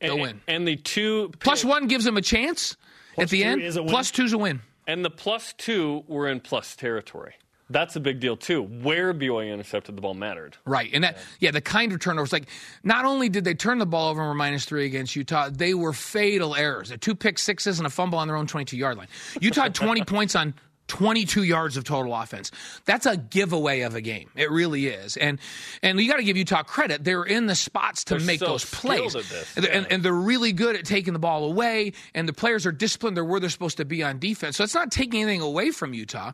They'll 0.00 0.12
and, 0.12 0.22
win. 0.22 0.40
And 0.48 0.66
the 0.66 0.76
two 0.76 1.30
plus 1.40 1.64
one 1.64 1.88
gives 1.88 2.04
them 2.04 2.16
a 2.16 2.22
chance 2.22 2.76
plus 3.14 3.24
at 3.24 3.30
the 3.30 3.44
end. 3.44 3.62
Plus 3.88 4.10
two's 4.10 4.32
a 4.32 4.38
win. 4.38 4.62
And 4.86 5.04
the 5.04 5.10
plus 5.10 5.52
two 5.52 6.04
were 6.08 6.26
in 6.26 6.40
plus 6.40 6.74
territory. 6.74 7.34
That's 7.70 7.96
a 7.96 8.00
big 8.00 8.20
deal 8.20 8.36
too. 8.36 8.62
Where 8.62 9.14
BYU 9.14 9.52
intercepted 9.52 9.96
the 9.96 10.02
ball 10.02 10.14
mattered. 10.14 10.56
Right, 10.66 10.90
and 10.92 11.04
that 11.04 11.18
yeah, 11.38 11.52
the 11.52 11.60
kind 11.60 11.92
of 11.92 12.00
turnovers. 12.00 12.32
Like, 12.32 12.48
not 12.82 13.04
only 13.04 13.28
did 13.28 13.44
they 13.44 13.54
turn 13.54 13.78
the 13.78 13.86
ball 13.86 14.10
over 14.10 14.20
and 14.20 14.28
were 14.28 14.34
minus 14.34 14.64
three 14.64 14.86
against 14.86 15.14
Utah, 15.16 15.48
they 15.50 15.72
were 15.74 15.92
fatal 15.92 16.54
errors—a 16.54 16.98
Two 16.98 17.14
pick 17.14 17.38
sixes 17.38 17.78
and 17.78 17.86
a 17.86 17.90
fumble 17.90 18.18
on 18.18 18.26
their 18.26 18.36
own 18.36 18.46
twenty-two 18.46 18.76
yard 18.76 18.98
line. 18.98 19.08
Utah 19.40 19.62
had 19.62 19.74
twenty 19.74 20.04
points 20.04 20.34
on 20.34 20.54
22 20.90 21.44
yards 21.44 21.76
of 21.76 21.84
total 21.84 22.12
offense. 22.14 22.50
That's 22.84 23.06
a 23.06 23.16
giveaway 23.16 23.82
of 23.82 23.94
a 23.94 24.00
game. 24.00 24.28
It 24.34 24.50
really 24.50 24.88
is. 24.88 25.16
And 25.16 25.38
and 25.84 26.00
you 26.00 26.08
got 26.08 26.16
to 26.16 26.24
give 26.24 26.36
Utah 26.36 26.64
credit. 26.64 27.04
They're 27.04 27.22
in 27.22 27.46
the 27.46 27.54
spots 27.54 28.04
to 28.04 28.16
they're 28.16 28.26
make 28.26 28.40
so 28.40 28.46
those 28.46 28.64
plays. 28.64 29.14
And, 29.14 29.24
yeah. 29.64 29.70
and, 29.70 29.86
and, 29.92 30.02
they're 30.02 30.12
really 30.12 30.52
good 30.52 30.74
at 30.74 30.84
taking 30.84 31.12
the 31.12 31.20
ball 31.20 31.44
away. 31.44 31.92
And 32.12 32.28
the 32.28 32.32
players 32.32 32.66
are 32.66 32.72
disciplined. 32.72 33.16
They're 33.16 33.24
where 33.24 33.38
they're 33.38 33.50
supposed 33.50 33.76
to 33.76 33.84
be 33.84 34.02
on 34.02 34.18
defense. 34.18 34.56
So 34.56 34.64
it's 34.64 34.74
not 34.74 34.90
taking 34.90 35.22
anything 35.22 35.42
away 35.42 35.70
from 35.70 35.94
Utah. 35.94 36.32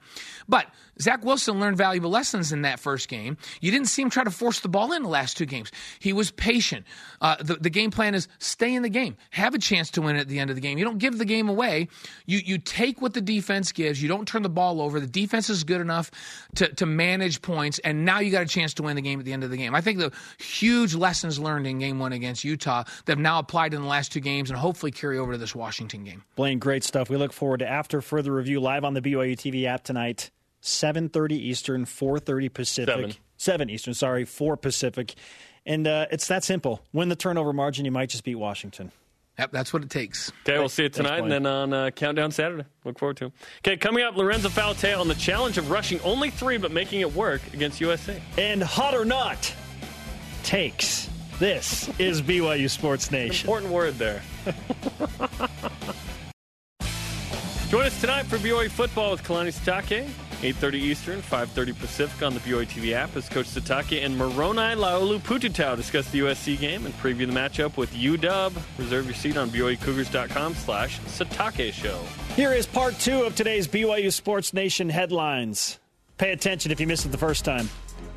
But 0.48 0.66
Zach 1.00 1.24
Wilson 1.24 1.60
learned 1.60 1.76
valuable 1.76 2.10
lessons 2.10 2.52
in 2.52 2.62
that 2.62 2.80
first 2.80 3.08
game. 3.08 3.36
You 3.60 3.70
didn't 3.70 3.88
see 3.88 4.02
him 4.02 4.10
try 4.10 4.24
to 4.24 4.30
force 4.30 4.60
the 4.60 4.68
ball 4.68 4.92
in 4.92 5.02
the 5.02 5.08
last 5.08 5.36
two 5.36 5.46
games. 5.46 5.70
He 5.98 6.12
was 6.12 6.30
patient. 6.30 6.86
Uh, 7.20 7.36
the, 7.40 7.54
the 7.54 7.70
game 7.70 7.90
plan 7.90 8.14
is 8.14 8.28
stay 8.38 8.74
in 8.74 8.82
the 8.82 8.88
game, 8.88 9.16
have 9.30 9.54
a 9.54 9.58
chance 9.58 9.90
to 9.92 10.02
win 10.02 10.16
at 10.16 10.28
the 10.28 10.38
end 10.38 10.50
of 10.50 10.56
the 10.56 10.62
game. 10.62 10.78
You 10.78 10.84
don't 10.84 10.98
give 10.98 11.18
the 11.18 11.24
game 11.24 11.48
away. 11.48 11.88
You 12.26 12.38
you 12.38 12.58
take 12.58 13.00
what 13.00 13.14
the 13.14 13.20
defense 13.20 13.72
gives. 13.72 14.02
You 14.02 14.08
don't 14.08 14.26
turn 14.26 14.42
the 14.42 14.48
ball 14.48 14.80
over. 14.80 15.00
The 15.00 15.06
defense 15.06 15.50
is 15.50 15.64
good 15.64 15.80
enough 15.80 16.10
to, 16.56 16.68
to 16.74 16.86
manage 16.86 17.42
points, 17.42 17.78
and 17.80 18.04
now 18.04 18.20
you 18.20 18.30
got 18.30 18.42
a 18.42 18.46
chance 18.46 18.74
to 18.74 18.82
win 18.82 18.96
the 18.96 19.02
game 19.02 19.18
at 19.18 19.24
the 19.24 19.32
end 19.32 19.44
of 19.44 19.50
the 19.50 19.56
game. 19.56 19.74
I 19.74 19.80
think 19.80 19.98
the 19.98 20.12
huge 20.38 20.94
lessons 20.94 21.38
learned 21.38 21.66
in 21.66 21.78
game 21.78 21.98
one 21.98 22.12
against 22.12 22.44
Utah 22.44 22.84
that 23.04 23.12
have 23.12 23.18
now 23.18 23.38
applied 23.38 23.74
in 23.74 23.82
the 23.82 23.88
last 23.88 24.12
two 24.12 24.20
games 24.20 24.50
and 24.50 24.58
hopefully 24.58 24.92
carry 24.92 25.18
over 25.18 25.32
to 25.32 25.38
this 25.38 25.54
Washington 25.54 26.04
game. 26.04 26.24
Blaine, 26.36 26.58
great 26.58 26.84
stuff. 26.84 27.10
We 27.10 27.16
look 27.16 27.32
forward 27.32 27.58
to 27.58 27.68
after 27.68 28.00
further 28.00 28.32
review 28.32 28.60
live 28.60 28.84
on 28.84 28.94
the 28.94 29.02
BYU 29.02 29.36
TV 29.36 29.64
app 29.66 29.84
tonight. 29.84 30.30
7:30 30.62 31.32
Eastern, 31.32 31.84
4:30 31.84 32.52
Pacific. 32.52 32.94
7. 32.94 33.14
7 33.38 33.70
Eastern, 33.70 33.94
sorry, 33.94 34.24
4 34.24 34.56
Pacific. 34.56 35.14
And 35.66 35.86
uh, 35.86 36.06
it's 36.10 36.28
that 36.28 36.44
simple. 36.44 36.80
Win 36.92 37.08
the 37.08 37.16
turnover 37.16 37.52
margin, 37.52 37.84
you 37.84 37.90
might 37.90 38.08
just 38.08 38.24
beat 38.24 38.36
Washington. 38.36 38.92
Yep, 39.38 39.52
that's 39.52 39.72
what 39.72 39.82
it 39.82 39.90
takes. 39.90 40.32
Okay, 40.48 40.58
we'll 40.58 40.70
see 40.70 40.84
you 40.84 40.88
tonight 40.88 41.18
and 41.18 41.30
then 41.30 41.44
on 41.44 41.72
uh, 41.74 41.90
Countdown 41.90 42.30
Saturday. 42.30 42.64
Look 42.84 42.98
forward 42.98 43.18
to 43.18 43.26
it. 43.26 43.32
Okay, 43.58 43.76
coming 43.76 44.02
up, 44.02 44.16
Lorenzo 44.16 44.48
Fauci 44.48 44.98
on 44.98 45.08
the 45.08 45.14
challenge 45.14 45.58
of 45.58 45.70
rushing 45.70 46.00
only 46.00 46.30
three 46.30 46.56
but 46.56 46.70
making 46.70 47.00
it 47.02 47.14
work 47.14 47.42
against 47.52 47.78
USA. 47.80 48.22
And 48.38 48.62
hot 48.62 48.94
or 48.94 49.04
not, 49.04 49.52
takes. 50.42 51.10
This 51.38 51.90
is 51.98 52.22
BYU 52.22 52.70
Sports 52.70 53.10
Nation. 53.10 53.46
Important 53.46 53.70
word 53.70 53.98
there. 53.98 54.22
Join 57.68 57.84
us 57.84 58.00
tonight 58.00 58.24
for 58.24 58.38
BYU 58.38 58.70
football 58.70 59.10
with 59.10 59.22
Kalani 59.22 59.52
Sitake. 59.52 60.08
8.30 60.42 60.74
Eastern, 60.74 61.22
5.30 61.22 61.78
Pacific 61.78 62.22
on 62.22 62.34
the 62.34 62.40
BYU 62.40 62.66
TV 62.66 62.92
app 62.92 63.16
as 63.16 63.28
Coach 63.28 63.46
Sitake 63.46 64.04
and 64.04 64.16
Moroni 64.16 64.76
Laulu 64.76 65.18
Pututau 65.20 65.76
discuss 65.76 66.10
the 66.10 66.20
USC 66.20 66.58
game 66.58 66.84
and 66.84 66.94
preview 66.98 67.26
the 67.26 67.32
matchup 67.32 67.76
with 67.76 67.92
UW. 67.94 68.52
Reserve 68.78 69.06
your 69.06 69.14
seat 69.14 69.36
on 69.36 69.48
BYUCougars.com 69.48 70.54
slash 70.54 71.00
Sitake 71.00 71.72
Show. 71.72 71.98
Here 72.34 72.52
is 72.52 72.66
part 72.66 72.98
two 72.98 73.22
of 73.22 73.34
today's 73.34 73.66
BYU 73.66 74.12
Sports 74.12 74.52
Nation 74.52 74.90
headlines. 74.90 75.78
Pay 76.18 76.32
attention 76.32 76.70
if 76.70 76.80
you 76.80 76.86
missed 76.86 77.06
it 77.06 77.12
the 77.12 77.18
first 77.18 77.44
time. 77.44 77.68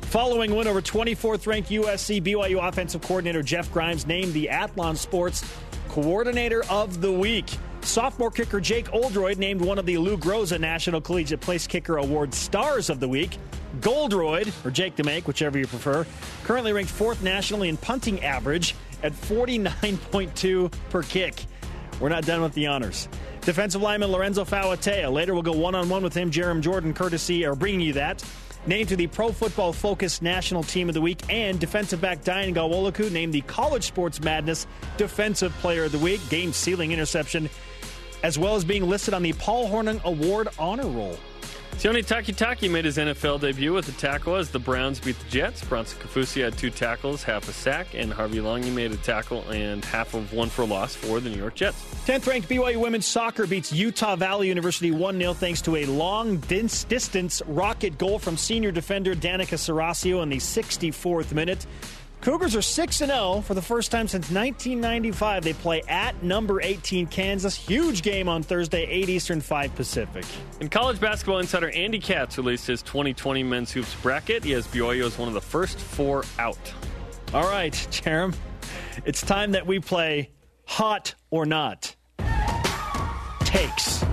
Following 0.02 0.54
win 0.54 0.66
over 0.66 0.82
24th 0.82 1.46
ranked 1.46 1.70
USC, 1.70 2.22
BYU 2.22 2.66
offensive 2.66 3.00
coordinator 3.00 3.42
Jeff 3.42 3.72
Grimes 3.72 4.06
named 4.06 4.32
the 4.32 4.48
Athlon 4.50 4.96
Sports 4.96 5.44
Coordinator 5.88 6.64
of 6.68 7.00
the 7.00 7.12
Week. 7.12 7.46
Sophomore 7.82 8.30
kicker 8.30 8.60
Jake 8.60 8.92
Oldroyd 8.92 9.38
named 9.38 9.60
one 9.60 9.78
of 9.78 9.86
the 9.86 9.98
Lou 9.98 10.16
Groza 10.16 10.60
National 10.60 11.00
Collegiate 11.00 11.40
Place 11.40 11.66
Kicker 11.66 11.96
Award 11.96 12.32
Stars 12.34 12.90
of 12.90 13.00
the 13.00 13.08
Week. 13.08 13.36
Goldroyd, 13.80 14.52
or 14.64 14.70
Jake 14.70 14.96
to 14.96 15.04
make, 15.04 15.26
whichever 15.26 15.58
you 15.58 15.66
prefer, 15.66 16.06
currently 16.44 16.72
ranked 16.72 16.90
fourth 16.90 17.22
nationally 17.22 17.68
in 17.68 17.76
punting 17.76 18.22
average 18.24 18.74
at 19.02 19.12
49.2 19.12 20.72
per 20.90 21.02
kick. 21.02 21.44
We're 22.00 22.08
not 22.08 22.24
done 22.24 22.42
with 22.42 22.54
the 22.54 22.66
honors. 22.66 23.08
Defensive 23.42 23.80
lineman 23.82 24.10
Lorenzo 24.10 24.44
Fauatea. 24.44 25.12
Later, 25.12 25.34
we'll 25.34 25.42
go 25.42 25.52
one 25.52 25.74
on 25.74 25.88
one 25.88 26.02
with 26.02 26.14
him. 26.14 26.30
Jarom 26.30 26.60
Jordan, 26.60 26.94
courtesy, 26.94 27.46
or 27.46 27.54
bringing 27.54 27.80
you 27.80 27.92
that. 27.94 28.24
Named 28.66 28.90
to 28.90 28.96
the 28.96 29.06
Pro 29.06 29.32
Football 29.32 29.72
Focus 29.72 30.20
National 30.20 30.62
Team 30.62 30.88
of 30.88 30.94
the 30.94 31.00
Week, 31.00 31.18
and 31.30 31.58
defensive 31.58 32.00
back 32.00 32.22
Dayan 32.22 32.54
Ghanwoloku 32.54 33.10
named 33.10 33.32
the 33.32 33.40
College 33.42 33.84
Sports 33.84 34.20
Madness 34.20 34.66
Defensive 34.98 35.52
Player 35.60 35.84
of 35.84 35.92
the 35.92 35.98
Week, 35.98 36.20
game 36.28 36.52
sealing 36.52 36.92
interception, 36.92 37.48
as 38.22 38.38
well 38.38 38.54
as 38.54 38.64
being 38.64 38.88
listed 38.88 39.14
on 39.14 39.22
the 39.22 39.32
Paul 39.34 39.68
Hornung 39.68 40.02
Award 40.04 40.48
honor 40.58 40.86
roll. 40.86 41.18
Sione 41.80 42.04
Takitaki 42.04 42.70
made 42.70 42.84
his 42.84 42.98
NFL 42.98 43.40
debut 43.40 43.72
with 43.72 43.88
a 43.88 43.92
tackle 43.92 44.36
as 44.36 44.50
the 44.50 44.58
Browns 44.58 45.00
beat 45.00 45.18
the 45.18 45.30
Jets. 45.30 45.64
Bronson 45.64 45.98
Kafusi 45.98 46.44
had 46.44 46.58
two 46.58 46.68
tackles, 46.68 47.22
half 47.22 47.48
a 47.48 47.54
sack, 47.54 47.94
and 47.94 48.12
Harvey 48.12 48.36
Langi 48.36 48.70
made 48.70 48.92
a 48.92 48.98
tackle 48.98 49.48
and 49.48 49.82
half 49.86 50.12
of 50.12 50.34
one 50.34 50.50
for 50.50 50.60
a 50.60 50.66
loss 50.66 50.94
for 50.94 51.20
the 51.20 51.30
New 51.30 51.38
York 51.38 51.54
Jets. 51.54 51.82
10th 52.04 52.26
ranked 52.26 52.50
BYU 52.50 52.76
women's 52.76 53.06
soccer 53.06 53.46
beats 53.46 53.72
Utah 53.72 54.14
Valley 54.14 54.48
University 54.48 54.90
1 54.90 55.18
0 55.18 55.32
thanks 55.32 55.62
to 55.62 55.76
a 55.76 55.86
long 55.86 56.36
distance 56.36 57.40
rocket 57.46 57.96
goal 57.96 58.18
from 58.18 58.36
senior 58.36 58.72
defender 58.72 59.14
Danica 59.14 59.56
Serasio 59.56 60.22
in 60.22 60.28
the 60.28 60.36
64th 60.36 61.32
minute. 61.32 61.64
Cougars 62.20 62.54
are 62.54 62.62
6 62.62 62.96
0 62.96 63.42
for 63.46 63.54
the 63.54 63.62
first 63.62 63.90
time 63.90 64.06
since 64.06 64.30
1995. 64.30 65.42
They 65.42 65.52
play 65.54 65.82
at 65.88 66.22
number 66.22 66.60
18 66.60 67.06
Kansas. 67.06 67.56
Huge 67.56 68.02
game 68.02 68.28
on 68.28 68.42
Thursday, 68.42 68.84
8 68.84 69.08
Eastern, 69.08 69.40
5 69.40 69.74
Pacific. 69.74 70.24
In 70.60 70.68
college 70.68 71.00
basketball 71.00 71.38
insider 71.38 71.70
Andy 71.70 71.98
Katz 71.98 72.36
released 72.36 72.66
his 72.66 72.82
2020 72.82 73.42
men's 73.42 73.72
hoops 73.72 73.94
bracket. 74.02 74.44
He 74.44 74.50
has 74.52 74.66
BYU 74.66 75.06
as 75.06 75.18
one 75.18 75.28
of 75.28 75.34
the 75.34 75.40
first 75.40 75.78
four 75.78 76.24
out. 76.38 76.58
All 77.32 77.48
right, 77.48 77.72
Jarom. 77.90 78.34
It's 79.06 79.22
time 79.22 79.52
that 79.52 79.66
we 79.66 79.80
play 79.80 80.30
Hot 80.66 81.14
or 81.30 81.46
Not. 81.46 81.96
Takes. 83.44 84.04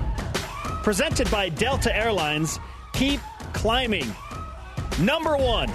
Presented 0.82 1.30
by 1.30 1.50
Delta 1.50 1.94
Airlines. 1.94 2.58
Keep 2.94 3.20
climbing. 3.52 4.08
Number 5.00 5.36
one. 5.36 5.70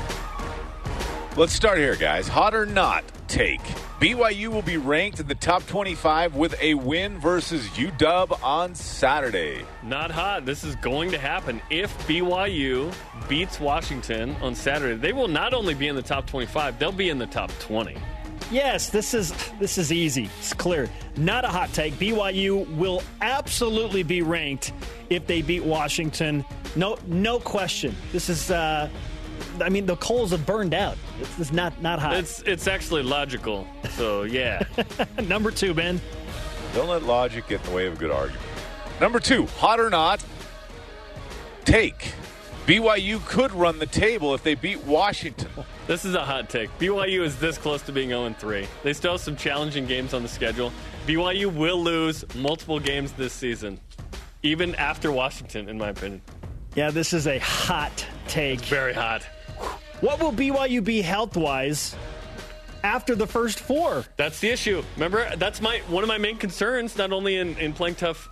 Let's 1.35 1.55
start 1.55 1.79
here, 1.79 1.97
guys. 1.97 2.29
Hot 2.29 2.55
or 2.55 2.67
not 2.67 3.05
take. 3.27 3.63
BYU 4.03 4.49
will 4.49 4.61
be 4.61 4.77
ranked 4.77 5.19
in 5.19 5.27
the 5.27 5.35
top 5.35 5.67
25 5.67 6.35
with 6.35 6.55
a 6.61 6.75
win 6.75 7.19
versus 7.19 7.67
UW 7.69 8.39
on 8.43 8.75
Saturday. 8.75 9.65
Not 9.83 10.11
hot. 10.11 10.45
This 10.45 10.63
is 10.63 10.77
going 10.77 11.11
to 11.13 11.19
happen. 11.19 11.63
If 11.71 11.97
BYU 12.07 12.93
beats 13.31 13.59
Washington 13.59 14.37
on 14.43 14.55
Saturday, 14.55 15.01
they 15.01 15.15
will 15.15 15.27
not 15.27 15.55
only 15.55 15.73
be 15.73 15.89
in 15.89 15.97
the 15.97 16.03
top 16.03 16.27
25, 16.27 16.79
they'll 16.79 16.93
be 16.93 17.09
in 17.09 17.17
the 17.17 17.27
top 17.27 17.51
20. 17.61 17.97
Yes, 18.51 18.91
this 18.91 19.15
is 19.15 19.33
this 19.59 19.79
is 19.79 19.91
easy. 19.91 20.29
It's 20.39 20.53
clear. 20.53 20.91
Not 21.17 21.47
a 21.47 21.49
hot 21.49 21.73
take. 21.73 21.95
BYU 21.95 22.69
will 22.77 23.03
absolutely 23.23 24.03
be 24.03 24.21
ranked 24.21 24.75
if 25.09 25.27
they 25.27 25.41
beat 25.41 25.65
Washington. 25.65 26.45
No 26.77 26.99
no 27.07 27.41
question. 27.41 27.97
This 28.13 28.29
is 28.29 28.51
uh 28.51 28.91
I 29.61 29.69
mean, 29.69 29.87
the 29.87 29.97
coals 29.97 30.31
have 30.31 30.45
burned 30.47 30.75
out. 30.75 30.97
It's, 31.21 31.39
it's 31.39 31.53
not 31.53 31.81
not 31.83 31.99
hot. 31.99 32.15
It's 32.17 32.43
it's 32.43 32.67
actually 32.67 33.03
logical. 33.03 33.67
So 33.91 34.23
yeah. 34.23 34.63
Number 35.25 35.51
two, 35.51 35.75
Ben. 35.75 36.01
Don't 36.75 36.89
let 36.89 37.03
logic 37.03 37.49
get 37.49 37.61
in 37.61 37.67
the 37.67 37.77
way 37.77 37.87
of 37.87 37.95
a 37.95 37.97
good 37.97 38.11
argument. 38.11 38.43
Number 39.01 39.21
two, 39.21 39.47
hot 39.47 39.81
or 39.81 39.91
not, 39.91 40.25
take. 41.65 42.13
BYU 42.67 43.25
could 43.27 43.51
run 43.53 43.81
the 43.81 43.87
table 43.87 44.35
if 44.35 44.45
they 44.45 44.55
beat 44.55 44.83
Washington. 44.85 45.51
This 45.89 46.05
is 46.05 46.15
a 46.15 46.25
hot 46.25 46.49
take. 46.49 46.71
BYU 46.79 47.23
is 47.23 47.37
this 47.41 47.59
close 47.59 47.83
to 47.83 47.93
being 47.93 48.11
0 48.11 48.33
3. 48.39 48.67
They 48.85 48.93
still 48.93 49.13
have 49.13 49.21
some 49.21 49.35
challenging 49.35 49.87
games 49.87 50.15
on 50.15 50.23
the 50.23 50.29
schedule. 50.29 50.73
BYU 51.07 51.53
will 51.53 51.83
lose 51.83 52.25
multiple 52.37 52.79
games 52.79 53.11
this 53.13 53.33
season, 53.33 53.81
even 54.45 54.77
after 54.77 55.11
Washington, 55.11 55.69
in 55.69 55.77
my 55.77 55.89
opinion. 55.89 56.23
Yeah, 56.77 56.93
this 56.93 57.13
is 57.13 57.27
a 57.27 57.39
hot 57.41 58.07
take. 58.33 58.61
Very 58.63 58.93
hot. 58.93 59.23
What 60.01 60.21
will 60.21 60.33
BYU 60.33 60.83
be 60.83 61.01
health 61.03 61.37
wise 61.37 61.95
after 62.83 63.15
the 63.15 63.27
first 63.27 63.61
four? 63.61 64.05
That's 64.17 64.41
the 64.41 64.49
issue. 64.49 64.83
Remember, 64.97 65.31
that's 65.37 65.61
my 65.61 65.79
one 65.89 66.03
of 66.03 66.09
my 66.09 66.19
main 66.19 66.39
concerns. 66.39 66.97
Not 66.97 67.13
only 67.13 67.37
in, 67.37 67.57
in 67.59 67.73
playing 67.73 67.97
tough 67.97 68.29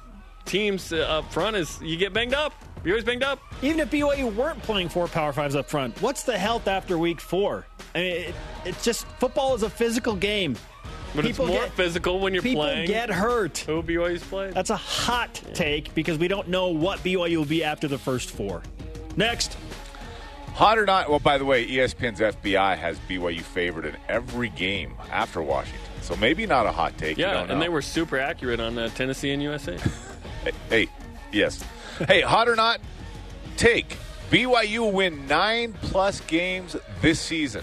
teams 0.46 0.92
uh, 0.92 0.96
up 0.96 1.32
front 1.32 1.56
is 1.56 1.80
you 1.82 1.96
get 1.96 2.12
banged 2.12 2.34
up. 2.34 2.52
You're 2.82 2.94
always 2.94 3.04
banged 3.04 3.22
up. 3.22 3.40
Even 3.62 3.78
if 3.80 3.90
BYU 3.90 4.34
weren't 4.34 4.62
playing 4.62 4.88
four 4.88 5.06
Power 5.06 5.34
Fives 5.34 5.54
up 5.54 5.68
front, 5.68 6.00
what's 6.00 6.22
the 6.22 6.36
health 6.38 6.66
after 6.66 6.96
week 6.96 7.20
four? 7.20 7.66
I 7.94 7.98
mean, 7.98 8.12
it, 8.12 8.34
it's 8.64 8.82
just 8.82 9.06
football 9.18 9.54
is 9.54 9.62
a 9.62 9.68
physical 9.70 10.16
game. 10.16 10.56
But 11.14 11.24
People 11.24 11.44
it's 11.46 11.54
more 11.54 11.62
get- 11.64 11.72
physical 11.74 12.20
when 12.20 12.32
you're 12.32 12.42
People 12.42 12.62
playing. 12.62 12.86
get 12.86 13.10
hurt. 13.10 13.58
Who 13.58 13.82
BYU's 13.82 14.22
played? 14.24 14.54
That's 14.54 14.70
a 14.70 14.76
hot 14.76 15.42
take 15.54 15.92
because 15.94 16.16
we 16.18 16.26
don't 16.28 16.48
know 16.48 16.68
what 16.68 17.00
BYU 17.00 17.36
will 17.36 17.44
be 17.44 17.62
after 17.64 17.86
the 17.86 17.98
first 17.98 18.30
four. 18.30 18.62
Next. 19.16 19.56
Hot 20.54 20.78
or 20.78 20.84
not? 20.84 21.08
Well, 21.08 21.18
by 21.18 21.38
the 21.38 21.44
way, 21.44 21.66
ESPN's 21.66 22.20
FPI 22.20 22.76
has 22.76 22.98
BYU 23.08 23.40
favored 23.40 23.86
in 23.86 23.96
every 24.08 24.50
game 24.50 24.94
after 25.10 25.42
Washington. 25.42 25.80
So 26.02 26.16
maybe 26.16 26.46
not 26.46 26.66
a 26.66 26.72
hot 26.72 26.96
take. 26.98 27.18
you 27.18 27.24
yeah, 27.24 27.44
and 27.48 27.60
they 27.62 27.68
were 27.68 27.82
super 27.82 28.18
accurate 28.18 28.60
on 28.60 28.76
uh, 28.78 28.88
Tennessee 28.90 29.30
and 29.32 29.42
USC. 29.42 29.80
Hey, 30.42 30.52
hey, 30.70 30.88
yes. 31.32 31.62
hey, 32.08 32.22
hot 32.22 32.48
or 32.48 32.56
not? 32.56 32.80
Take. 33.58 33.98
BYU 34.30 34.90
win 34.90 35.26
nine 35.26 35.74
plus 35.82 36.20
games 36.22 36.76
this 37.02 37.20
season. 37.20 37.62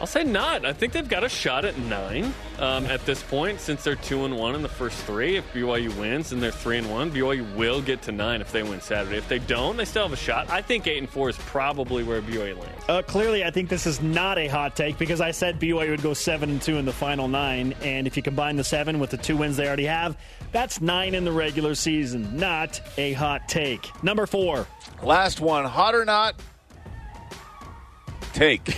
I'll 0.00 0.08
say 0.08 0.24
not. 0.24 0.66
I 0.66 0.72
think 0.72 0.92
they've 0.92 1.08
got 1.08 1.22
a 1.22 1.28
shot 1.28 1.64
at 1.64 1.78
nine 1.78 2.34
um, 2.58 2.86
at 2.86 3.04
this 3.04 3.22
point, 3.22 3.60
since 3.60 3.84
they're 3.84 3.96
two 3.96 4.24
and 4.24 4.36
one 4.36 4.54
in 4.54 4.62
the 4.62 4.68
first 4.68 4.96
three. 5.04 5.36
If 5.36 5.52
BYU 5.52 5.96
wins 5.98 6.32
and 6.32 6.42
they're 6.42 6.50
three 6.50 6.78
and 6.78 6.90
one, 6.90 7.10
BYU 7.10 7.54
will 7.54 7.82
get 7.82 8.02
to 8.02 8.12
nine 8.12 8.40
if 8.40 8.52
they 8.52 8.62
win 8.62 8.80
Saturday. 8.80 9.16
If 9.18 9.28
they 9.28 9.38
don't, 9.38 9.76
they 9.76 9.84
still 9.84 10.04
have 10.04 10.12
a 10.12 10.16
shot. 10.16 10.50
I 10.50 10.62
think 10.62 10.86
eight 10.86 10.98
and 10.98 11.08
four 11.08 11.28
is 11.28 11.36
probably 11.38 12.02
where 12.02 12.22
BYU 12.22 12.58
lands. 12.58 12.84
Uh, 12.88 13.02
clearly, 13.02 13.44
I 13.44 13.50
think 13.50 13.68
this 13.68 13.86
is 13.86 14.00
not 14.00 14.38
a 14.38 14.48
hot 14.48 14.76
take 14.76 14.98
because 14.98 15.20
I 15.20 15.32
said 15.32 15.60
BYU 15.60 15.90
would 15.90 16.02
go 16.02 16.14
seven 16.14 16.50
and 16.50 16.62
two 16.62 16.76
in 16.76 16.84
the 16.84 16.92
final 16.92 17.28
nine, 17.28 17.74
and 17.82 18.06
if 18.06 18.16
you 18.16 18.22
combine 18.22 18.56
the 18.56 18.64
seven 18.64 18.98
with 18.98 19.10
the 19.10 19.18
two 19.18 19.36
wins 19.36 19.56
they 19.56 19.66
already 19.66 19.86
have, 19.86 20.16
that's 20.52 20.80
nine 20.80 21.14
in 21.14 21.24
the 21.24 21.32
regular 21.32 21.74
season. 21.74 22.36
Not 22.36 22.80
a 22.96 23.12
hot 23.12 23.48
take. 23.48 23.90
Number 24.02 24.26
four. 24.26 24.66
Last 25.02 25.40
one, 25.40 25.64
hot 25.64 25.94
or 25.94 26.04
not? 26.04 26.40
Take. 28.32 28.76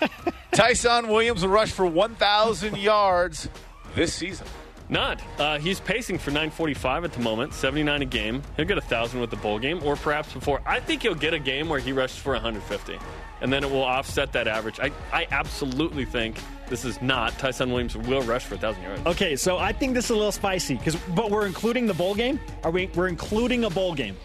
Tyson 0.52 1.08
Williams 1.08 1.42
will 1.42 1.50
rush 1.50 1.70
for 1.70 1.86
1,000 1.86 2.76
yards 2.76 3.48
this 3.94 4.12
season. 4.12 4.46
Not. 4.88 5.22
Uh, 5.38 5.58
he's 5.60 5.78
pacing 5.78 6.18
for 6.18 6.30
945 6.30 7.04
at 7.04 7.12
the 7.12 7.20
moment, 7.20 7.54
79 7.54 8.02
a 8.02 8.04
game. 8.04 8.42
He'll 8.56 8.66
get 8.66 8.76
a 8.76 8.80
1,000 8.80 9.20
with 9.20 9.30
the 9.30 9.36
bowl 9.36 9.60
game, 9.60 9.80
or 9.84 9.94
perhaps 9.94 10.32
before. 10.32 10.60
I 10.66 10.80
think 10.80 11.02
he'll 11.02 11.14
get 11.14 11.32
a 11.32 11.38
game 11.38 11.68
where 11.68 11.78
he 11.78 11.92
rushes 11.92 12.18
for 12.18 12.32
150, 12.32 12.98
and 13.40 13.52
then 13.52 13.62
it 13.62 13.70
will 13.70 13.84
offset 13.84 14.32
that 14.32 14.48
average. 14.48 14.80
I, 14.80 14.90
I 15.12 15.28
absolutely 15.30 16.04
think 16.04 16.40
this 16.68 16.84
is 16.84 17.00
not. 17.00 17.38
Tyson 17.38 17.70
Williams 17.70 17.96
will 17.96 18.22
rush 18.22 18.44
for 18.44 18.56
1,000 18.56 18.82
yards. 18.82 19.06
Okay, 19.06 19.36
so 19.36 19.58
I 19.58 19.72
think 19.72 19.94
this 19.94 20.06
is 20.06 20.10
a 20.10 20.16
little 20.16 20.32
spicy 20.32 20.74
because, 20.74 20.96
but 21.14 21.30
we're 21.30 21.46
including 21.46 21.86
the 21.86 21.94
bowl 21.94 22.16
game. 22.16 22.40
Are 22.64 22.72
we? 22.72 22.86
We're 22.96 23.08
including 23.08 23.62
a 23.64 23.70
bowl 23.70 23.94
game. 23.94 24.16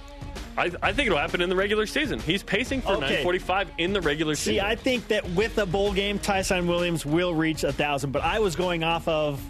I, 0.58 0.72
I 0.82 0.94
think 0.94 1.08
it'll 1.08 1.18
happen 1.18 1.42
in 1.42 1.50
the 1.50 1.56
regular 1.56 1.86
season. 1.86 2.20
He's 2.20 2.44
pacing 2.44 2.82
for 2.82 2.94
Okay. 2.94 3.02
945 3.24 3.72
in 3.78 3.94
the 3.94 4.02
regular 4.02 4.36
See, 4.36 4.52
season. 4.52 4.54
See, 4.56 4.60
I 4.62 4.76
think 4.76 5.08
that 5.10 5.28
with 5.32 5.58
a 5.58 5.66
bowl 5.66 5.92
game, 5.94 6.20
Tyson 6.20 6.68
Williams 6.68 7.06
will 7.06 7.34
reach 7.36 7.64
a 7.64 7.74
thousand. 7.74 8.12
But 8.12 8.24
I 8.24 8.40
was 8.40 8.56
going 8.56 8.84
off 8.84 9.08
of 9.08 9.42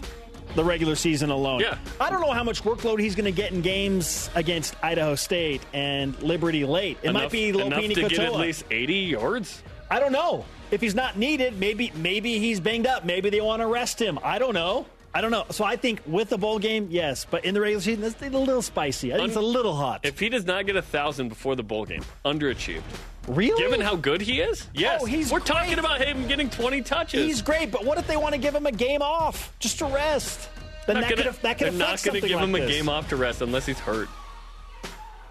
the 0.54 0.64
regular 0.64 0.94
season 0.96 1.30
alone. 1.30 1.60
Yeah. 1.60 1.78
I 2.00 2.10
don't 2.10 2.20
know 2.20 2.32
how 2.32 2.42
much 2.42 2.62
workload 2.62 2.98
he's 2.98 3.14
going 3.14 3.26
to 3.26 3.32
get 3.32 3.52
in 3.52 3.60
games 3.60 4.30
against 4.34 4.74
Idaho 4.82 5.14
State 5.14 5.62
and 5.72 6.20
Liberty 6.22 6.64
Late. 6.64 6.98
It 7.02 7.12
might 7.12 7.30
be 7.30 7.50
enough 7.50 7.80
Lopini 7.80 7.94
to 7.94 8.08
get 8.08 8.18
at 8.18 8.34
least 8.34 8.64
80 8.70 8.94
yards. 8.94 9.62
I 9.90 10.00
don't 10.00 10.12
know 10.12 10.44
if 10.70 10.80
he's 10.80 10.94
not 10.94 11.16
needed. 11.16 11.58
Maybe 11.60 11.92
maybe 11.94 12.38
he's 12.38 12.58
banged 12.58 12.86
up. 12.86 13.04
Maybe 13.04 13.30
they 13.30 13.40
want 13.40 13.62
to 13.62 13.66
rest 13.66 14.00
him. 14.00 14.18
I 14.24 14.38
don't 14.38 14.54
know. 14.54 14.86
I 15.16 15.22
don't 15.22 15.30
know. 15.30 15.46
So 15.50 15.64
I 15.64 15.76
think 15.76 16.02
with 16.06 16.28
the 16.28 16.36
bowl 16.36 16.58
game, 16.58 16.88
yes, 16.90 17.24
but 17.30 17.46
in 17.46 17.54
the 17.54 17.60
regular 17.62 17.80
season, 17.80 18.04
it's 18.04 18.20
a 18.20 18.28
little 18.28 18.60
spicy. 18.60 19.14
I 19.14 19.16
think 19.16 19.28
it's 19.28 19.36
a 19.36 19.40
little 19.40 19.74
hot. 19.74 20.00
If 20.04 20.18
he 20.18 20.28
does 20.28 20.44
not 20.44 20.66
get 20.66 20.76
a 20.76 20.80
1,000 20.80 21.30
before 21.30 21.56
the 21.56 21.62
bowl 21.62 21.86
game, 21.86 22.02
underachieved. 22.24 22.82
really? 23.26 23.58
Given 23.62 23.80
how 23.80 23.96
good 23.96 24.20
he 24.20 24.40
is, 24.42 24.66
yes. 24.74 25.00
Oh, 25.02 25.06
he's 25.06 25.32
We're 25.32 25.38
great. 25.38 25.46
talking 25.46 25.78
about 25.78 26.02
him 26.02 26.28
getting 26.28 26.50
20 26.50 26.82
touches. 26.82 27.24
He's 27.24 27.40
great, 27.40 27.70
but 27.70 27.82
what 27.82 27.96
if 27.96 28.06
they 28.06 28.18
want 28.18 28.34
to 28.34 28.38
give 28.40 28.54
him 28.54 28.66
a 28.66 28.72
game 28.72 29.00
off 29.00 29.54
just 29.58 29.78
to 29.78 29.86
rest? 29.86 30.50
Then 30.86 30.96
Not 31.00 31.08
that 31.08 31.16
gonna- 31.16 31.30
could 31.32 31.42
that 31.42 31.58
could 31.58 31.64
they're 31.68 31.72
not 31.78 32.02
gonna 32.02 32.20
give 32.20 32.30
like 32.38 32.44
him 32.48 32.54
a 32.54 32.66
game 32.66 32.88
off 32.90 33.08
to 33.08 33.16
rest 33.16 33.40
unless 33.40 33.64
he's 33.64 33.78
hurt. 33.80 34.08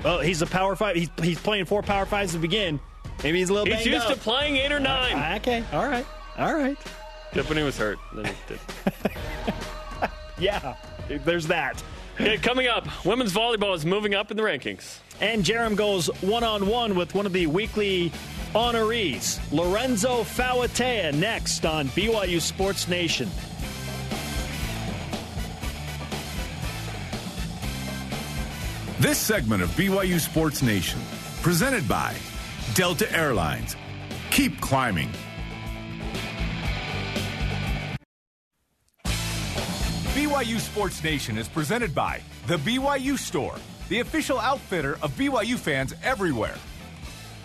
Well, 0.04 0.20
he's 0.20 0.42
a 0.42 0.48
power 0.48 0.76
five. 0.76 0.96
He's, 0.96 1.10
he's 1.22 1.40
playing 1.40 1.66
four 1.66 1.82
power 1.84 2.06
fives 2.08 2.34
to 2.34 2.40
begin. 2.40 2.80
Maybe 3.24 3.38
he's 3.40 3.50
a 3.50 3.54
little 3.54 3.74
He's 3.74 3.86
used 3.86 4.06
up. 4.08 4.14
to 4.14 4.20
playing 4.20 4.58
eight 4.58 4.72
or 4.72 4.80
nine. 4.80 5.14
Ah, 5.16 5.36
okay, 5.38 5.64
all 5.72 5.88
right, 5.88 6.06
all 6.38 6.54
right. 6.56 6.78
Except 7.36 7.50
when 7.50 7.58
he 7.58 7.66
was 7.66 7.78
hurt. 7.78 8.00
Then 8.14 8.24
he 8.24 8.32
did. 8.48 8.60
yeah, 10.40 10.76
there's 11.26 11.48
that. 11.48 11.84
Okay, 12.14 12.38
coming 12.38 12.68
up, 12.68 12.88
women's 13.04 13.34
volleyball 13.34 13.76
is 13.76 13.86
moving 13.86 14.16
up 14.16 14.32
in 14.32 14.38
the 14.38 14.44
rankings. 14.44 15.00
And 15.20 15.44
Jarom 15.44 15.76
goes 15.76 16.08
one 16.22 16.46
on 16.46 16.66
one 16.66 16.96
with 16.96 17.14
one 17.14 17.26
of 17.26 17.34
the 17.34 17.48
weekly 17.48 18.14
honorees, 18.54 19.42
Lorenzo 19.52 20.24
Fauatea, 20.24 21.14
next 21.14 21.66
on 21.66 21.90
BYU 21.90 22.40
Sports 22.40 22.88
Nation. 22.88 23.30
This 29.02 29.18
segment 29.18 29.62
of 29.62 29.68
BYU 29.72 30.22
Sports 30.22 30.62
Nation, 30.62 31.02
presented 31.42 31.86
by 31.86 32.16
Delta 32.76 33.12
Airlines. 33.12 33.76
Keep 34.32 34.62
climbing. 34.62 35.12
BYU 40.46 40.60
Sports 40.60 41.04
Nation 41.04 41.40
is 41.40 41.50
presented 41.50 41.96
by 41.96 42.22
The 42.46 42.58
BYU 42.58 43.18
Store, 43.18 43.56
the 43.90 44.02
official 44.02 44.38
outfitter 44.38 44.94
of 45.02 45.10
BYU 45.18 45.58
fans 45.58 45.96
everywhere. 46.04 46.54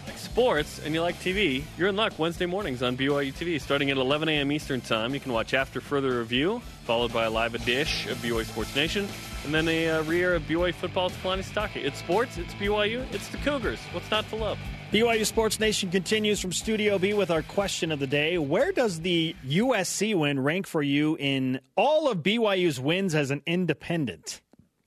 Like 0.06 0.18
sports 0.18 0.82
and 0.84 0.92
you 0.92 1.00
like 1.00 1.14
TV, 1.14 1.62
you're 1.78 1.88
in 1.88 1.96
luck 1.96 2.18
Wednesday 2.18 2.44
mornings 2.44 2.82
on 2.82 2.98
BYU 2.98 3.32
TV. 3.32 3.58
Starting 3.58 3.90
at 3.90 3.96
11 3.96 4.28
a.m. 4.28 4.52
Eastern 4.52 4.82
Time, 4.82 5.14
you 5.14 5.20
can 5.20 5.32
watch 5.32 5.54
After 5.54 5.80
Further 5.80 6.18
Review, 6.18 6.60
followed 6.84 7.10
by 7.10 7.24
a 7.24 7.30
live 7.30 7.54
edition 7.54 8.12
of 8.12 8.18
BYU 8.18 8.44
Sports 8.44 8.76
Nation, 8.76 9.08
and 9.46 9.54
then 9.54 9.66
a 9.68 9.88
uh, 9.88 10.02
re-air 10.02 10.34
of 10.34 10.42
BYU 10.42 10.74
Football 10.74 11.08
to 11.08 11.16
Kalani 11.20 11.42
Sitake. 11.42 11.76
It's 11.76 12.00
sports, 12.00 12.36
it's 12.36 12.52
BYU, 12.52 13.02
it's 13.14 13.28
the 13.28 13.38
Cougars. 13.38 13.78
What's 13.94 14.10
not 14.10 14.28
to 14.28 14.36
love? 14.36 14.58
BYU 14.92 15.24
Sports 15.24 15.60
Nation 15.60 15.88
continues 15.88 16.40
from 16.40 16.50
Studio 16.50 16.98
B 16.98 17.14
with 17.14 17.30
our 17.30 17.42
question 17.42 17.92
of 17.92 18.00
the 18.00 18.08
day. 18.08 18.38
Where 18.38 18.72
does 18.72 18.98
the 18.98 19.36
USC 19.46 20.16
win 20.16 20.40
rank 20.40 20.66
for 20.66 20.82
you 20.82 21.16
in 21.20 21.60
all 21.76 22.10
of 22.10 22.24
BYU's 22.24 22.80
wins 22.80 23.14
as 23.14 23.30
an 23.30 23.40
independent? 23.46 24.40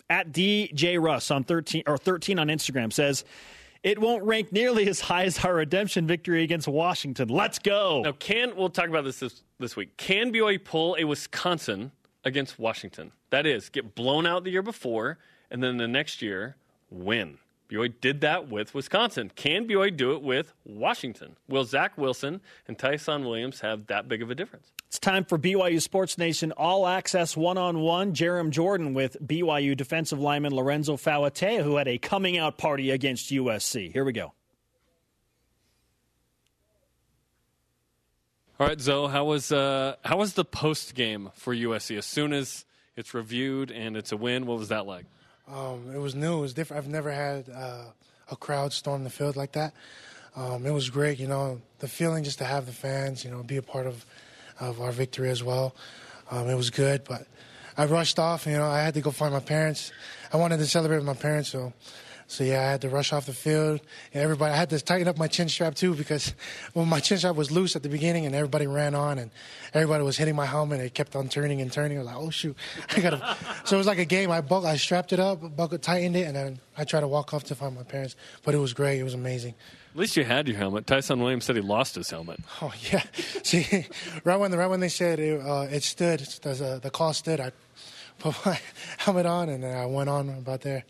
At 0.10 0.34
DJ 0.34 1.02
Russ 1.02 1.32
on 1.32 1.46
13 1.46 1.84
or 1.88 1.98
13 1.98 2.38
on 2.38 2.50
Instagram 2.50 2.92
says 2.92 3.24
it 3.82 3.98
won't 3.98 4.26
rank 4.26 4.52
nearly 4.52 4.90
as 4.90 5.00
high 5.00 5.24
as 5.24 5.40
our 5.46 5.56
redemption 5.56 6.06
victory 6.06 6.44
against 6.44 6.68
Washington. 6.68 7.30
Let's 7.30 7.58
go. 7.58 8.02
Now, 8.04 8.12
can 8.12 8.58
we'll 8.58 8.72
talk 8.72 8.90
about 8.90 9.06
this 9.06 9.22
this, 9.22 9.42
this 9.58 9.78
week? 9.78 9.96
Can 9.96 10.34
BYU 10.34 10.62
pull 10.62 10.98
a 11.00 11.06
Wisconsin 11.06 11.94
against 12.26 12.60
Washington? 12.60 13.14
That 13.30 13.46
is, 13.46 13.70
get 13.70 13.96
blown 13.96 14.26
out 14.26 14.44
the 14.44 14.52
year 14.52 14.62
before, 14.64 15.18
and 15.50 15.64
then 15.64 15.78
the 15.78 15.88
next 15.88 16.22
year 16.22 16.58
win. 16.92 17.38
BYU 17.74 17.94
did 18.02 18.22
that 18.22 18.50
with 18.50 18.76
Wisconsin. 18.76 19.32
Can 19.36 19.68
BYU 19.68 19.96
do 19.96 20.14
it 20.14 20.22
with 20.22 20.54
Washington? 20.64 21.36
Will 21.48 21.64
Zach 21.64 21.98
Wilson 21.98 22.42
and 22.68 22.78
Tyson 22.78 23.26
Williams 23.26 23.62
have 23.62 23.88
that 23.88 24.08
big 24.08 24.22
of 24.22 24.30
a 24.30 24.36
difference? 24.36 24.72
It's 24.88 25.00
time 25.00 25.26
for 25.26 25.40
BYU 25.40 25.82
Sports 25.82 26.20
Nation 26.20 26.52
All 26.52 26.86
Access 26.86 27.36
One 27.36 27.58
on 27.58 27.80
One. 27.80 28.14
Jarom 28.14 28.52
Jordan 28.52 28.94
with 28.94 29.18
BYU 29.26 29.76
defensive 29.76 30.20
lineman 30.20 30.54
Lorenzo 30.54 30.98
Fauatea, 30.98 31.64
who 31.64 31.78
had 31.78 31.88
a 31.88 31.98
coming 31.98 32.38
out 32.38 32.60
party 32.60 32.92
against 32.92 33.32
USC. 33.32 33.92
Here 33.92 34.06
we 34.06 34.14
go. 34.14 34.34
All 38.60 38.68
right, 38.68 38.80
Zoe, 38.80 39.10
how 39.10 39.26
was 39.26 39.52
uh, 39.52 39.96
how 40.06 40.18
was 40.18 40.36
the 40.36 40.46
post 40.46 40.94
game 40.94 41.32
for 41.34 41.56
USC? 41.56 41.98
As 41.98 42.06
soon 42.06 42.34
as 42.34 42.66
it's 42.96 43.16
reviewed 43.16 43.72
and 43.72 43.98
it's 43.98 44.12
a 44.12 44.18
win, 44.18 44.46
what 44.46 44.60
was 44.60 44.70
that 44.70 44.86
like? 44.86 45.06
Um, 45.52 45.92
it 45.94 46.00
was 46.00 46.16
new. 46.16 46.38
It 46.38 46.42
was 46.42 46.54
different. 46.54 46.84
I've 46.84 46.92
never 46.92 47.12
had 47.12 47.50
uh, 47.50 47.86
a 48.32 48.36
crowd 48.36 48.74
storm 48.74 49.04
the 49.04 49.10
field 49.10 49.36
like 49.36 49.54
that. 49.54 49.74
Um, 50.36 50.66
it 50.66 50.72
was 50.72 50.90
great. 50.90 51.20
You 51.20 51.28
know, 51.28 51.62
the 51.80 51.88
feeling 51.88 52.24
just 52.24 52.40
to 52.40 52.46
have 52.46 52.66
the 52.66 52.72
fans, 52.72 53.24
you 53.24 53.32
know, 53.32 53.44
be 53.44 53.58
a 53.58 53.62
part 53.62 53.86
of 53.86 54.06
of 54.60 54.82
our 54.82 54.92
victory 54.92 55.30
as 55.30 55.44
well. 55.44 55.76
Um, 56.32 56.48
it 56.48 56.56
was 56.56 56.70
good, 56.70 57.04
but 57.04 57.28
I 57.78 57.86
rushed 57.86 58.20
off. 58.20 58.46
You 58.46 58.54
know, 58.54 58.68
I 58.68 58.82
had 58.82 58.94
to 58.94 59.02
go 59.02 59.12
find 59.12 59.34
my 59.34 59.40
parents. 59.40 59.92
I 60.32 60.38
wanted 60.38 60.58
to 60.58 60.66
celebrate 60.66 60.98
with 60.98 61.06
my 61.06 61.14
parents, 61.14 61.50
so 61.50 61.74
so 62.34 62.44
yeah, 62.44 62.62
I 62.62 62.72
had 62.72 62.82
to 62.82 62.90
rush 62.90 63.14
off 63.14 63.28
the 63.28 63.34
field. 63.34 63.80
And 64.12 64.24
everybody, 64.24 64.54
I 64.54 64.58
had 64.58 64.72
to 64.72 64.80
tighten 64.80 65.08
up 65.08 65.20
my 65.20 65.28
chin 65.28 65.48
strap 65.50 65.76
too 65.76 65.94
because 65.94 66.34
well, 66.74 66.84
my 66.84 67.00
chin 67.00 67.20
strap 67.20 67.36
was 67.36 67.52
loose 67.52 67.76
at 67.76 67.84
the 67.84 67.90
beginning, 67.90 68.26
and 68.26 68.34
everybody 68.34 68.66
ran 68.66 68.96
on, 68.96 69.20
and 69.20 69.30
everybody 69.72 70.04
was 70.04 70.18
hitting 70.18 70.36
my 70.36 70.48
helmet. 70.48 70.80
And 70.80 70.88
it 70.88 70.96
kept 70.96 71.16
on 71.16 71.30
turning 71.30 71.62
and 71.62 71.72
turning. 71.72 71.98
I 71.98 72.02
was 72.02 72.08
like, 72.08 72.18
oh 72.18 72.30
shoot, 72.32 72.58
I 72.98 73.02
gotta. 73.02 73.38
so 73.66 73.76
it 73.76 73.78
was 73.78 73.86
like 73.86 74.00
a 74.00 74.06
game. 74.06 74.32
I 74.32 74.42
buck, 74.42 74.66
I 74.66 74.78
strapped 74.78 75.14
it 75.14 75.20
up, 75.20 75.56
buckled, 75.56 75.84
tightened 75.84 76.16
it, 76.16 76.24
and 76.24 76.36
then 76.36 76.60
I 76.76 76.86
tried 76.86 77.02
to 77.02 77.08
walk 77.08 77.36
off 77.36 77.44
to 77.46 77.56
find 77.56 77.76
my 77.76 77.84
parents. 77.84 78.16
But 78.44 78.56
it 78.56 78.58
was 78.58 78.74
great. 78.74 79.00
It 79.00 79.04
was 79.04 79.14
amazing. 79.14 79.54
At 79.92 80.00
least 80.00 80.18
you 80.18 80.24
had 80.24 80.48
your 80.48 80.58
helmet. 80.58 80.88
Tyson 80.88 81.20
Williams 81.20 81.46
said 81.46 81.56
he 81.56 81.62
lost 81.62 81.94
his 81.94 82.10
helmet. 82.10 82.40
Oh 82.64 82.74
yeah. 82.92 83.04
See, 83.44 83.86
right 84.24 84.38
when 84.38 84.50
the 84.50 84.58
right 84.58 84.66
when 84.72 84.80
they 84.80 84.90
said 84.90 85.20
it, 85.20 85.40
uh, 85.40 85.68
it 85.70 85.84
stood, 85.84 86.22
the, 86.42 86.80
the 86.82 86.90
call 86.90 87.14
stood, 87.14 87.40
I 87.40 87.52
put 88.18 88.44
my 88.44 88.60
helmet 88.98 89.28
on, 89.28 89.50
and 89.50 89.64
then 89.64 89.78
I 89.78 89.86
went 89.86 90.10
on 90.10 90.30
about 90.30 90.62
there. 90.62 90.84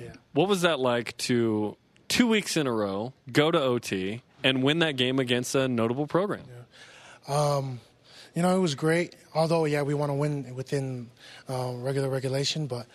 Yeah. 0.00 0.12
What 0.32 0.48
was 0.48 0.62
that 0.62 0.80
like 0.80 1.16
to 1.18 1.76
two 2.08 2.26
weeks 2.26 2.56
in 2.56 2.66
a 2.66 2.72
row 2.72 3.12
go 3.32 3.50
to 3.50 3.60
OT 3.60 4.22
and 4.42 4.62
win 4.62 4.80
that 4.80 4.96
game 4.96 5.18
against 5.18 5.54
a 5.54 5.68
notable 5.68 6.06
program? 6.06 6.44
Um, 7.26 7.80
you 8.34 8.42
know, 8.42 8.54
it 8.54 8.60
was 8.60 8.74
great. 8.74 9.16
Although, 9.34 9.64
yeah, 9.64 9.82
we 9.82 9.94
want 9.94 10.10
to 10.10 10.14
win 10.14 10.54
within 10.54 11.10
uh, 11.48 11.72
regular 11.76 12.08
regulation, 12.08 12.66
but 12.66 12.86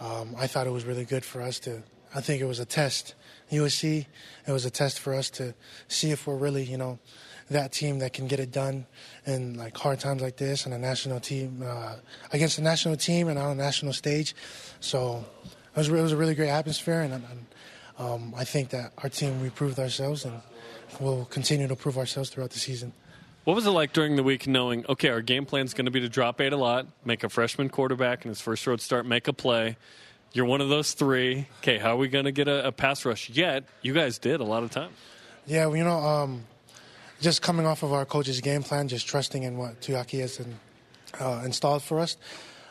um, 0.00 0.34
I 0.38 0.46
thought 0.46 0.66
it 0.66 0.70
was 0.70 0.84
really 0.84 1.04
good 1.04 1.24
for 1.24 1.42
us 1.42 1.58
to. 1.60 1.82
I 2.14 2.20
think 2.20 2.40
it 2.40 2.46
was 2.46 2.60
a 2.60 2.64
test. 2.64 3.14
USC, 3.50 4.06
it 4.46 4.52
was 4.52 4.64
a 4.64 4.70
test 4.70 5.00
for 5.00 5.14
us 5.14 5.30
to 5.30 5.54
see 5.88 6.10
if 6.10 6.26
we're 6.26 6.36
really, 6.36 6.64
you 6.64 6.78
know, 6.78 6.98
that 7.50 7.72
team 7.72 7.98
that 7.98 8.12
can 8.12 8.26
get 8.26 8.40
it 8.40 8.50
done 8.50 8.86
in 9.26 9.54
like 9.54 9.76
hard 9.76 10.00
times 10.00 10.22
like 10.22 10.36
this 10.36 10.64
and 10.64 10.74
a 10.74 10.78
national 10.78 11.20
team 11.20 11.62
uh, 11.64 11.96
against 12.32 12.58
a 12.58 12.62
national 12.62 12.96
team 12.96 13.28
and 13.28 13.38
on 13.38 13.50
a 13.50 13.54
national 13.54 13.92
stage. 13.92 14.34
So 14.80 15.24
it 15.74 15.78
was, 15.78 15.88
it 15.88 15.92
was 15.92 16.12
a 16.12 16.16
really 16.16 16.34
great 16.34 16.50
atmosphere, 16.50 17.00
and, 17.00 17.14
and 17.14 17.46
um, 17.98 18.34
I 18.36 18.44
think 18.44 18.70
that 18.70 18.92
our 18.98 19.08
team 19.08 19.40
we 19.40 19.50
proved 19.50 19.78
ourselves, 19.78 20.24
and 20.24 20.40
we'll 21.00 21.24
continue 21.26 21.68
to 21.68 21.76
prove 21.76 21.98
ourselves 21.98 22.30
throughout 22.30 22.50
the 22.50 22.58
season. 22.58 22.92
What 23.44 23.54
was 23.54 23.66
it 23.66 23.70
like 23.70 23.92
during 23.92 24.16
the 24.16 24.22
week 24.22 24.46
knowing, 24.46 24.86
okay, 24.88 25.10
our 25.10 25.20
game 25.20 25.44
plan 25.44 25.66
is 25.66 25.74
going 25.74 25.84
to 25.84 25.90
be 25.90 26.00
to 26.00 26.08
drop 26.08 26.40
eight 26.40 26.52
a 26.52 26.56
lot, 26.56 26.86
make 27.04 27.24
a 27.24 27.28
freshman 27.28 27.68
quarterback 27.68 28.24
in 28.24 28.30
his 28.30 28.40
first 28.40 28.66
road 28.66 28.80
start, 28.80 29.04
make 29.04 29.28
a 29.28 29.32
play. 29.32 29.76
You're 30.32 30.46
one 30.46 30.60
of 30.60 30.68
those 30.68 30.94
three. 30.94 31.46
Okay, 31.58 31.78
how 31.78 31.90
are 31.90 31.96
we 31.96 32.08
going 32.08 32.24
to 32.24 32.32
get 32.32 32.48
a, 32.48 32.68
a, 32.68 32.72
pass 32.72 33.04
rush? 33.04 33.28
Yet, 33.30 33.64
you 33.82 33.92
guys 33.92 34.18
did 34.18 34.40
a 34.40 34.44
lot 34.44 34.62
of 34.62 34.70
times. 34.70 34.94
Yeah, 35.46 35.66
well, 35.66 35.76
you 35.76 35.84
know, 35.84 35.98
um, 35.98 36.44
just 37.20 37.42
coming 37.42 37.66
off 37.66 37.82
of 37.82 37.92
our 37.92 38.06
coach's 38.06 38.40
game 38.40 38.62
plan, 38.62 38.88
just 38.88 39.06
trusting 39.06 39.42
in 39.42 39.58
what 39.58 39.80
Tuiaki 39.80 40.20
has 40.20 40.40
uh, 41.20 41.42
installed 41.44 41.82
for 41.82 42.00
us. 42.00 42.16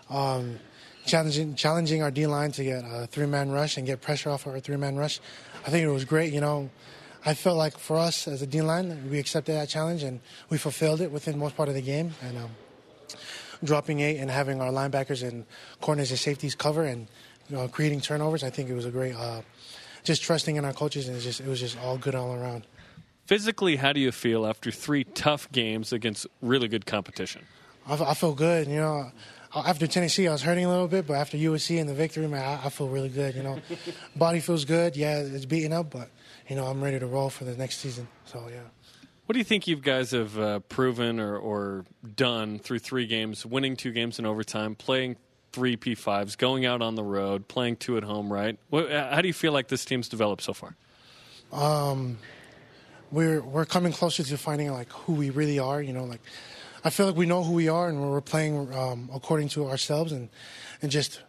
Um, 0.10 0.60
challenging 1.06 1.56
challenging 1.56 2.02
our 2.02 2.12
D 2.12 2.28
line 2.28 2.52
to 2.54 2.64
get 2.64 2.84
a 2.86 3.08
three 3.08 3.26
man 3.26 3.52
rush 3.52 3.78
and 3.78 3.86
get 3.86 4.02
pressure 4.02 4.30
off 4.30 4.48
our 4.48 4.60
three 4.60 4.78
man 4.78 4.96
rush. 4.96 5.20
I 5.66 5.70
think 5.70 5.84
it 5.84 5.92
was 5.92 6.06
great. 6.06 6.34
You 6.34 6.42
know, 6.42 6.70
I 7.26 7.34
felt 7.34 7.58
like 7.58 7.78
for 7.78 7.98
us 7.98 8.28
as 8.28 8.42
a 8.42 8.48
D 8.48 8.62
line, 8.62 9.10
we 9.10 9.20
accepted 9.20 9.54
that 9.54 9.70
challenge 9.70 10.04
and 10.04 10.20
we 10.50 10.58
fulfilled 10.58 11.02
it 11.02 11.12
within 11.12 11.38
most 11.38 11.56
part 11.56 11.70
of 11.70 11.76
the 11.76 11.82
game. 11.82 12.14
And 12.22 12.38
um, 12.38 12.52
dropping 13.64 14.02
eight 14.02 14.18
and 14.18 14.30
having 14.30 14.62
our 14.62 14.72
linebackers 14.72 15.28
and 15.28 15.46
corners 15.82 16.10
and 16.10 16.20
safeties 16.20 16.56
cover 16.56 16.84
and 16.84 17.08
you 17.50 17.56
know, 17.58 17.68
creating 17.68 18.02
turnovers, 18.02 18.44
I 18.44 18.50
think 18.50 18.70
it 18.70 18.74
was 18.74 18.86
a 18.86 18.92
great. 18.92 19.16
Uh, 19.16 19.42
just 20.04 20.22
trusting 20.22 20.58
in 20.58 20.66
our 20.66 20.74
coaches 20.74 21.08
and 21.08 21.16
it, 21.18 21.22
just, 21.22 21.40
it 21.40 21.48
was 21.48 21.60
just 21.60 21.80
all 21.80 21.98
good 21.98 22.16
all 22.16 22.34
around. 22.34 22.68
Physically, 23.26 23.78
how 23.78 23.94
do 23.94 24.02
you 24.02 24.12
feel 24.12 24.46
after 24.46 24.70
three 24.70 25.06
tough 25.06 25.50
games 25.52 25.94
against 25.94 26.28
really 26.42 26.68
good 26.68 26.86
competition? 26.86 27.46
I, 27.88 27.94
I 27.94 28.14
feel 28.14 28.34
good. 28.34 28.68
You 28.68 28.76
know, 28.76 29.12
after 29.56 29.88
Tennessee, 29.88 30.28
I 30.28 30.32
was 30.32 30.42
hurting 30.42 30.66
a 30.66 30.70
little 30.70 30.88
bit, 30.88 31.06
but 31.06 31.14
after 31.14 31.38
USC 31.38 31.80
and 31.80 31.88
the 31.88 31.94
victory, 31.94 32.28
man, 32.28 32.44
I, 32.44 32.66
I 32.66 32.70
feel 32.70 32.88
really 32.88 33.10
good. 33.10 33.36
You 33.36 33.44
know, 33.44 33.60
body 34.16 34.40
feels 34.40 34.66
good. 34.66 34.96
Yeah, 34.96 35.20
it's 35.20 35.46
beating 35.46 35.74
up, 35.74 35.92
but 35.92 36.10
you 36.48 36.56
know, 36.56 36.66
I'm 36.66 36.84
ready 36.84 37.00
to 37.00 37.06
roll 37.06 37.30
for 37.30 37.44
the 37.46 37.56
next 37.56 37.80
season. 37.80 38.08
So 38.26 38.48
yeah. 38.50 38.62
What 39.26 39.34
do 39.34 39.40
you 39.40 39.46
think 39.46 39.68
you 39.68 39.78
guys 39.78 40.12
have 40.12 40.38
uh, 40.38 40.60
proven 40.60 41.20
or, 41.20 41.38
or 41.38 41.86
done 42.16 42.60
through 42.60 42.80
three 42.80 43.06
games, 43.06 43.46
winning 43.46 43.78
two 43.78 43.92
games 43.92 44.20
in 44.20 44.26
overtime, 44.26 44.76
playing 44.76 45.16
three 45.54 45.78
P5s, 45.78 46.38
going 46.38 46.66
out 46.66 46.82
on 46.82 46.96
the 46.96 47.04
road, 47.04 47.48
playing 47.48 47.78
two 47.78 47.96
at 47.96 48.04
home, 48.04 48.34
right? 48.34 48.60
What, 48.70 48.92
how 48.92 49.22
do 49.22 49.28
you 49.28 49.34
feel 49.34 49.54
like 49.54 49.70
this 49.70 49.86
team's 49.86 50.10
developed 50.10 50.44
so 50.44 50.54
far? 50.54 50.76
Um, 51.54 52.18
we're 53.12 53.42
we're 53.42 53.66
coming 53.66 53.94
closer 53.94 54.24
to 54.24 54.38
finding 54.38 54.72
like 54.72 54.92
who 54.92 55.14
we 55.14 55.30
really 55.30 55.60
are. 55.60 55.82
You 55.82 55.94
know, 55.94 56.04
like 56.04 56.22
I 56.84 56.90
feel 56.90 57.06
like 57.06 57.16
we 57.16 57.26
know 57.26 57.44
who 57.44 57.54
we 57.54 57.70
are 57.70 57.88
and 57.88 58.02
we're 58.02 58.22
playing 58.22 58.74
um, 58.74 59.10
according 59.14 59.50
to 59.50 59.68
ourselves 59.68 60.12
and 60.12 60.30
and 60.82 60.92
just 60.92 61.22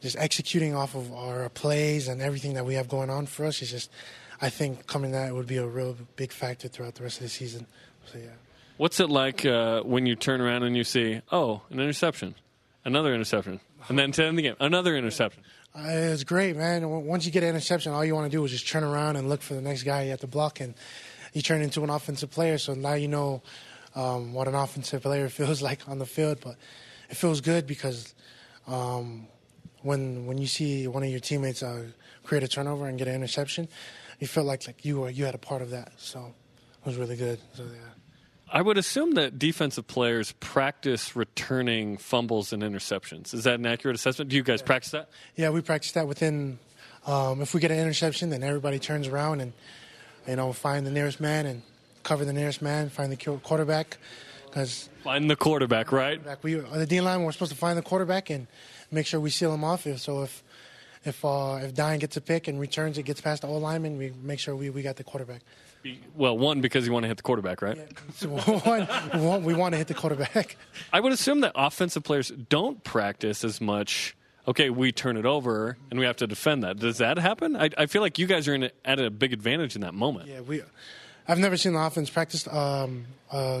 just 0.00 0.16
executing 0.16 0.74
off 0.74 0.94
of 0.94 1.12
our 1.12 1.48
plays 1.48 2.08
and 2.08 2.20
everything 2.20 2.54
that 2.54 2.64
we 2.64 2.74
have 2.74 2.88
going 2.88 3.10
on 3.10 3.26
for 3.26 3.44
us 3.46 3.62
is 3.62 3.70
just 3.70 3.90
I 4.40 4.48
think 4.48 4.86
coming 4.86 5.12
that 5.12 5.32
would 5.34 5.46
be 5.46 5.56
a 5.56 5.66
real 5.66 5.96
big 6.16 6.32
factor 6.32 6.68
throughout 6.68 6.96
the 6.96 7.04
rest 7.04 7.18
of 7.18 7.24
the 7.24 7.28
season. 7.28 7.66
So 8.10 8.18
yeah. 8.18 8.26
What's 8.76 8.98
it 9.00 9.10
like 9.10 9.46
uh, 9.46 9.82
when 9.82 10.06
you 10.06 10.16
turn 10.16 10.40
around 10.40 10.64
and 10.64 10.76
you 10.76 10.82
see, 10.82 11.20
oh, 11.30 11.62
an 11.70 11.78
interception, 11.78 12.34
another 12.84 13.14
interception, 13.14 13.60
and 13.88 13.98
then 13.98 14.10
to 14.12 14.24
end 14.24 14.38
the 14.38 14.42
game, 14.42 14.56
another 14.58 14.96
interception? 14.96 15.42
Uh, 15.74 15.82
it's 15.86 16.24
great, 16.24 16.56
man. 16.56 16.88
Once 17.06 17.24
you 17.24 17.30
get 17.30 17.42
an 17.42 17.50
interception, 17.50 17.92
all 17.92 18.04
you 18.04 18.14
want 18.14 18.30
to 18.30 18.36
do 18.36 18.44
is 18.44 18.50
just 18.50 18.68
turn 18.68 18.82
around 18.82 19.16
and 19.16 19.28
look 19.28 19.40
for 19.40 19.54
the 19.54 19.62
next 19.62 19.84
guy 19.84 20.08
at 20.08 20.20
the 20.20 20.26
block, 20.26 20.60
and 20.60 20.74
you 21.32 21.42
turn 21.42 21.62
into 21.62 21.84
an 21.84 21.90
offensive 21.90 22.30
player. 22.30 22.58
So 22.58 22.74
now 22.74 22.94
you 22.94 23.08
know 23.08 23.42
um, 23.94 24.32
what 24.32 24.48
an 24.48 24.54
offensive 24.54 25.02
player 25.02 25.28
feels 25.40 25.62
like 25.62 25.88
on 25.88 25.98
the 25.98 26.06
field. 26.06 26.38
But 26.42 26.56
it 27.10 27.16
feels 27.16 27.40
good 27.40 27.66
because 27.66 28.14
um, 28.66 29.26
when 29.82 30.26
when 30.26 30.38
you 30.38 30.46
see 30.46 30.86
one 30.86 31.02
of 31.02 31.10
your 31.10 31.20
teammates 31.20 31.62
uh, 31.62 31.84
create 32.24 32.42
a 32.42 32.48
turnover 32.48 32.86
and 32.86 32.98
get 32.98 33.08
an 33.08 33.14
interception, 33.14 33.68
you 34.18 34.26
feel 34.26 34.44
like 34.44 34.66
like 34.66 34.84
you 34.84 35.00
were 35.00 35.10
you 35.10 35.24
had 35.24 35.34
a 35.34 35.38
part 35.38 35.62
of 35.62 35.70
that. 35.70 35.92
So 35.96 36.34
it 36.80 36.86
was 36.86 36.96
really 36.96 37.16
good. 37.16 37.38
So 37.54 37.64
yeah. 37.64 37.78
I 38.54 38.60
would 38.60 38.76
assume 38.76 39.12
that 39.12 39.38
defensive 39.38 39.86
players 39.86 40.32
practice 40.32 41.16
returning 41.16 41.96
fumbles 41.96 42.52
and 42.52 42.62
interceptions. 42.62 43.32
Is 43.32 43.44
that 43.44 43.54
an 43.58 43.64
accurate 43.64 43.96
assessment? 43.96 44.30
Do 44.30 44.36
you 44.36 44.42
guys 44.42 44.60
practice 44.60 44.90
that? 44.90 45.08
Yeah, 45.36 45.48
we 45.50 45.62
practice 45.62 45.92
that 45.92 46.06
within. 46.06 46.58
Um, 47.06 47.40
if 47.40 47.52
we 47.52 47.60
get 47.60 47.72
an 47.72 47.78
interception, 47.78 48.30
then 48.30 48.44
everybody 48.44 48.78
turns 48.78 49.08
around 49.08 49.40
and 49.40 49.52
you 50.28 50.36
know 50.36 50.52
find 50.52 50.86
the 50.86 50.90
nearest 50.90 51.18
man 51.20 51.46
and 51.46 51.62
cover 52.02 52.24
the 52.24 52.32
nearest 52.32 52.62
man, 52.62 52.88
find 52.88 53.12
the 53.12 53.38
quarterback. 53.42 53.98
Because 54.46 54.90
Find 55.02 55.30
the 55.30 55.36
quarterback, 55.36 55.92
right? 55.92 56.20
we 56.42 56.60
on 56.60 56.78
the 56.78 56.86
D 56.86 57.00
line, 57.00 57.22
we're 57.22 57.32
supposed 57.32 57.52
to 57.52 57.58
find 57.58 57.78
the 57.78 57.82
quarterback 57.82 58.28
and 58.28 58.46
make 58.90 59.06
sure 59.06 59.18
we 59.18 59.30
seal 59.30 59.52
him 59.52 59.64
off. 59.64 59.86
So 59.96 60.22
if 60.22 60.44
if 61.04 61.24
uh, 61.24 61.58
if 61.62 61.74
Dayan 61.74 61.98
gets 61.98 62.16
a 62.16 62.20
pick 62.20 62.48
and 62.48 62.60
returns 62.60 62.98
it 62.98 63.04
gets 63.04 63.20
past 63.20 63.42
the 63.42 63.48
O 63.48 63.56
lineman, 63.56 63.96
we 63.96 64.12
make 64.22 64.38
sure 64.38 64.54
we, 64.54 64.70
we 64.70 64.82
got 64.82 64.96
the 64.96 65.04
quarterback. 65.04 65.40
Well, 66.14 66.38
one 66.38 66.60
because 66.60 66.86
you 66.86 66.92
want 66.92 67.04
to 67.04 67.08
hit 67.08 67.16
the 67.16 67.22
quarterback, 67.24 67.60
right? 67.60 67.78
So 68.14 68.28
one, 68.28 68.82
one, 69.20 69.42
we 69.42 69.54
want 69.54 69.72
to 69.72 69.78
hit 69.78 69.88
the 69.88 69.94
quarterback. 69.94 70.56
I 70.92 71.00
would 71.00 71.12
assume 71.12 71.40
that 71.40 71.52
offensive 71.56 72.04
players 72.04 72.30
don't 72.30 72.84
practice 72.84 73.42
as 73.42 73.60
much. 73.60 74.14
Okay, 74.46 74.70
we 74.70 74.92
turn 74.92 75.16
it 75.16 75.24
over 75.26 75.76
and 75.90 75.98
we 75.98 76.06
have 76.06 76.16
to 76.16 76.26
defend 76.26 76.64
that. 76.64 76.78
Does 76.78 76.98
that 76.98 77.16
happen? 77.18 77.56
I, 77.56 77.70
I 77.78 77.86
feel 77.86 78.02
like 78.02 78.18
you 78.18 78.26
guys 78.26 78.46
are 78.48 78.54
in 78.54 78.64
a, 78.64 78.70
at 78.84 79.00
a 79.00 79.10
big 79.10 79.32
advantage 79.32 79.74
in 79.76 79.80
that 79.82 79.94
moment. 79.94 80.28
Yeah, 80.28 80.40
we. 80.40 80.62
I've 81.28 81.38
never 81.38 81.56
seen 81.56 81.72
the 81.74 81.80
offense 81.80 82.10
practice 82.10 82.46
um, 82.48 83.04
uh, 83.30 83.60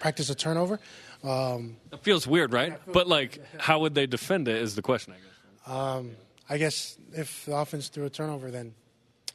practice 0.00 0.30
a 0.30 0.34
turnover. 0.34 0.80
Um, 1.24 1.76
It 1.92 2.00
feels 2.00 2.26
weird, 2.26 2.52
right? 2.52 2.78
But 2.92 3.06
like, 3.08 3.40
how 3.58 3.80
would 3.80 3.94
they 3.94 4.06
defend 4.06 4.48
it? 4.48 4.56
Is 4.56 4.74
the 4.74 4.82
question, 4.82 5.14
I 5.14 5.16
guess. 5.16 6.04
I 6.50 6.56
guess 6.58 6.98
if 7.12 7.44
the 7.46 7.56
offense 7.56 7.88
threw 7.88 8.06
a 8.06 8.10
turnover, 8.10 8.50
then 8.50 8.74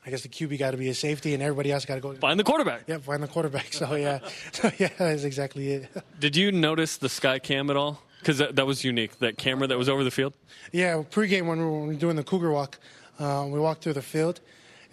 I 0.06 0.10
guess 0.10 0.22
the 0.24 0.30
QB 0.30 0.58
got 0.60 0.72
to 0.72 0.78
be 0.78 0.90
a 0.90 0.94
safety, 0.94 1.34
and 1.34 1.44
everybody 1.44 1.72
else 1.72 1.86
got 1.86 1.96
to 1.96 2.02
go. 2.02 2.14
Find 2.16 2.40
the 2.40 2.44
quarterback. 2.44 2.84
Yeah, 2.88 2.98
find 2.98 3.22
the 3.22 3.28
quarterback. 3.28 3.72
So 3.74 3.96
yeah, 3.96 4.20
so 4.52 4.72
yeah, 4.78 4.90
that's 4.98 5.24
exactly 5.24 5.72
it. 5.72 5.90
Did 6.20 6.36
you 6.36 6.52
notice 6.52 6.98
the 6.98 7.10
sky 7.10 7.40
cam 7.40 7.70
at 7.70 7.78
all? 7.78 8.02
Because 8.20 8.38
that, 8.38 8.56
that 8.56 8.66
was 8.66 8.84
unique. 8.84 9.20
That 9.20 9.38
camera 9.38 9.68
that 9.68 9.78
was 9.78 9.90
over 9.90 10.04
the 10.04 10.12
field. 10.12 10.34
Yeah, 10.72 11.04
pregame 11.12 11.46
when 11.46 11.60
we 11.60 11.88
were 11.88 11.94
doing 11.94 12.16
the 12.16 12.24
Cougar 12.24 12.52
walk, 12.52 12.80
uh, 13.20 13.46
we 13.50 13.60
walked 13.60 13.84
through 13.84 13.94
the 13.94 14.02
field, 14.02 14.40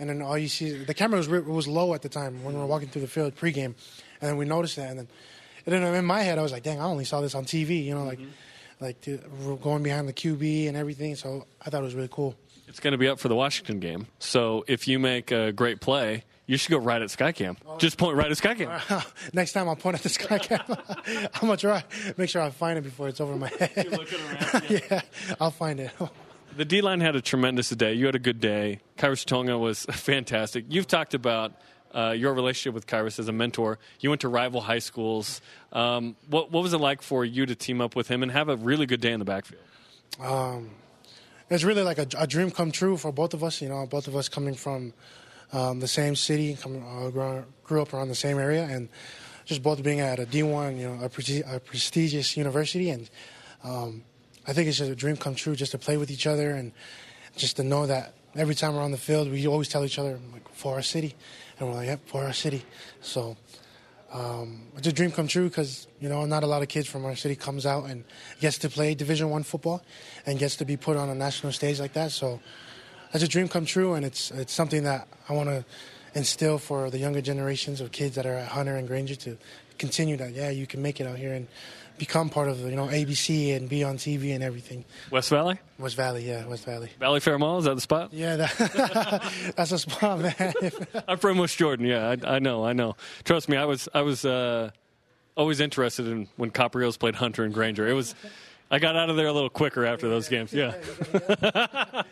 and 0.00 0.08
then 0.08 0.22
all 0.22 0.36
you 0.36 0.48
see 0.48 0.82
the 0.82 0.94
camera 0.94 1.18
was 1.18 1.28
was 1.28 1.68
low 1.68 1.94
at 1.94 2.02
the 2.02 2.08
time 2.08 2.42
when 2.42 2.54
we 2.54 2.60
were 2.60 2.66
walking 2.66 2.88
through 2.88 3.02
the 3.02 3.08
field 3.08 3.36
pregame, 3.36 3.74
and 4.20 4.22
then 4.22 4.36
we 4.36 4.44
noticed 4.46 4.76
that, 4.76 4.90
and 4.90 4.98
then, 4.98 5.08
and 5.66 5.74
then 5.74 5.94
in 5.94 6.04
my 6.04 6.22
head 6.22 6.38
I 6.38 6.42
was 6.42 6.50
like, 6.50 6.64
dang, 6.64 6.80
I 6.80 6.84
only 6.84 7.04
saw 7.04 7.20
this 7.20 7.36
on 7.36 7.44
TV, 7.44 7.84
you 7.84 7.94
know, 7.94 8.04
like 8.04 8.18
like 8.80 9.00
the, 9.02 9.18
going 9.62 9.82
behind 9.82 10.08
the 10.08 10.12
QB 10.12 10.68
and 10.68 10.76
everything. 10.76 11.14
So 11.14 11.46
I 11.64 11.70
thought 11.70 11.82
it 11.82 11.84
was 11.84 11.94
really 11.94 12.08
cool. 12.10 12.34
It's 12.66 12.80
going 12.80 12.92
to 12.92 12.98
be 12.98 13.08
up 13.08 13.18
for 13.18 13.28
the 13.28 13.34
Washington 13.34 13.80
game. 13.80 14.06
So 14.20 14.64
if 14.68 14.88
you 14.88 14.98
make 14.98 15.32
a 15.32 15.52
great 15.52 15.80
play, 15.80 16.24
you 16.46 16.56
should 16.56 16.70
go 16.70 16.78
right 16.78 17.02
at 17.02 17.08
Skycam. 17.08 17.56
Oh. 17.66 17.78
Just 17.78 17.98
point 17.98 18.16
right 18.16 18.30
at 18.30 18.36
Skycam. 18.36 19.04
Next 19.34 19.52
time 19.52 19.68
I'll 19.68 19.76
point 19.76 19.96
at 19.96 20.02
the 20.02 20.08
sky 20.08 20.38
camera. 20.38 20.82
I'm 21.06 21.40
gonna 21.42 21.56
try 21.56 21.84
make 22.16 22.30
sure 22.30 22.42
I 22.42 22.50
find 22.50 22.78
it 22.78 22.82
before 22.82 23.08
it's 23.08 23.20
over 23.20 23.36
my 23.36 23.48
head. 23.58 23.86
yeah, 24.68 25.02
I'll 25.40 25.50
find 25.50 25.78
it. 25.80 25.90
The 26.56 26.64
D 26.64 26.80
line 26.80 27.00
had 27.00 27.16
a 27.16 27.20
tremendous 27.20 27.70
day. 27.70 27.94
You 27.94 28.06
had 28.06 28.14
a 28.14 28.20
good 28.20 28.40
day. 28.40 28.80
Khyiris 28.98 29.24
Tonga 29.24 29.56
was 29.56 29.84
fantastic. 29.90 30.64
You've 30.68 30.88
talked 30.88 31.14
about 31.14 31.52
uh, 31.94 32.10
your 32.10 32.34
relationship 32.34 32.74
with 32.74 32.86
Khyiris 32.86 33.18
as 33.18 33.28
a 33.28 33.32
mentor. 33.32 33.78
You 34.00 34.10
went 34.10 34.20
to 34.22 34.28
rival 34.28 34.60
high 34.60 34.80
schools. 34.80 35.40
Um, 35.72 36.16
what, 36.28 36.50
what 36.50 36.62
was 36.62 36.72
it 36.72 36.78
like 36.78 37.02
for 37.02 37.24
you 37.24 37.46
to 37.46 37.54
team 37.54 37.80
up 37.80 37.94
with 37.94 38.08
him 38.08 38.22
and 38.22 38.32
have 38.32 38.48
a 38.48 38.56
really 38.56 38.86
good 38.86 39.00
day 39.00 39.12
in 39.12 39.18
the 39.18 39.24
backfield? 39.24 39.62
it's 41.50 41.64
really 41.64 41.82
like 41.82 41.98
a, 41.98 42.06
a 42.18 42.26
dream 42.26 42.50
come 42.50 42.70
true 42.72 42.96
for 42.96 43.12
both 43.12 43.34
of 43.34 43.42
us. 43.42 43.62
You 43.62 43.68
know, 43.68 43.86
both 43.86 44.08
of 44.08 44.16
us 44.16 44.28
coming 44.28 44.54
from 44.54 44.92
um, 45.52 45.80
the 45.80 45.88
same 45.88 46.16
city, 46.16 46.56
uh, 46.64 47.10
grew, 47.10 47.82
up 47.82 47.92
around 47.92 48.08
the 48.08 48.14
same 48.14 48.38
area, 48.38 48.64
and 48.64 48.88
just 49.44 49.62
both 49.62 49.82
being 49.82 50.00
at 50.00 50.18
a 50.18 50.26
D1, 50.26 50.78
you 50.78 50.88
know, 50.88 51.04
a, 51.04 51.08
presti- 51.08 51.42
a 51.52 51.58
prestigious 51.58 52.36
university, 52.36 52.90
and 52.90 53.10
um, 53.64 54.04
I 54.46 54.52
think 54.52 54.68
it's 54.68 54.78
just 54.78 54.90
a 54.90 54.94
dream 54.94 55.16
come 55.16 55.34
true 55.34 55.54
just 55.54 55.72
to 55.72 55.78
play 55.78 55.96
with 55.96 56.10
each 56.10 56.26
other 56.26 56.50
and 56.50 56.72
just 57.36 57.56
to 57.56 57.64
know 57.64 57.86
that 57.86 58.14
every 58.36 58.54
time 58.54 58.74
we're 58.74 58.82
on 58.82 58.90
the 58.90 58.98
field, 58.98 59.30
we 59.30 59.46
always 59.46 59.68
tell 59.68 59.84
each 59.84 59.98
other 59.98 60.18
like 60.32 60.48
for 60.54 60.74
our 60.74 60.82
city, 60.82 61.14
and 61.58 61.68
we're 61.68 61.74
like, 61.74 61.86
yep, 61.86 62.00
for 62.06 62.24
our 62.24 62.32
city. 62.32 62.64
So 63.00 63.36
um, 64.12 64.62
it's 64.76 64.86
a 64.86 64.92
dream 64.92 65.12
come 65.12 65.28
true 65.28 65.48
because 65.48 65.86
you 66.00 66.08
know 66.08 66.24
not 66.24 66.42
a 66.42 66.46
lot 66.46 66.62
of 66.62 66.68
kids 66.68 66.88
from 66.88 67.04
our 67.04 67.16
city 67.16 67.36
comes 67.36 67.66
out 67.66 67.84
and 67.84 68.04
gets 68.40 68.58
to 68.58 68.68
play 68.68 68.94
Division 68.94 69.30
One 69.30 69.42
football 69.42 69.82
and 70.26 70.38
gets 70.38 70.56
to 70.56 70.64
be 70.64 70.76
put 70.76 70.96
on 70.96 71.08
a 71.08 71.14
national 71.14 71.52
stage 71.52 71.80
like 71.80 71.92
that. 71.94 72.10
So 72.10 72.40
it's 73.12 73.24
a 73.24 73.28
dream 73.28 73.48
come 73.48 73.64
true, 73.64 73.94
and 73.94 74.04
it's 74.04 74.30
it's 74.30 74.52
something 74.52 74.84
that 74.84 75.08
I 75.28 75.32
want 75.32 75.48
to 75.48 75.64
instill 76.14 76.58
for 76.58 76.90
the 76.90 76.98
younger 76.98 77.20
generations 77.20 77.80
of 77.80 77.92
kids 77.92 78.16
that 78.16 78.26
are 78.26 78.34
at 78.34 78.48
Hunter 78.48 78.76
and 78.76 78.88
Granger 78.88 79.14
to 79.14 79.38
continue 79.78 80.16
that. 80.16 80.32
Yeah, 80.32 80.50
you 80.50 80.66
can 80.66 80.82
make 80.82 81.00
it 81.00 81.06
out 81.06 81.16
here 81.16 81.32
and 81.32 81.46
become 82.00 82.30
part 82.30 82.48
of 82.48 82.58
you 82.60 82.74
know 82.74 82.86
ABC 82.86 83.54
and 83.54 83.68
be 83.68 83.84
on 83.84 83.98
TV 83.98 84.34
and 84.34 84.42
everything. 84.42 84.84
West 85.10 85.28
Valley? 85.28 85.60
West 85.78 85.96
Valley, 85.96 86.26
yeah, 86.26 86.46
West 86.46 86.64
Valley. 86.64 86.90
Valley 86.98 87.20
Fair 87.20 87.38
Mall? 87.38 87.58
Is 87.58 87.66
that 87.66 87.74
the 87.74 87.80
spot? 87.80 88.12
Yeah, 88.12 88.36
that, 88.36 89.52
that's 89.56 89.70
a 89.70 89.78
spot, 89.78 90.20
man. 90.20 90.54
I'm 91.08 91.18
from 91.18 91.38
West 91.38 91.58
Jordan. 91.58 91.86
Yeah, 91.86 92.16
I, 92.24 92.36
I 92.36 92.38
know. 92.38 92.64
I 92.64 92.72
know. 92.72 92.96
Trust 93.24 93.48
me, 93.50 93.58
I 93.58 93.66
was 93.66 93.88
I 93.94 94.00
was 94.00 94.24
uh, 94.24 94.70
always 95.36 95.60
interested 95.60 96.06
in 96.06 96.26
when 96.36 96.50
Copper 96.50 96.80
Hills 96.80 96.96
played 96.96 97.14
Hunter 97.14 97.44
and 97.44 97.54
Granger. 97.54 97.86
It 97.86 97.92
was. 97.92 98.14
I 98.72 98.78
got 98.78 98.94
out 98.96 99.10
of 99.10 99.16
there 99.16 99.26
a 99.26 99.32
little 99.32 99.50
quicker 99.50 99.84
after 99.84 100.08
those 100.08 100.28
games. 100.28 100.52
Yeah. 100.52 100.74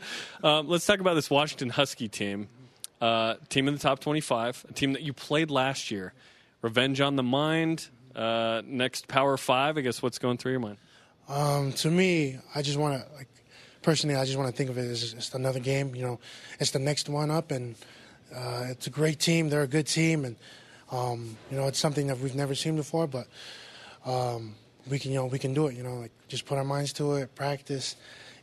um, 0.42 0.66
let's 0.66 0.84
talk 0.84 0.98
about 0.98 1.14
this 1.14 1.30
Washington 1.30 1.70
Husky 1.70 2.08
team. 2.08 2.48
Uh, 3.00 3.34
team 3.48 3.68
in 3.68 3.74
the 3.74 3.80
top 3.80 4.00
25, 4.00 4.66
a 4.68 4.72
team 4.72 4.92
that 4.94 5.02
you 5.02 5.12
played 5.12 5.52
last 5.52 5.92
year. 5.92 6.12
Revenge 6.60 7.00
on 7.00 7.14
the 7.14 7.22
mind. 7.22 7.86
Uh, 8.14 8.62
next 8.64 9.08
Power 9.08 9.36
Five. 9.36 9.78
I 9.78 9.80
guess 9.80 10.02
what's 10.02 10.18
going 10.18 10.38
through 10.38 10.52
your 10.52 10.60
mind? 10.60 10.78
Um, 11.28 11.72
to 11.74 11.90
me, 11.90 12.38
I 12.54 12.62
just 12.62 12.78
want 12.78 13.02
to, 13.02 13.14
like, 13.14 13.28
personally, 13.82 14.16
I 14.16 14.24
just 14.24 14.38
want 14.38 14.50
to 14.50 14.56
think 14.56 14.70
of 14.70 14.78
it 14.78 14.90
as 14.90 15.12
just 15.12 15.34
another 15.34 15.60
game. 15.60 15.94
You 15.94 16.02
know, 16.02 16.20
it's 16.58 16.70
the 16.70 16.78
next 16.78 17.08
one 17.08 17.30
up, 17.30 17.50
and 17.50 17.76
uh, 18.34 18.66
it's 18.68 18.86
a 18.86 18.90
great 18.90 19.18
team. 19.18 19.48
They're 19.48 19.62
a 19.62 19.68
good 19.68 19.86
team, 19.86 20.24
and 20.24 20.36
um, 20.90 21.36
you 21.50 21.56
know, 21.56 21.66
it's 21.66 21.78
something 21.78 22.06
that 22.06 22.18
we've 22.18 22.34
never 22.34 22.54
seen 22.54 22.76
before. 22.76 23.06
But 23.06 23.28
um, 24.04 24.54
we 24.88 24.98
can, 24.98 25.12
you 25.12 25.18
know, 25.18 25.26
we 25.26 25.38
can 25.38 25.54
do 25.54 25.66
it. 25.66 25.76
You 25.76 25.82
know, 25.82 25.96
like 25.96 26.12
just 26.28 26.46
put 26.46 26.58
our 26.58 26.64
minds 26.64 26.92
to 26.94 27.14
it, 27.14 27.34
practice. 27.34 27.96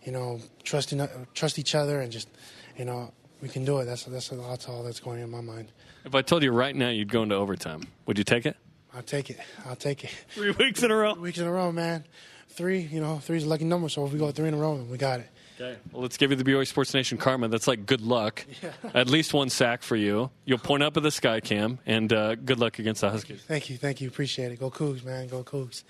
You 0.03 0.11
know, 0.11 0.39
trust 0.63 0.93
in, 0.93 1.07
trust 1.33 1.57
each 1.57 1.73
other, 1.73 2.01
and 2.01 2.11
just, 2.11 2.29
you 2.77 2.85
know, 2.85 3.11
we 3.41 3.49
can 3.49 3.65
do 3.65 3.79
it. 3.79 3.85
That's 3.85 4.03
that's 4.03 4.29
that's 4.29 4.69
all 4.69 4.83
that's 4.83 4.99
going 4.99 5.19
in 5.19 5.31
my 5.31 5.41
mind. 5.41 5.71
If 6.05 6.13
I 6.13 6.21
told 6.21 6.43
you 6.43 6.51
right 6.51 6.75
now 6.75 6.89
you'd 6.89 7.11
go 7.11 7.23
into 7.23 7.33
overtime, 7.33 7.81
would 8.05 8.19
you 8.19 8.23
take 8.23 8.45
it? 8.45 8.55
I'll 8.95 9.03
take 9.03 9.29
it. 9.29 9.39
I'll 9.65 9.75
take 9.75 10.03
it. 10.03 10.09
Three 10.29 10.51
weeks 10.51 10.83
in 10.83 10.91
a 10.91 10.95
row. 10.95 11.13
Weeks 11.15 11.37
in 11.37 11.47
a 11.47 11.51
row, 11.51 11.71
man. 11.71 12.05
Three, 12.49 12.79
you 12.79 13.01
know, 13.01 13.19
three's 13.19 13.43
a 13.43 13.49
lucky 13.49 13.65
number. 13.65 13.89
So 13.89 14.05
if 14.05 14.13
we 14.13 14.19
go 14.19 14.31
three 14.31 14.47
in 14.47 14.53
a 14.53 14.57
row, 14.57 14.77
then 14.77 14.89
we 14.89 14.97
got 14.97 15.19
it. 15.19 15.29
Okay. 15.59 15.77
Well, 15.91 16.01
let's 16.01 16.15
give 16.15 16.31
you 16.31 16.37
the 16.37 16.43
BYU 16.43 16.65
Sports 16.65 16.93
Nation 16.93 17.17
karma. 17.17 17.49
That's 17.49 17.67
like 17.67 17.85
good 17.85 17.99
luck. 17.99 18.45
At 18.93 19.09
least 19.09 19.33
one 19.33 19.49
sack 19.49 19.83
for 19.83 19.97
you. 19.97 20.29
You'll 20.45 20.59
point 20.59 20.83
up 20.83 20.95
at 20.95 21.03
the 21.03 21.11
sky 21.11 21.41
cam, 21.41 21.79
and 21.85 22.11
uh, 22.13 22.35
good 22.35 22.59
luck 22.59 22.79
against 22.79 23.01
the 23.01 23.09
Huskies. 23.09 23.43
Thank 23.45 23.69
you, 23.69 23.77
thank 23.77 23.99
you, 23.99 24.07
appreciate 24.07 24.51
it. 24.53 24.59
Go 24.59 24.69
Cougs, 24.69 25.03
man. 25.03 25.27
Go 25.27 25.43
Cougs. 25.43 25.83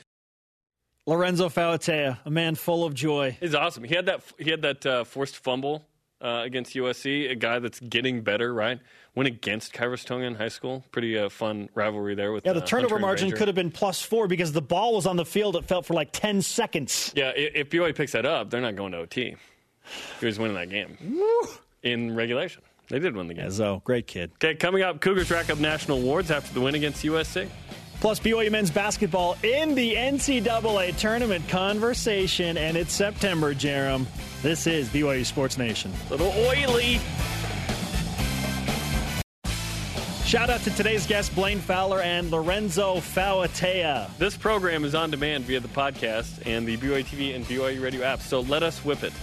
Lorenzo 1.08 1.49
Fauatea, 1.49 2.18
a 2.26 2.32
man 2.32 2.56
full 2.56 2.84
of 2.84 2.95
joy. 2.95 3.38
He's 3.39 3.53
awesome. 3.53 3.84
He 3.84 3.93
had 3.93 4.08
that. 4.08 4.22
He 4.39 4.49
had 4.49 4.64
that 4.64 4.86
uh, 4.86 5.03
forced 5.03 5.36
fumble 5.36 5.86
uh, 6.26 6.41
against 6.43 6.73
USC. 6.76 7.30
A 7.30 7.36
guy 7.36 7.59
that's 7.59 7.80
getting 7.80 8.21
better, 8.21 8.53
right? 8.53 8.80
Went 9.13 9.28
against 9.28 9.73
Khyiris 9.73 10.03
Tonga 10.05 10.26
in 10.26 10.36
high 10.36 10.47
school. 10.49 10.84
Pretty 10.91 11.17
uh, 11.17 11.30
fun 11.30 11.69
rivalry 11.76 12.15
there 12.15 12.32
with. 12.34 12.45
Yeah, 12.45 12.53
the 12.53 12.63
uh, 12.63 12.65
turnover 12.65 12.99
margin 12.99 13.32
could 13.32 13.47
have 13.47 13.55
been 13.55 13.71
plus 13.71 14.01
four 14.01 14.28
because 14.28 14.51
the 14.51 14.61
ball 14.61 14.95
was 14.95 15.05
on 15.05 15.15
the 15.15 15.26
field. 15.26 15.55
It 15.55 15.65
felt 15.65 15.86
for 15.86 15.93
like 15.93 16.09
10 16.11 16.41
seconds. 16.41 17.13
Yeah, 17.15 17.30
i- 17.30 17.51
if 17.53 17.69
BYU 17.69 17.95
picks 17.95 18.11
that 18.13 18.26
up, 18.26 18.49
they're 18.49 18.59
not 18.61 18.76
going 18.76 18.91
to 18.93 18.97
OT. 18.99 19.36
He 20.19 20.26
was 20.26 20.39
winning 20.39 20.55
that 20.55 20.69
game 20.69 20.97
in 21.84 22.15
regulation. 22.15 22.61
They 22.89 22.99
did 22.99 23.15
win 23.15 23.28
the 23.28 23.34
game. 23.36 23.47
Ezzo, 23.47 23.84
great 23.84 24.05
kid. 24.07 24.32
Okay, 24.36 24.55
coming 24.55 24.82
up, 24.84 24.99
Cougars 25.01 25.32
rack 25.32 25.49
up 25.49 25.59
national 25.59 25.99
awards 25.99 26.30
after 26.32 26.53
the 26.53 26.61
win 26.61 26.76
against 26.76 27.03
USC. 27.03 27.47
Plus, 28.01 28.19
BYU 28.19 28.51
men's 28.51 28.69
basketball 28.69 29.38
in 29.43 29.73
the 29.73 29.95
NCAA 29.95 30.95
tournament 30.97 31.47
conversation, 31.47 32.57
and 32.57 32.76
it's 32.76 32.93
September, 32.93 33.53
Jarom. 33.55 34.05
This 34.46 34.68
is 34.68 34.88
BYU 34.89 35.26
Sports 35.26 35.58
Nation. 35.58 35.91
Little 36.08 36.32
oily. 36.38 37.00
Shout 40.24 40.52
out 40.52 40.60
to 40.62 40.70
today's 40.76 41.08
guests, 41.08 41.34
Blaine 41.34 41.58
Fowler 41.58 42.00
and 42.00 42.30
Lorenzo 42.30 42.98
Fauatea. 42.98 44.08
This 44.20 44.38
program 44.38 44.86
is 44.86 44.93
on 44.93 45.10
demand 45.10 45.46
via 45.46 45.60
the 45.62 45.68
podcast 45.68 46.46
and 46.46 46.68
the 46.68 46.78
BYU 46.78 47.04
TV 47.04 47.36
and 47.36 47.43
BYU 47.46 47.82
radio 47.82 48.04
app, 48.04 48.22
so 48.22 48.41
let 48.41 48.62
us 48.62 48.86
whip 48.86 49.02
it. 49.02 49.14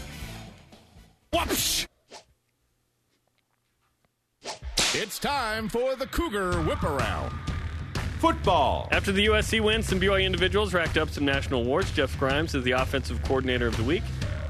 Whoops! 1.32 1.86
It's 4.92 5.20
time 5.20 5.68
for 5.68 5.94
the 5.94 6.08
Cougar 6.08 6.62
Whip 6.62 6.82
Around. 6.82 7.32
Football. 8.18 8.88
After 8.90 9.12
the 9.12 9.26
USC 9.26 9.60
win, 9.60 9.84
some 9.84 10.00
BYU 10.00 10.24
individuals 10.24 10.74
racked 10.74 10.98
up 10.98 11.10
some 11.10 11.24
national 11.24 11.62
awards. 11.62 11.92
Jeff 11.92 12.18
Grimes 12.18 12.56
is 12.56 12.64
the 12.64 12.72
offensive 12.72 13.22
coordinator 13.22 13.68
of 13.68 13.76
the 13.76 13.84
week. 13.84 14.02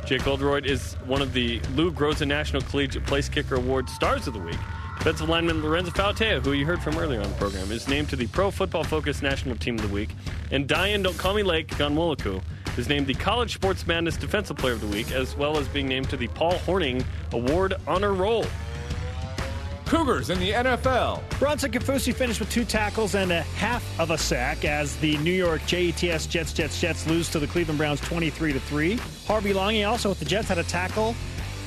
Jake 0.04 0.26
Oldroyd 0.26 0.66
is 0.66 0.94
one 1.06 1.22
of 1.22 1.32
the 1.32 1.60
Lou 1.74 1.92
Groza 1.92 2.26
National 2.26 2.60
Collegiate 2.62 3.06
Place 3.06 3.28
Kicker 3.28 3.54
Award 3.54 3.88
Stars 3.88 4.26
of 4.26 4.34
the 4.34 4.40
Week. 4.40 4.58
Defensive 4.98 5.28
lineman 5.28 5.62
Lorenzo 5.62 5.92
Fauatea, 5.92 6.44
who 6.44 6.52
you 6.52 6.66
heard 6.66 6.82
from 6.82 6.98
earlier 6.98 7.20
on 7.20 7.28
the 7.28 7.34
program, 7.36 7.70
is 7.70 7.88
named 7.88 8.10
to 8.10 8.16
the 8.16 8.26
Pro 8.26 8.50
Football 8.50 8.84
Focus 8.84 9.22
National 9.22 9.56
Team 9.56 9.76
of 9.76 9.82
the 9.82 9.94
Week. 9.94 10.10
And 10.50 10.68
Dayan 10.68 11.02
Don't 11.04 11.16
Call 11.16 11.34
Me 11.34 11.42
Lake 11.42 11.68
Ghanwoloku 11.68 12.42
is 12.76 12.88
named 12.88 13.06
the 13.06 13.14
College 13.14 13.54
Sports 13.54 13.86
Madness 13.86 14.16
Defensive 14.16 14.56
Player 14.56 14.74
of 14.74 14.80
the 14.80 14.86
Week, 14.88 15.12
as 15.12 15.36
well 15.36 15.56
as 15.56 15.68
being 15.68 15.86
named 15.86 16.10
to 16.10 16.16
the 16.16 16.28
Paul 16.28 16.54
Hornung 16.54 17.04
Award 17.32 17.74
Honor 17.86 18.12
Roll. 18.12 18.44
Cougars 19.92 20.30
in 20.30 20.38
the 20.38 20.52
NFL. 20.52 21.22
Bronson 21.38 21.70
Kaufusi 21.70 22.14
finished 22.14 22.40
with 22.40 22.48
two 22.48 22.64
tackles 22.64 23.14
and 23.14 23.30
a 23.30 23.42
half 23.42 23.84
of 24.00 24.10
a 24.10 24.16
sack 24.16 24.64
as 24.64 24.96
the 24.96 25.18
New 25.18 25.34
York 25.34 25.60
Jets 25.66 26.00
Jets 26.26 26.54
Jets 26.54 26.80
Jets 26.80 27.06
lose 27.06 27.28
to 27.28 27.38
the 27.38 27.46
Cleveland 27.46 27.76
Browns 27.76 28.00
23 28.00 28.54
to 28.54 28.60
3. 28.60 28.96
Harvey 29.26 29.52
Langi 29.52 29.86
also 29.86 30.08
with 30.08 30.18
the 30.18 30.24
Jets 30.24 30.48
had 30.48 30.56
a 30.56 30.62
tackle 30.62 31.14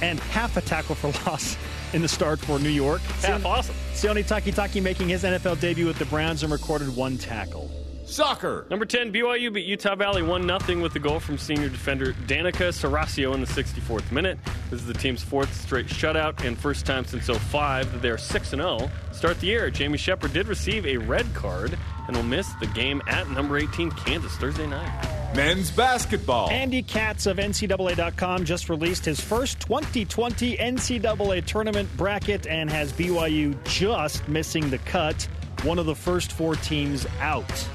and 0.01 0.19
half 0.19 0.57
a 0.57 0.61
tackle 0.61 0.95
for 0.95 1.13
loss 1.30 1.55
in 1.93 2.01
the 2.01 2.07
start 2.07 2.39
for 2.39 2.57
New 2.57 2.69
York. 2.69 3.01
Half 3.21 3.45
awesome. 3.45 3.76
Sione 3.93 4.26
Takitaki 4.28 4.82
making 4.82 5.07
his 5.07 5.23
NFL 5.23 5.59
debut 5.59 5.86
with 5.86 5.99
the 5.99 6.05
Browns 6.05 6.41
and 6.41 6.51
recorded 6.51 6.95
one 6.95 7.19
tackle. 7.19 7.69
Soccer. 8.06 8.68
Number 8.70 8.86
10, 8.86 9.12
BYU 9.12 9.51
beat 9.51 9.66
Utah 9.66 9.95
Valley 9.95 10.22
1 10.22 10.47
0 10.47 10.82
with 10.82 10.93
the 10.93 10.99
goal 10.99 11.20
from 11.20 11.38
senior 11.38 11.70
defender 11.70 12.14
Danica 12.28 12.70
Saracio 12.70 13.34
in 13.34 13.41
the 13.41 13.47
64th 13.47 14.12
minute. 14.12 14.38
This 14.70 14.82
is 14.82 14.86
the 14.86 14.93
team's 14.93 15.24
fourth 15.24 15.53
straight 15.53 15.88
shutout 15.88 16.43
and 16.45 16.58
first 16.58 16.86
time 16.86 17.06
since 17.06 17.28
05 17.28 17.91
that 17.91 18.01
they're 18.01 18.18
6 18.18 18.49
0. 18.49 18.91
Start 19.12 19.39
the 19.39 19.47
year, 19.47 19.72
Jamie 19.72 19.97
Shepard 19.97 20.34
did 20.34 20.47
receive 20.47 20.86
a 20.86 20.97
red 20.97 21.26
card 21.34 21.78
and 22.08 22.16
will 22.16 22.24
miss 22.24 22.47
the 22.60 22.68
game 22.68 23.01
at 23.08 23.30
number 23.32 23.58
18 23.58 23.91
Kansas 23.91 24.36
Thursday 24.38 24.68
night. 24.68 25.36
Men's 25.36 25.72
basketball. 25.72 26.49
Andy 26.49 26.82
Katz 26.82 27.26
of 27.26 27.38
NCAA.com 27.38 28.45
just 28.45 28.70
released 28.70 29.03
his 29.03 29.20
first 29.20 29.60
2020 29.62 30.58
NCAA 30.58 31.45
tournament 31.45 31.89
bracket 31.97 32.47
and 32.47 32.70
has 32.70 32.93
BYU 32.93 33.62
just 33.66 34.28
missing 34.30 34.70
the 34.70 34.78
cut, 34.80 35.28
one 35.64 35.80
of 35.80 35.88
the 35.88 35.95
first 35.95 36.32
four 36.32 36.56
teams 36.56 37.06
out. 37.20 37.68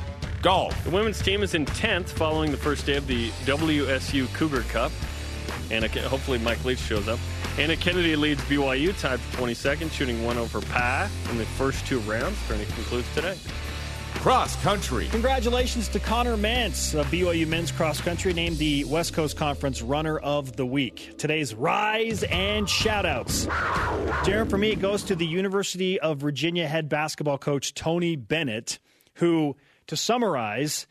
Golf. 0.42 0.84
The 0.84 0.90
women's 0.90 1.20
team 1.20 1.42
is 1.42 1.54
in 1.54 1.66
10th 1.66 2.08
following 2.08 2.50
the 2.50 2.56
first 2.56 2.86
day 2.86 2.96
of 2.96 3.06
the 3.06 3.28
WSU 3.44 4.32
Cougar 4.34 4.62
Cup. 4.62 4.90
And 5.70 5.84
hopefully 5.84 6.38
Mike 6.38 6.64
Leach 6.64 6.78
shows 6.78 7.08
up. 7.08 7.18
Anna 7.58 7.76
Kennedy 7.76 8.16
leads 8.16 8.40
BYU, 8.42 8.98
tied 8.98 9.20
for 9.20 9.42
22nd, 9.42 9.92
shooting 9.92 10.24
one 10.24 10.38
over 10.38 10.60
par 10.62 11.10
in 11.30 11.36
the 11.36 11.44
first 11.44 11.86
two 11.86 11.98
rounds. 12.00 12.38
Tourney 12.48 12.64
concludes 12.64 13.06
today. 13.14 13.36
Cross 14.14 14.56
country. 14.62 15.08
Congratulations 15.08 15.88
to 15.88 16.00
Connor 16.00 16.36
Mantz 16.36 16.98
of 16.98 17.06
BYU 17.06 17.46
men's 17.46 17.70
cross 17.70 18.00
country, 18.00 18.32
named 18.32 18.58
the 18.58 18.84
West 18.84 19.14
Coast 19.14 19.36
Conference 19.36 19.80
Runner 19.82 20.18
of 20.18 20.56
the 20.56 20.66
Week. 20.66 21.14
Today's 21.16 21.54
rise 21.54 22.22
and 22.24 22.66
shoutouts. 22.66 23.46
Darren, 24.24 24.48
for 24.48 24.58
me, 24.58 24.72
it 24.72 24.80
goes 24.80 25.04
to 25.04 25.14
the 25.14 25.26
University 25.26 26.00
of 26.00 26.18
Virginia 26.18 26.66
head 26.66 26.88
basketball 26.88 27.38
coach 27.38 27.72
Tony 27.74 28.16
Bennett, 28.16 28.78
who, 29.14 29.56
to 29.90 29.96
summarize, 29.96 30.86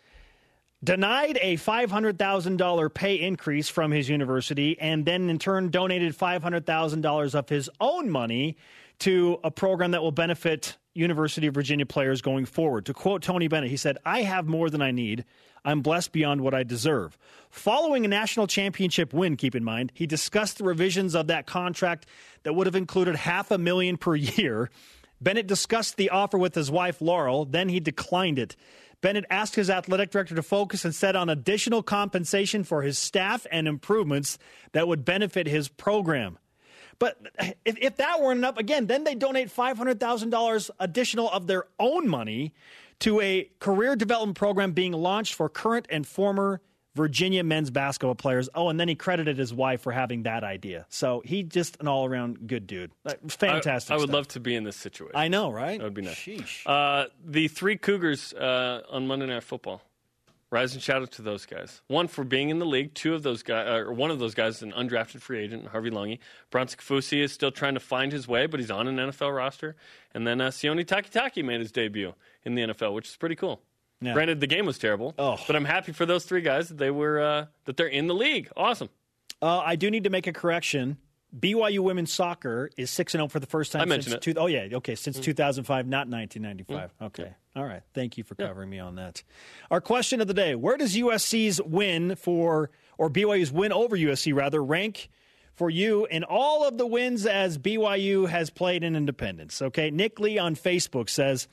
denied 0.84 1.38
a 1.42 1.58
$500,000 1.58 2.94
pay 2.94 3.16
increase 3.16 3.68
from 3.68 3.92
his 3.92 4.08
university 4.08 4.80
and 4.80 5.06
then 5.06 5.30
in 5.30 5.40
turn 5.40 5.70
donated 5.70 6.18
$500,000 6.18 7.36
of 7.36 7.50
his 7.50 7.70
own 7.80 8.10
money 8.10 8.58
to 9.00 9.40
a 9.44 9.52
program 9.52 9.92
that 9.92 10.02
will 10.02 10.12
benefit 10.12 10.78
University 10.94 11.48
of 11.48 11.54
Virginia 11.54 11.86
players 11.86 12.22
going 12.22 12.46
forward. 12.46 12.86
To 12.88 12.94
quote 12.94 13.22
Tony 13.22 13.48
Bennett, 13.48 13.70
he 13.70 13.78
said, 13.78 13.98
I 14.06 14.24
have 14.24 14.48
more 14.48 14.70
than 14.70 14.82
I 14.82 14.92
need. 14.92 15.24
I'm 15.64 15.82
blessed 15.82 16.12
beyond 16.12 16.42
what 16.42 16.54
I 16.54 16.64
deserve. 16.64 17.18
Following 17.50 18.04
a 18.04 18.10
national 18.10 18.48
championship 18.48 19.14
win, 19.14 19.38
keep 19.38 19.56
in 19.56 19.64
mind, 19.64 19.92
he 19.94 20.06
discussed 20.06 20.58
the 20.58 20.64
revisions 20.66 21.16
of 21.16 21.28
that 21.28 21.48
contract 21.48 22.06
that 22.44 22.54
would 22.54 22.68
have 22.68 22.76
included 22.76 23.16
half 23.16 23.52
a 23.52 23.58
million 23.58 23.98
per 23.98 24.16
year. 24.16 24.70
Bennett 25.22 25.48
discussed 25.48 25.98
the 25.98 26.10
offer 26.10 26.38
with 26.38 26.56
his 26.56 26.72
wife, 26.72 27.02
Laurel, 27.02 27.46
then 27.46 27.70
he 27.70 27.80
declined 27.80 28.40
it. 28.40 28.56
Bennett 29.02 29.26
asked 29.30 29.56
his 29.56 29.70
athletic 29.70 30.12
director 30.12 30.36
to 30.36 30.44
focus 30.44 30.84
instead 30.84 31.16
on 31.16 31.30
additional 31.30 31.82
compensation 31.82 32.64
for 32.64 32.82
his 32.82 32.98
staff 32.98 33.48
and 33.52 33.68
improvements 33.68 34.38
that 34.74 34.88
would 34.88 35.06
benefit 35.06 35.48
his 35.48 35.70
program. 35.70 36.38
But 37.00 37.18
if, 37.64 37.78
if 37.78 37.98
that 37.98 38.22
weren't 38.22 38.40
enough, 38.40 38.58
again, 38.58 38.88
then 38.88 39.06
they 39.06 39.16
donate 39.16 39.48
$500,000 39.48 40.70
additional 40.80 41.32
of 41.32 41.48
their 41.48 41.66
own 41.80 42.10
money 42.10 42.54
to 43.00 43.22
a 43.22 43.50
career 43.60 43.96
development 43.96 44.38
program 44.38 44.74
being 44.74 44.92
launched 44.92 45.34
for 45.34 45.48
current 45.48 45.88
and 45.90 46.06
former 46.06 46.62
Virginia 47.00 47.46
men's 47.46 47.72
basketball 47.72 48.14
players. 48.14 48.50
Oh, 48.54 48.68
and 48.68 48.78
then 48.78 48.90
he 48.90 48.96
credited 48.96 49.38
his 49.38 49.54
wife 49.54 49.80
for 49.80 49.94
having 49.94 50.24
that 50.24 50.44
idea. 50.44 50.86
So 50.90 51.22
he 51.24 51.44
just 51.44 51.78
an 51.80 51.88
all 51.88 52.06
around 52.06 52.46
good 52.46 52.68
dude. 52.68 52.92
Fantastic. 53.30 53.90
I, 53.90 53.96
I 53.96 53.98
would 53.98 54.10
stuff. 54.10 54.14
love 54.14 54.28
to 54.30 54.42
be 54.42 54.54
in 54.54 54.66
this 54.66 54.76
situation. 54.76 55.16
I 55.16 55.30
know, 55.30 55.50
right? 55.50 55.78
That 55.78 55.86
would 55.86 55.94
be 55.94 56.02
nice. 56.02 56.16
Sheesh. 56.16 56.64
Uh, 56.66 57.08
the 57.26 57.48
three 57.48 57.78
Cougars 57.78 58.34
uh, 58.34 58.82
on 58.90 59.08
Monday 59.08 59.28
Night 59.28 59.44
Football. 59.44 59.82
Rise 60.52 60.74
and 60.74 60.84
shout 60.84 61.02
out 61.02 61.12
to 61.12 61.22
those 61.22 61.46
guys. 61.46 61.82
One 61.88 62.08
for 62.08 62.26
being 62.26 62.50
in 62.50 62.60
the 62.60 62.66
league. 62.66 62.94
Two 62.96 63.14
of 63.14 63.24
those 63.24 63.44
guys, 63.44 63.66
uh, 63.68 63.88
or 63.88 63.94
one 63.94 64.12
of 64.12 64.20
those 64.20 64.34
guys, 64.34 64.58
is 64.58 64.64
an 64.64 64.74
undrafted 64.74 65.22
free 65.22 65.40
agent, 65.40 65.68
Harvey 65.68 65.92
Langi. 65.92 66.20
Bronson 66.50 66.80
Kaufusi 66.80 67.22
is 67.22 67.32
still 67.32 67.52
trying 67.52 67.76
to 67.76 67.80
find 67.80 68.12
his 68.12 68.28
way, 68.28 68.46
but 68.46 68.60
he's 68.60 68.72
on 68.72 68.88
an 68.90 68.98
NFL 68.98 69.34
roster. 69.34 69.78
And 70.14 70.28
then 70.28 70.42
uh, 70.42 70.50
Sione 70.50 70.84
Takitaki 70.84 71.46
made 71.46 71.62
his 71.62 71.72
debut 71.72 72.14
in 72.44 72.56
the 72.56 72.64
NFL, 72.64 72.94
which 72.94 73.08
is 73.08 73.16
pretty 73.16 73.36
cool. 73.36 73.62
Yeah. 74.02 74.14
Granted, 74.14 74.40
the 74.40 74.48
game 74.48 74.66
was 74.66 74.78
terrible, 74.78 75.14
Oh. 75.20 75.38
but 75.46 75.56
I'm 75.56 75.66
happy 75.66 75.92
for 75.92 76.06
those 76.06 76.24
three 76.24 76.42
guys 76.42 76.70
that 76.70 76.78
they 76.78 76.90
were 76.92 77.20
uh, 77.22 77.46
that 77.66 77.76
they're 77.78 77.88
in 77.88 78.08
the 78.08 78.16
league. 78.16 78.50
Awesome. 78.56 78.90
Uh, 79.42 79.60
I 79.60 79.76
do 79.76 79.92
need 79.92 80.06
to 80.06 80.10
make 80.10 80.26
a 80.28 80.34
correction. 80.34 80.98
BYU 81.38 81.80
women's 81.80 82.12
soccer 82.12 82.72
is 82.76 82.90
six 82.90 83.14
and 83.14 83.20
zero 83.20 83.28
for 83.28 83.40
the 83.40 83.46
first 83.46 83.72
time. 83.72 83.82
I 83.84 83.86
mentioned 83.86 84.14
since 84.14 84.26
it. 84.28 84.34
Two, 84.34 84.40
oh 84.40 84.48
yeah, 84.48 84.68
okay, 84.78 84.96
since 84.96 85.20
thousand 85.20 85.66
five, 85.66 85.86
not 85.86 86.08
nineteen 86.10 86.42
ninety 86.42 86.64
five. 86.64 86.92
Okay, 87.02 87.32
all 87.56 87.66
right. 87.66 87.82
Thank 87.94 88.18
you 88.18 88.24
for 88.24 88.36
covering 88.36 88.70
me 88.70 88.80
on 88.80 88.96
that. 88.96 89.22
Our 89.70 89.80
question 89.82 90.22
of 90.22 90.28
the 90.28 90.34
day: 90.34 90.56
Where 90.56 90.76
does 90.78 90.96
USC's 90.96 91.62
win 91.62 92.16
for, 92.16 92.72
or 92.98 93.10
BYU's 93.12 93.52
win 93.52 93.72
over 93.72 93.96
USC 93.96 94.34
rather, 94.34 94.64
rank 94.64 95.10
for 95.54 95.70
you 95.70 96.06
in 96.08 96.24
all 96.24 96.68
of 96.68 96.78
the 96.80 96.88
wins 96.88 97.26
as 97.28 97.58
BYU 97.60 98.28
has 98.28 98.50
played 98.50 98.84
in 98.84 98.96
Independence? 98.96 99.62
Okay, 99.62 99.92
Nick 99.92 100.20
Lee 100.20 100.38
on 100.40 100.56
Facebook 100.56 101.10
says. 101.10 101.48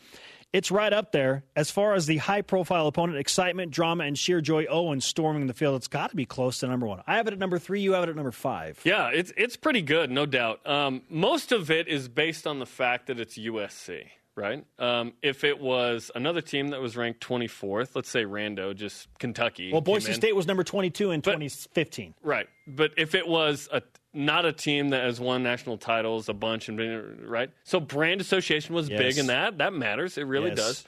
It's 0.53 0.71
right 0.71 0.93
up 0.93 1.13
there 1.13 1.45
as 1.55 1.71
far 1.71 1.95
as 1.95 2.07
the 2.07 2.17
high 2.19 2.41
profile 2.43 2.87
opponent, 2.87 3.19
excitement, 3.19 3.73
drama, 3.73 4.05
and 4.05 4.19
sheer 4.19 4.41
joy. 4.41 4.65
Owen 4.67 5.01
storming 5.01 5.47
the 5.47 5.55
field. 5.55 5.77
It's 5.77 5.89
got 5.89 6.11
to 6.11 6.17
be 6.17 6.25
close 6.25 6.59
to 6.61 6.67
number 6.69 6.87
one. 6.87 7.03
I 7.07 7.17
have 7.17 7.27
it 7.27 7.33
at 7.35 7.39
number 7.39 7.59
three. 7.59 7.81
You 7.81 7.93
have 7.93 8.05
it 8.05 8.09
at 8.09 8.17
number 8.17 8.33
five. 8.33 8.81
Yeah, 8.85 9.11
it's 9.13 9.33
it's 9.37 9.57
pretty 9.57 9.83
good, 9.83 10.11
no 10.11 10.25
doubt. 10.25 10.67
Um, 10.67 11.03
most 11.11 11.53
of 11.53 11.71
it 11.71 11.89
is 11.89 12.09
based 12.09 12.47
on 12.47 12.59
the 12.59 12.67
fact 12.67 13.09
that 13.09 13.19
it's 13.21 13.37
USC, 13.37 14.05
right? 14.37 14.65
Um, 14.79 15.15
if 15.23 15.43
it 15.45 15.59
was 15.59 16.11
another 16.15 16.41
team 16.41 16.69
that 16.69 16.81
was 16.81 16.97
ranked 16.97 17.21
24th, 17.27 17.97
let's 17.97 18.09
say 18.11 18.25
Rando, 18.25 18.75
just 18.77 19.09
Kentucky. 19.19 19.73
Well, 19.73 19.81
Boise. 19.81 20.13
State 20.13 20.37
was 20.37 20.47
number 20.47 20.63
22 20.63 21.11
in 21.11 21.21
But- 21.21 21.33
2015. 21.33 22.15
right? 22.23 22.49
But 22.67 22.93
if 22.97 23.15
it 23.15 23.27
was 23.27 23.69
a 23.73 23.83
not 24.13 24.47
a 24.47 24.53
team 24.53 24.89
that 24.91 25.05
has 25.05 25.21
won 25.21 25.43
national 25.43 25.77
titles 25.77 26.29
a 26.31 26.33
bunch 26.33 26.69
and 26.69 26.77
been 26.79 27.27
right, 27.27 27.51
so 27.65 27.79
brand 27.81 28.21
association 28.21 28.75
was 28.75 28.89
Yes. 28.89 28.99
big 28.99 29.19
in 29.19 29.27
that. 29.27 29.59
That 29.59 29.73
matters. 29.75 30.17
It 30.17 30.27
really 30.27 30.49
Yes. 30.51 30.57
does. 30.57 30.85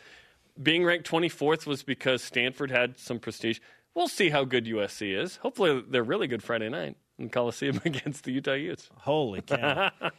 Being 0.63 0.83
ranked 0.85 1.07
24th 1.07 1.67
was 1.67 1.83
because 1.83 2.23
Stanford 2.23 2.71
had 2.71 2.99
some 2.99 3.19
prestige. 3.19 3.59
We'll 3.95 4.09
see 4.09 4.31
how 4.31 4.45
good 4.45 4.67
USC 4.67 5.13
is. 5.13 5.37
Hopefully, 5.37 5.83
they're 5.89 6.03
really 6.05 6.27
good 6.27 6.43
Friday 6.43 6.69
night 6.69 6.97
in 7.19 7.29
Coliseum 7.29 7.81
against 7.85 8.25
the 8.25 8.33
Utah 8.33 8.53
Utes. 8.55 8.89
Holy 8.99 9.43
cow. 9.43 9.91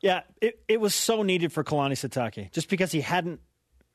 yeah, 0.00 0.22
it, 0.40 0.60
it 0.68 0.80
was 0.80 0.94
so 0.94 1.22
needed 1.22 1.52
for 1.52 1.64
Kalani 1.64 1.92
Sitake 1.92 2.52
just 2.52 2.68
because 2.68 2.92
he 2.92 3.00
hadn't 3.00 3.40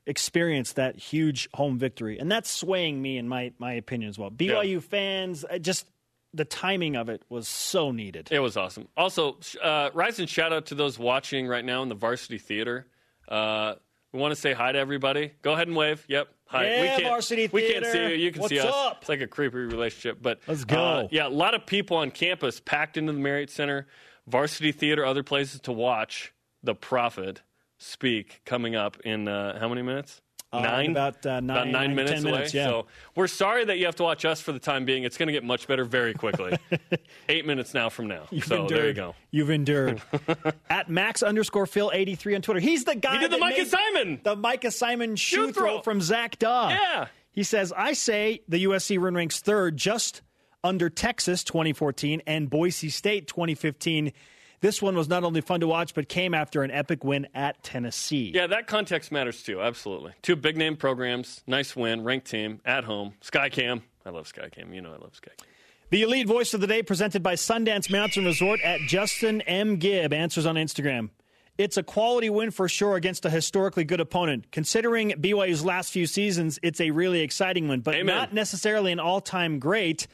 experienced 0.06 0.76
that 0.76 0.96
huge 0.96 1.48
home 1.54 1.78
victory. 1.78 2.18
And 2.18 2.30
that's 2.30 2.50
swaying 2.50 3.00
me 3.00 3.16
in 3.16 3.28
my, 3.28 3.52
my 3.58 3.72
opinion 3.74 4.10
as 4.10 4.18
well. 4.18 4.30
BYU 4.30 4.82
fans, 4.82 5.44
uh, 5.48 5.58
just 5.58 5.86
the 6.34 6.44
timing 6.44 6.96
of 6.96 7.08
it 7.08 7.22
was 7.28 7.48
so 7.48 7.90
needed. 7.90 8.28
It 8.30 8.40
was 8.40 8.56
awesome. 8.56 8.88
Also, 8.96 9.38
uh, 9.62 9.90
rise 9.94 10.18
and 10.18 10.28
shout 10.28 10.52
out 10.52 10.66
to 10.66 10.74
those 10.74 10.98
watching 10.98 11.46
right 11.46 11.64
now 11.64 11.82
in 11.82 11.88
the 11.88 11.94
Varsity 11.94 12.38
Theater. 12.38 12.86
Uh, 13.28 13.74
we 14.12 14.20
want 14.20 14.34
to 14.34 14.40
say 14.40 14.52
hi 14.52 14.72
to 14.72 14.78
everybody. 14.78 15.32
Go 15.42 15.54
ahead 15.54 15.68
and 15.68 15.76
wave. 15.76 16.04
Yep. 16.08 16.28
Hi. 16.46 16.66
Yeah, 16.66 16.82
we 16.82 16.88
can't, 16.88 17.02
Varsity 17.04 17.48
We 17.52 17.72
can't 17.72 17.86
see 17.86 18.02
you. 18.02 18.08
You 18.16 18.30
can 18.32 18.42
What's 18.42 18.50
see 18.50 18.60
us. 18.60 18.72
up? 18.72 18.98
It's 19.00 19.08
like 19.08 19.20
a 19.20 19.26
creepy 19.26 19.56
relationship. 19.56 20.18
But 20.20 20.40
Let's 20.46 20.64
go. 20.64 20.76
uh, 20.76 21.08
yeah, 21.10 21.26
a 21.26 21.28
lot 21.28 21.54
of 21.54 21.66
people 21.66 21.96
on 21.96 22.10
campus 22.10 22.60
packed 22.60 22.96
into 22.96 23.12
the 23.12 23.18
Marriott 23.18 23.50
Center, 23.50 23.86
Varsity 24.26 24.72
Theater, 24.72 25.04
other 25.04 25.22
places 25.22 25.60
to 25.62 25.72
watch 25.72 26.32
the 26.62 26.74
Prophet 26.74 27.42
speak 27.78 28.40
coming 28.44 28.74
up 28.74 28.98
in 29.04 29.28
uh, 29.28 29.58
how 29.58 29.68
many 29.68 29.82
minutes? 29.82 30.20
Uh, 30.52 30.84
about, 30.88 31.26
uh, 31.26 31.40
nine- 31.40 31.72
nine 31.72 31.90
to 31.90 31.96
minutes 31.96 32.12
10 32.12 32.22
away. 32.22 32.32
minutes, 32.32 32.54
yeah. 32.54 32.66
So 32.66 32.86
we're 33.16 33.26
sorry 33.26 33.64
that 33.64 33.76
you 33.78 33.86
have 33.86 33.96
to 33.96 34.04
watch 34.04 34.24
us 34.24 34.40
for 34.40 34.52
the 34.52 34.60
time 34.60 34.84
being. 34.84 35.02
It's 35.02 35.16
going 35.16 35.26
to 35.26 35.32
get 35.32 35.42
much 35.42 35.66
better 35.66 35.84
very 35.84 36.14
quickly. 36.14 36.56
Eight 37.28 37.44
minutes 37.44 37.74
now 37.74 37.88
from 37.88 38.06
now. 38.06 38.22
You've 38.30 38.44
so 38.44 38.62
endured. 38.62 38.78
there 38.78 38.86
you 38.86 38.94
go. 38.94 39.14
You've 39.32 39.50
endured. 39.50 40.00
At 40.70 40.88
Max 40.88 41.24
underscore 41.24 41.66
Phil 41.66 41.90
eighty 41.92 42.14
three 42.14 42.36
on 42.36 42.42
Twitter. 42.42 42.60
He's 42.60 42.84
the 42.84 42.94
guy. 42.94 43.14
He 43.14 43.18
did 43.18 43.32
the 43.32 43.38
Micah 43.38 43.66
Simon. 43.66 44.20
The 44.22 44.36
Micah 44.36 44.70
Simon 44.70 45.16
shoe 45.16 45.46
Shoe 45.48 45.52
throw 45.52 45.72
throw. 45.72 45.80
from 45.82 46.00
Zach 46.00 46.38
Daw. 46.38 46.68
Yeah. 46.68 47.06
He 47.32 47.42
says, 47.42 47.72
I 47.76 47.94
say 47.94 48.42
the 48.46 48.62
USC 48.66 49.00
run 49.00 49.14
ranks 49.16 49.40
third 49.40 49.76
just 49.76 50.22
under 50.64 50.90
Texas 50.90 51.44
2014 51.44 52.22
and 52.26 52.50
Boise 52.50 52.88
State 52.88 53.28
2015. 53.28 54.12
This 54.60 54.80
one 54.80 54.96
was 54.96 55.08
not 55.08 55.24
only 55.24 55.42
fun 55.42 55.60
to 55.60 55.66
watch, 55.66 55.94
but 55.94 56.08
came 56.08 56.32
after 56.32 56.62
an 56.62 56.70
epic 56.70 57.04
win 57.04 57.28
at 57.34 57.62
Tennessee. 57.62 58.32
Yeah, 58.34 58.46
that 58.46 58.66
context 58.66 59.12
matters 59.12 59.42
too. 59.42 59.60
Absolutely. 59.60 60.14
Two 60.22 60.36
big 60.36 60.56
name 60.56 60.76
programs, 60.76 61.42
nice 61.46 61.76
win, 61.76 62.02
ranked 62.02 62.28
team 62.30 62.60
at 62.64 62.84
home. 62.84 63.12
Skycam. 63.22 63.82
I 64.06 64.10
love 64.10 64.26
Skycam. 64.26 64.74
You 64.74 64.80
know 64.80 64.90
I 64.90 64.96
love 64.96 65.12
Skycam. 65.12 65.44
The 65.90 66.02
elite 66.02 66.26
voice 66.26 66.54
of 66.54 66.60
the 66.60 66.66
day 66.66 66.82
presented 66.82 67.22
by 67.22 67.34
Sundance 67.34 67.90
Mountain 67.90 68.24
Resort 68.24 68.60
at 68.62 68.80
Justin 68.80 69.42
M. 69.42 69.76
Gibb 69.76 70.12
answers 70.12 70.46
on 70.46 70.56
Instagram. 70.56 71.10
It's 71.56 71.76
a 71.76 71.82
quality 71.84 72.30
win 72.30 72.50
for 72.50 72.68
sure 72.68 72.96
against 72.96 73.24
a 73.24 73.30
historically 73.30 73.84
good 73.84 74.00
opponent. 74.00 74.50
Considering 74.50 75.10
BYU's 75.10 75.64
last 75.64 75.92
few 75.92 76.06
seasons, 76.06 76.58
it's 76.62 76.80
a 76.80 76.90
really 76.90 77.20
exciting 77.20 77.68
one, 77.68 77.80
but 77.80 77.94
Amen. 77.94 78.06
not 78.06 78.32
necessarily 78.32 78.90
an 78.90 78.98
all 78.98 79.20
time 79.20 79.60
great. 79.60 80.08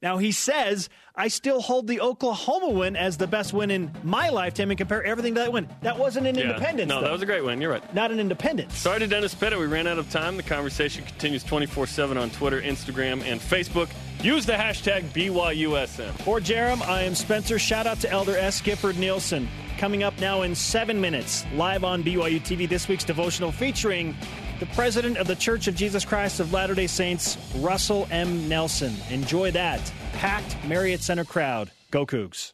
Now, 0.00 0.18
he 0.18 0.30
says, 0.30 0.88
I 1.16 1.26
still 1.26 1.60
hold 1.60 1.88
the 1.88 2.00
Oklahoma 2.00 2.70
win 2.70 2.94
as 2.94 3.16
the 3.16 3.26
best 3.26 3.52
win 3.52 3.72
in 3.72 3.90
my 4.04 4.28
lifetime 4.28 4.70
and 4.70 4.78
compare 4.78 5.02
everything 5.02 5.34
to 5.34 5.40
that 5.40 5.52
win. 5.52 5.68
That 5.82 5.98
wasn't 5.98 6.28
an 6.28 6.36
Yeah. 6.36 6.42
independence. 6.50 6.88
No, 6.88 6.96
though. 7.00 7.06
that 7.06 7.12
was 7.12 7.22
a 7.22 7.26
great 7.26 7.44
win. 7.44 7.60
You're 7.60 7.72
right. 7.72 7.94
not 7.94 8.12
an 8.12 8.20
independence. 8.20 8.78
Sorry 8.78 9.00
to 9.00 9.08
Dennis 9.08 9.34
Pettit. 9.34 9.58
We 9.58 9.66
ran 9.66 9.88
out 9.88 9.98
of 9.98 10.08
time. 10.10 10.36
The 10.36 10.44
conversation 10.44 11.04
continues 11.04 11.42
24 11.42 11.88
7 11.88 12.16
on 12.16 12.30
Twitter, 12.30 12.62
Instagram, 12.62 13.24
and 13.24 13.40
Facebook. 13.40 13.88
Use 14.22 14.46
the 14.46 14.52
hashtag 14.52 15.04
BYUSN. 15.12 16.12
For 16.22 16.38
Jarom, 16.40 16.80
I 16.82 17.02
am 17.02 17.14
Spencer. 17.16 17.58
Shout 17.58 17.86
out 17.88 17.98
to 18.00 18.10
Elder 18.10 18.36
S. 18.38 18.60
Gifford 18.60 18.98
Nielsen. 18.98 19.48
Coming 19.78 20.02
up 20.04 20.18
now 20.20 20.42
in 20.42 20.54
seven 20.54 21.00
minutes, 21.00 21.44
live 21.54 21.82
on 21.84 22.02
BYU 22.04 22.40
TV, 22.40 22.68
this 22.68 22.86
week's 22.88 23.04
devotional 23.04 23.50
featuring 23.52 24.16
the 24.58 24.66
president 24.66 25.16
of 25.16 25.26
the 25.26 25.36
Church 25.36 25.68
of 25.68 25.74
Jesus 25.74 26.04
Christ 26.04 26.40
of 26.40 26.52
Latter 26.52 26.74
day 26.74 26.86
Saints, 26.86 27.38
Russell 27.56 28.08
M. 28.10 28.48
Nelson. 28.48 28.94
Enjoy 29.10 29.50
that. 29.52 29.80
Packed 30.14 30.56
Marriott 30.66 31.02
Center 31.02 31.24
crowd. 31.24 31.70
Go 31.90 32.04
Cougs. 32.04 32.52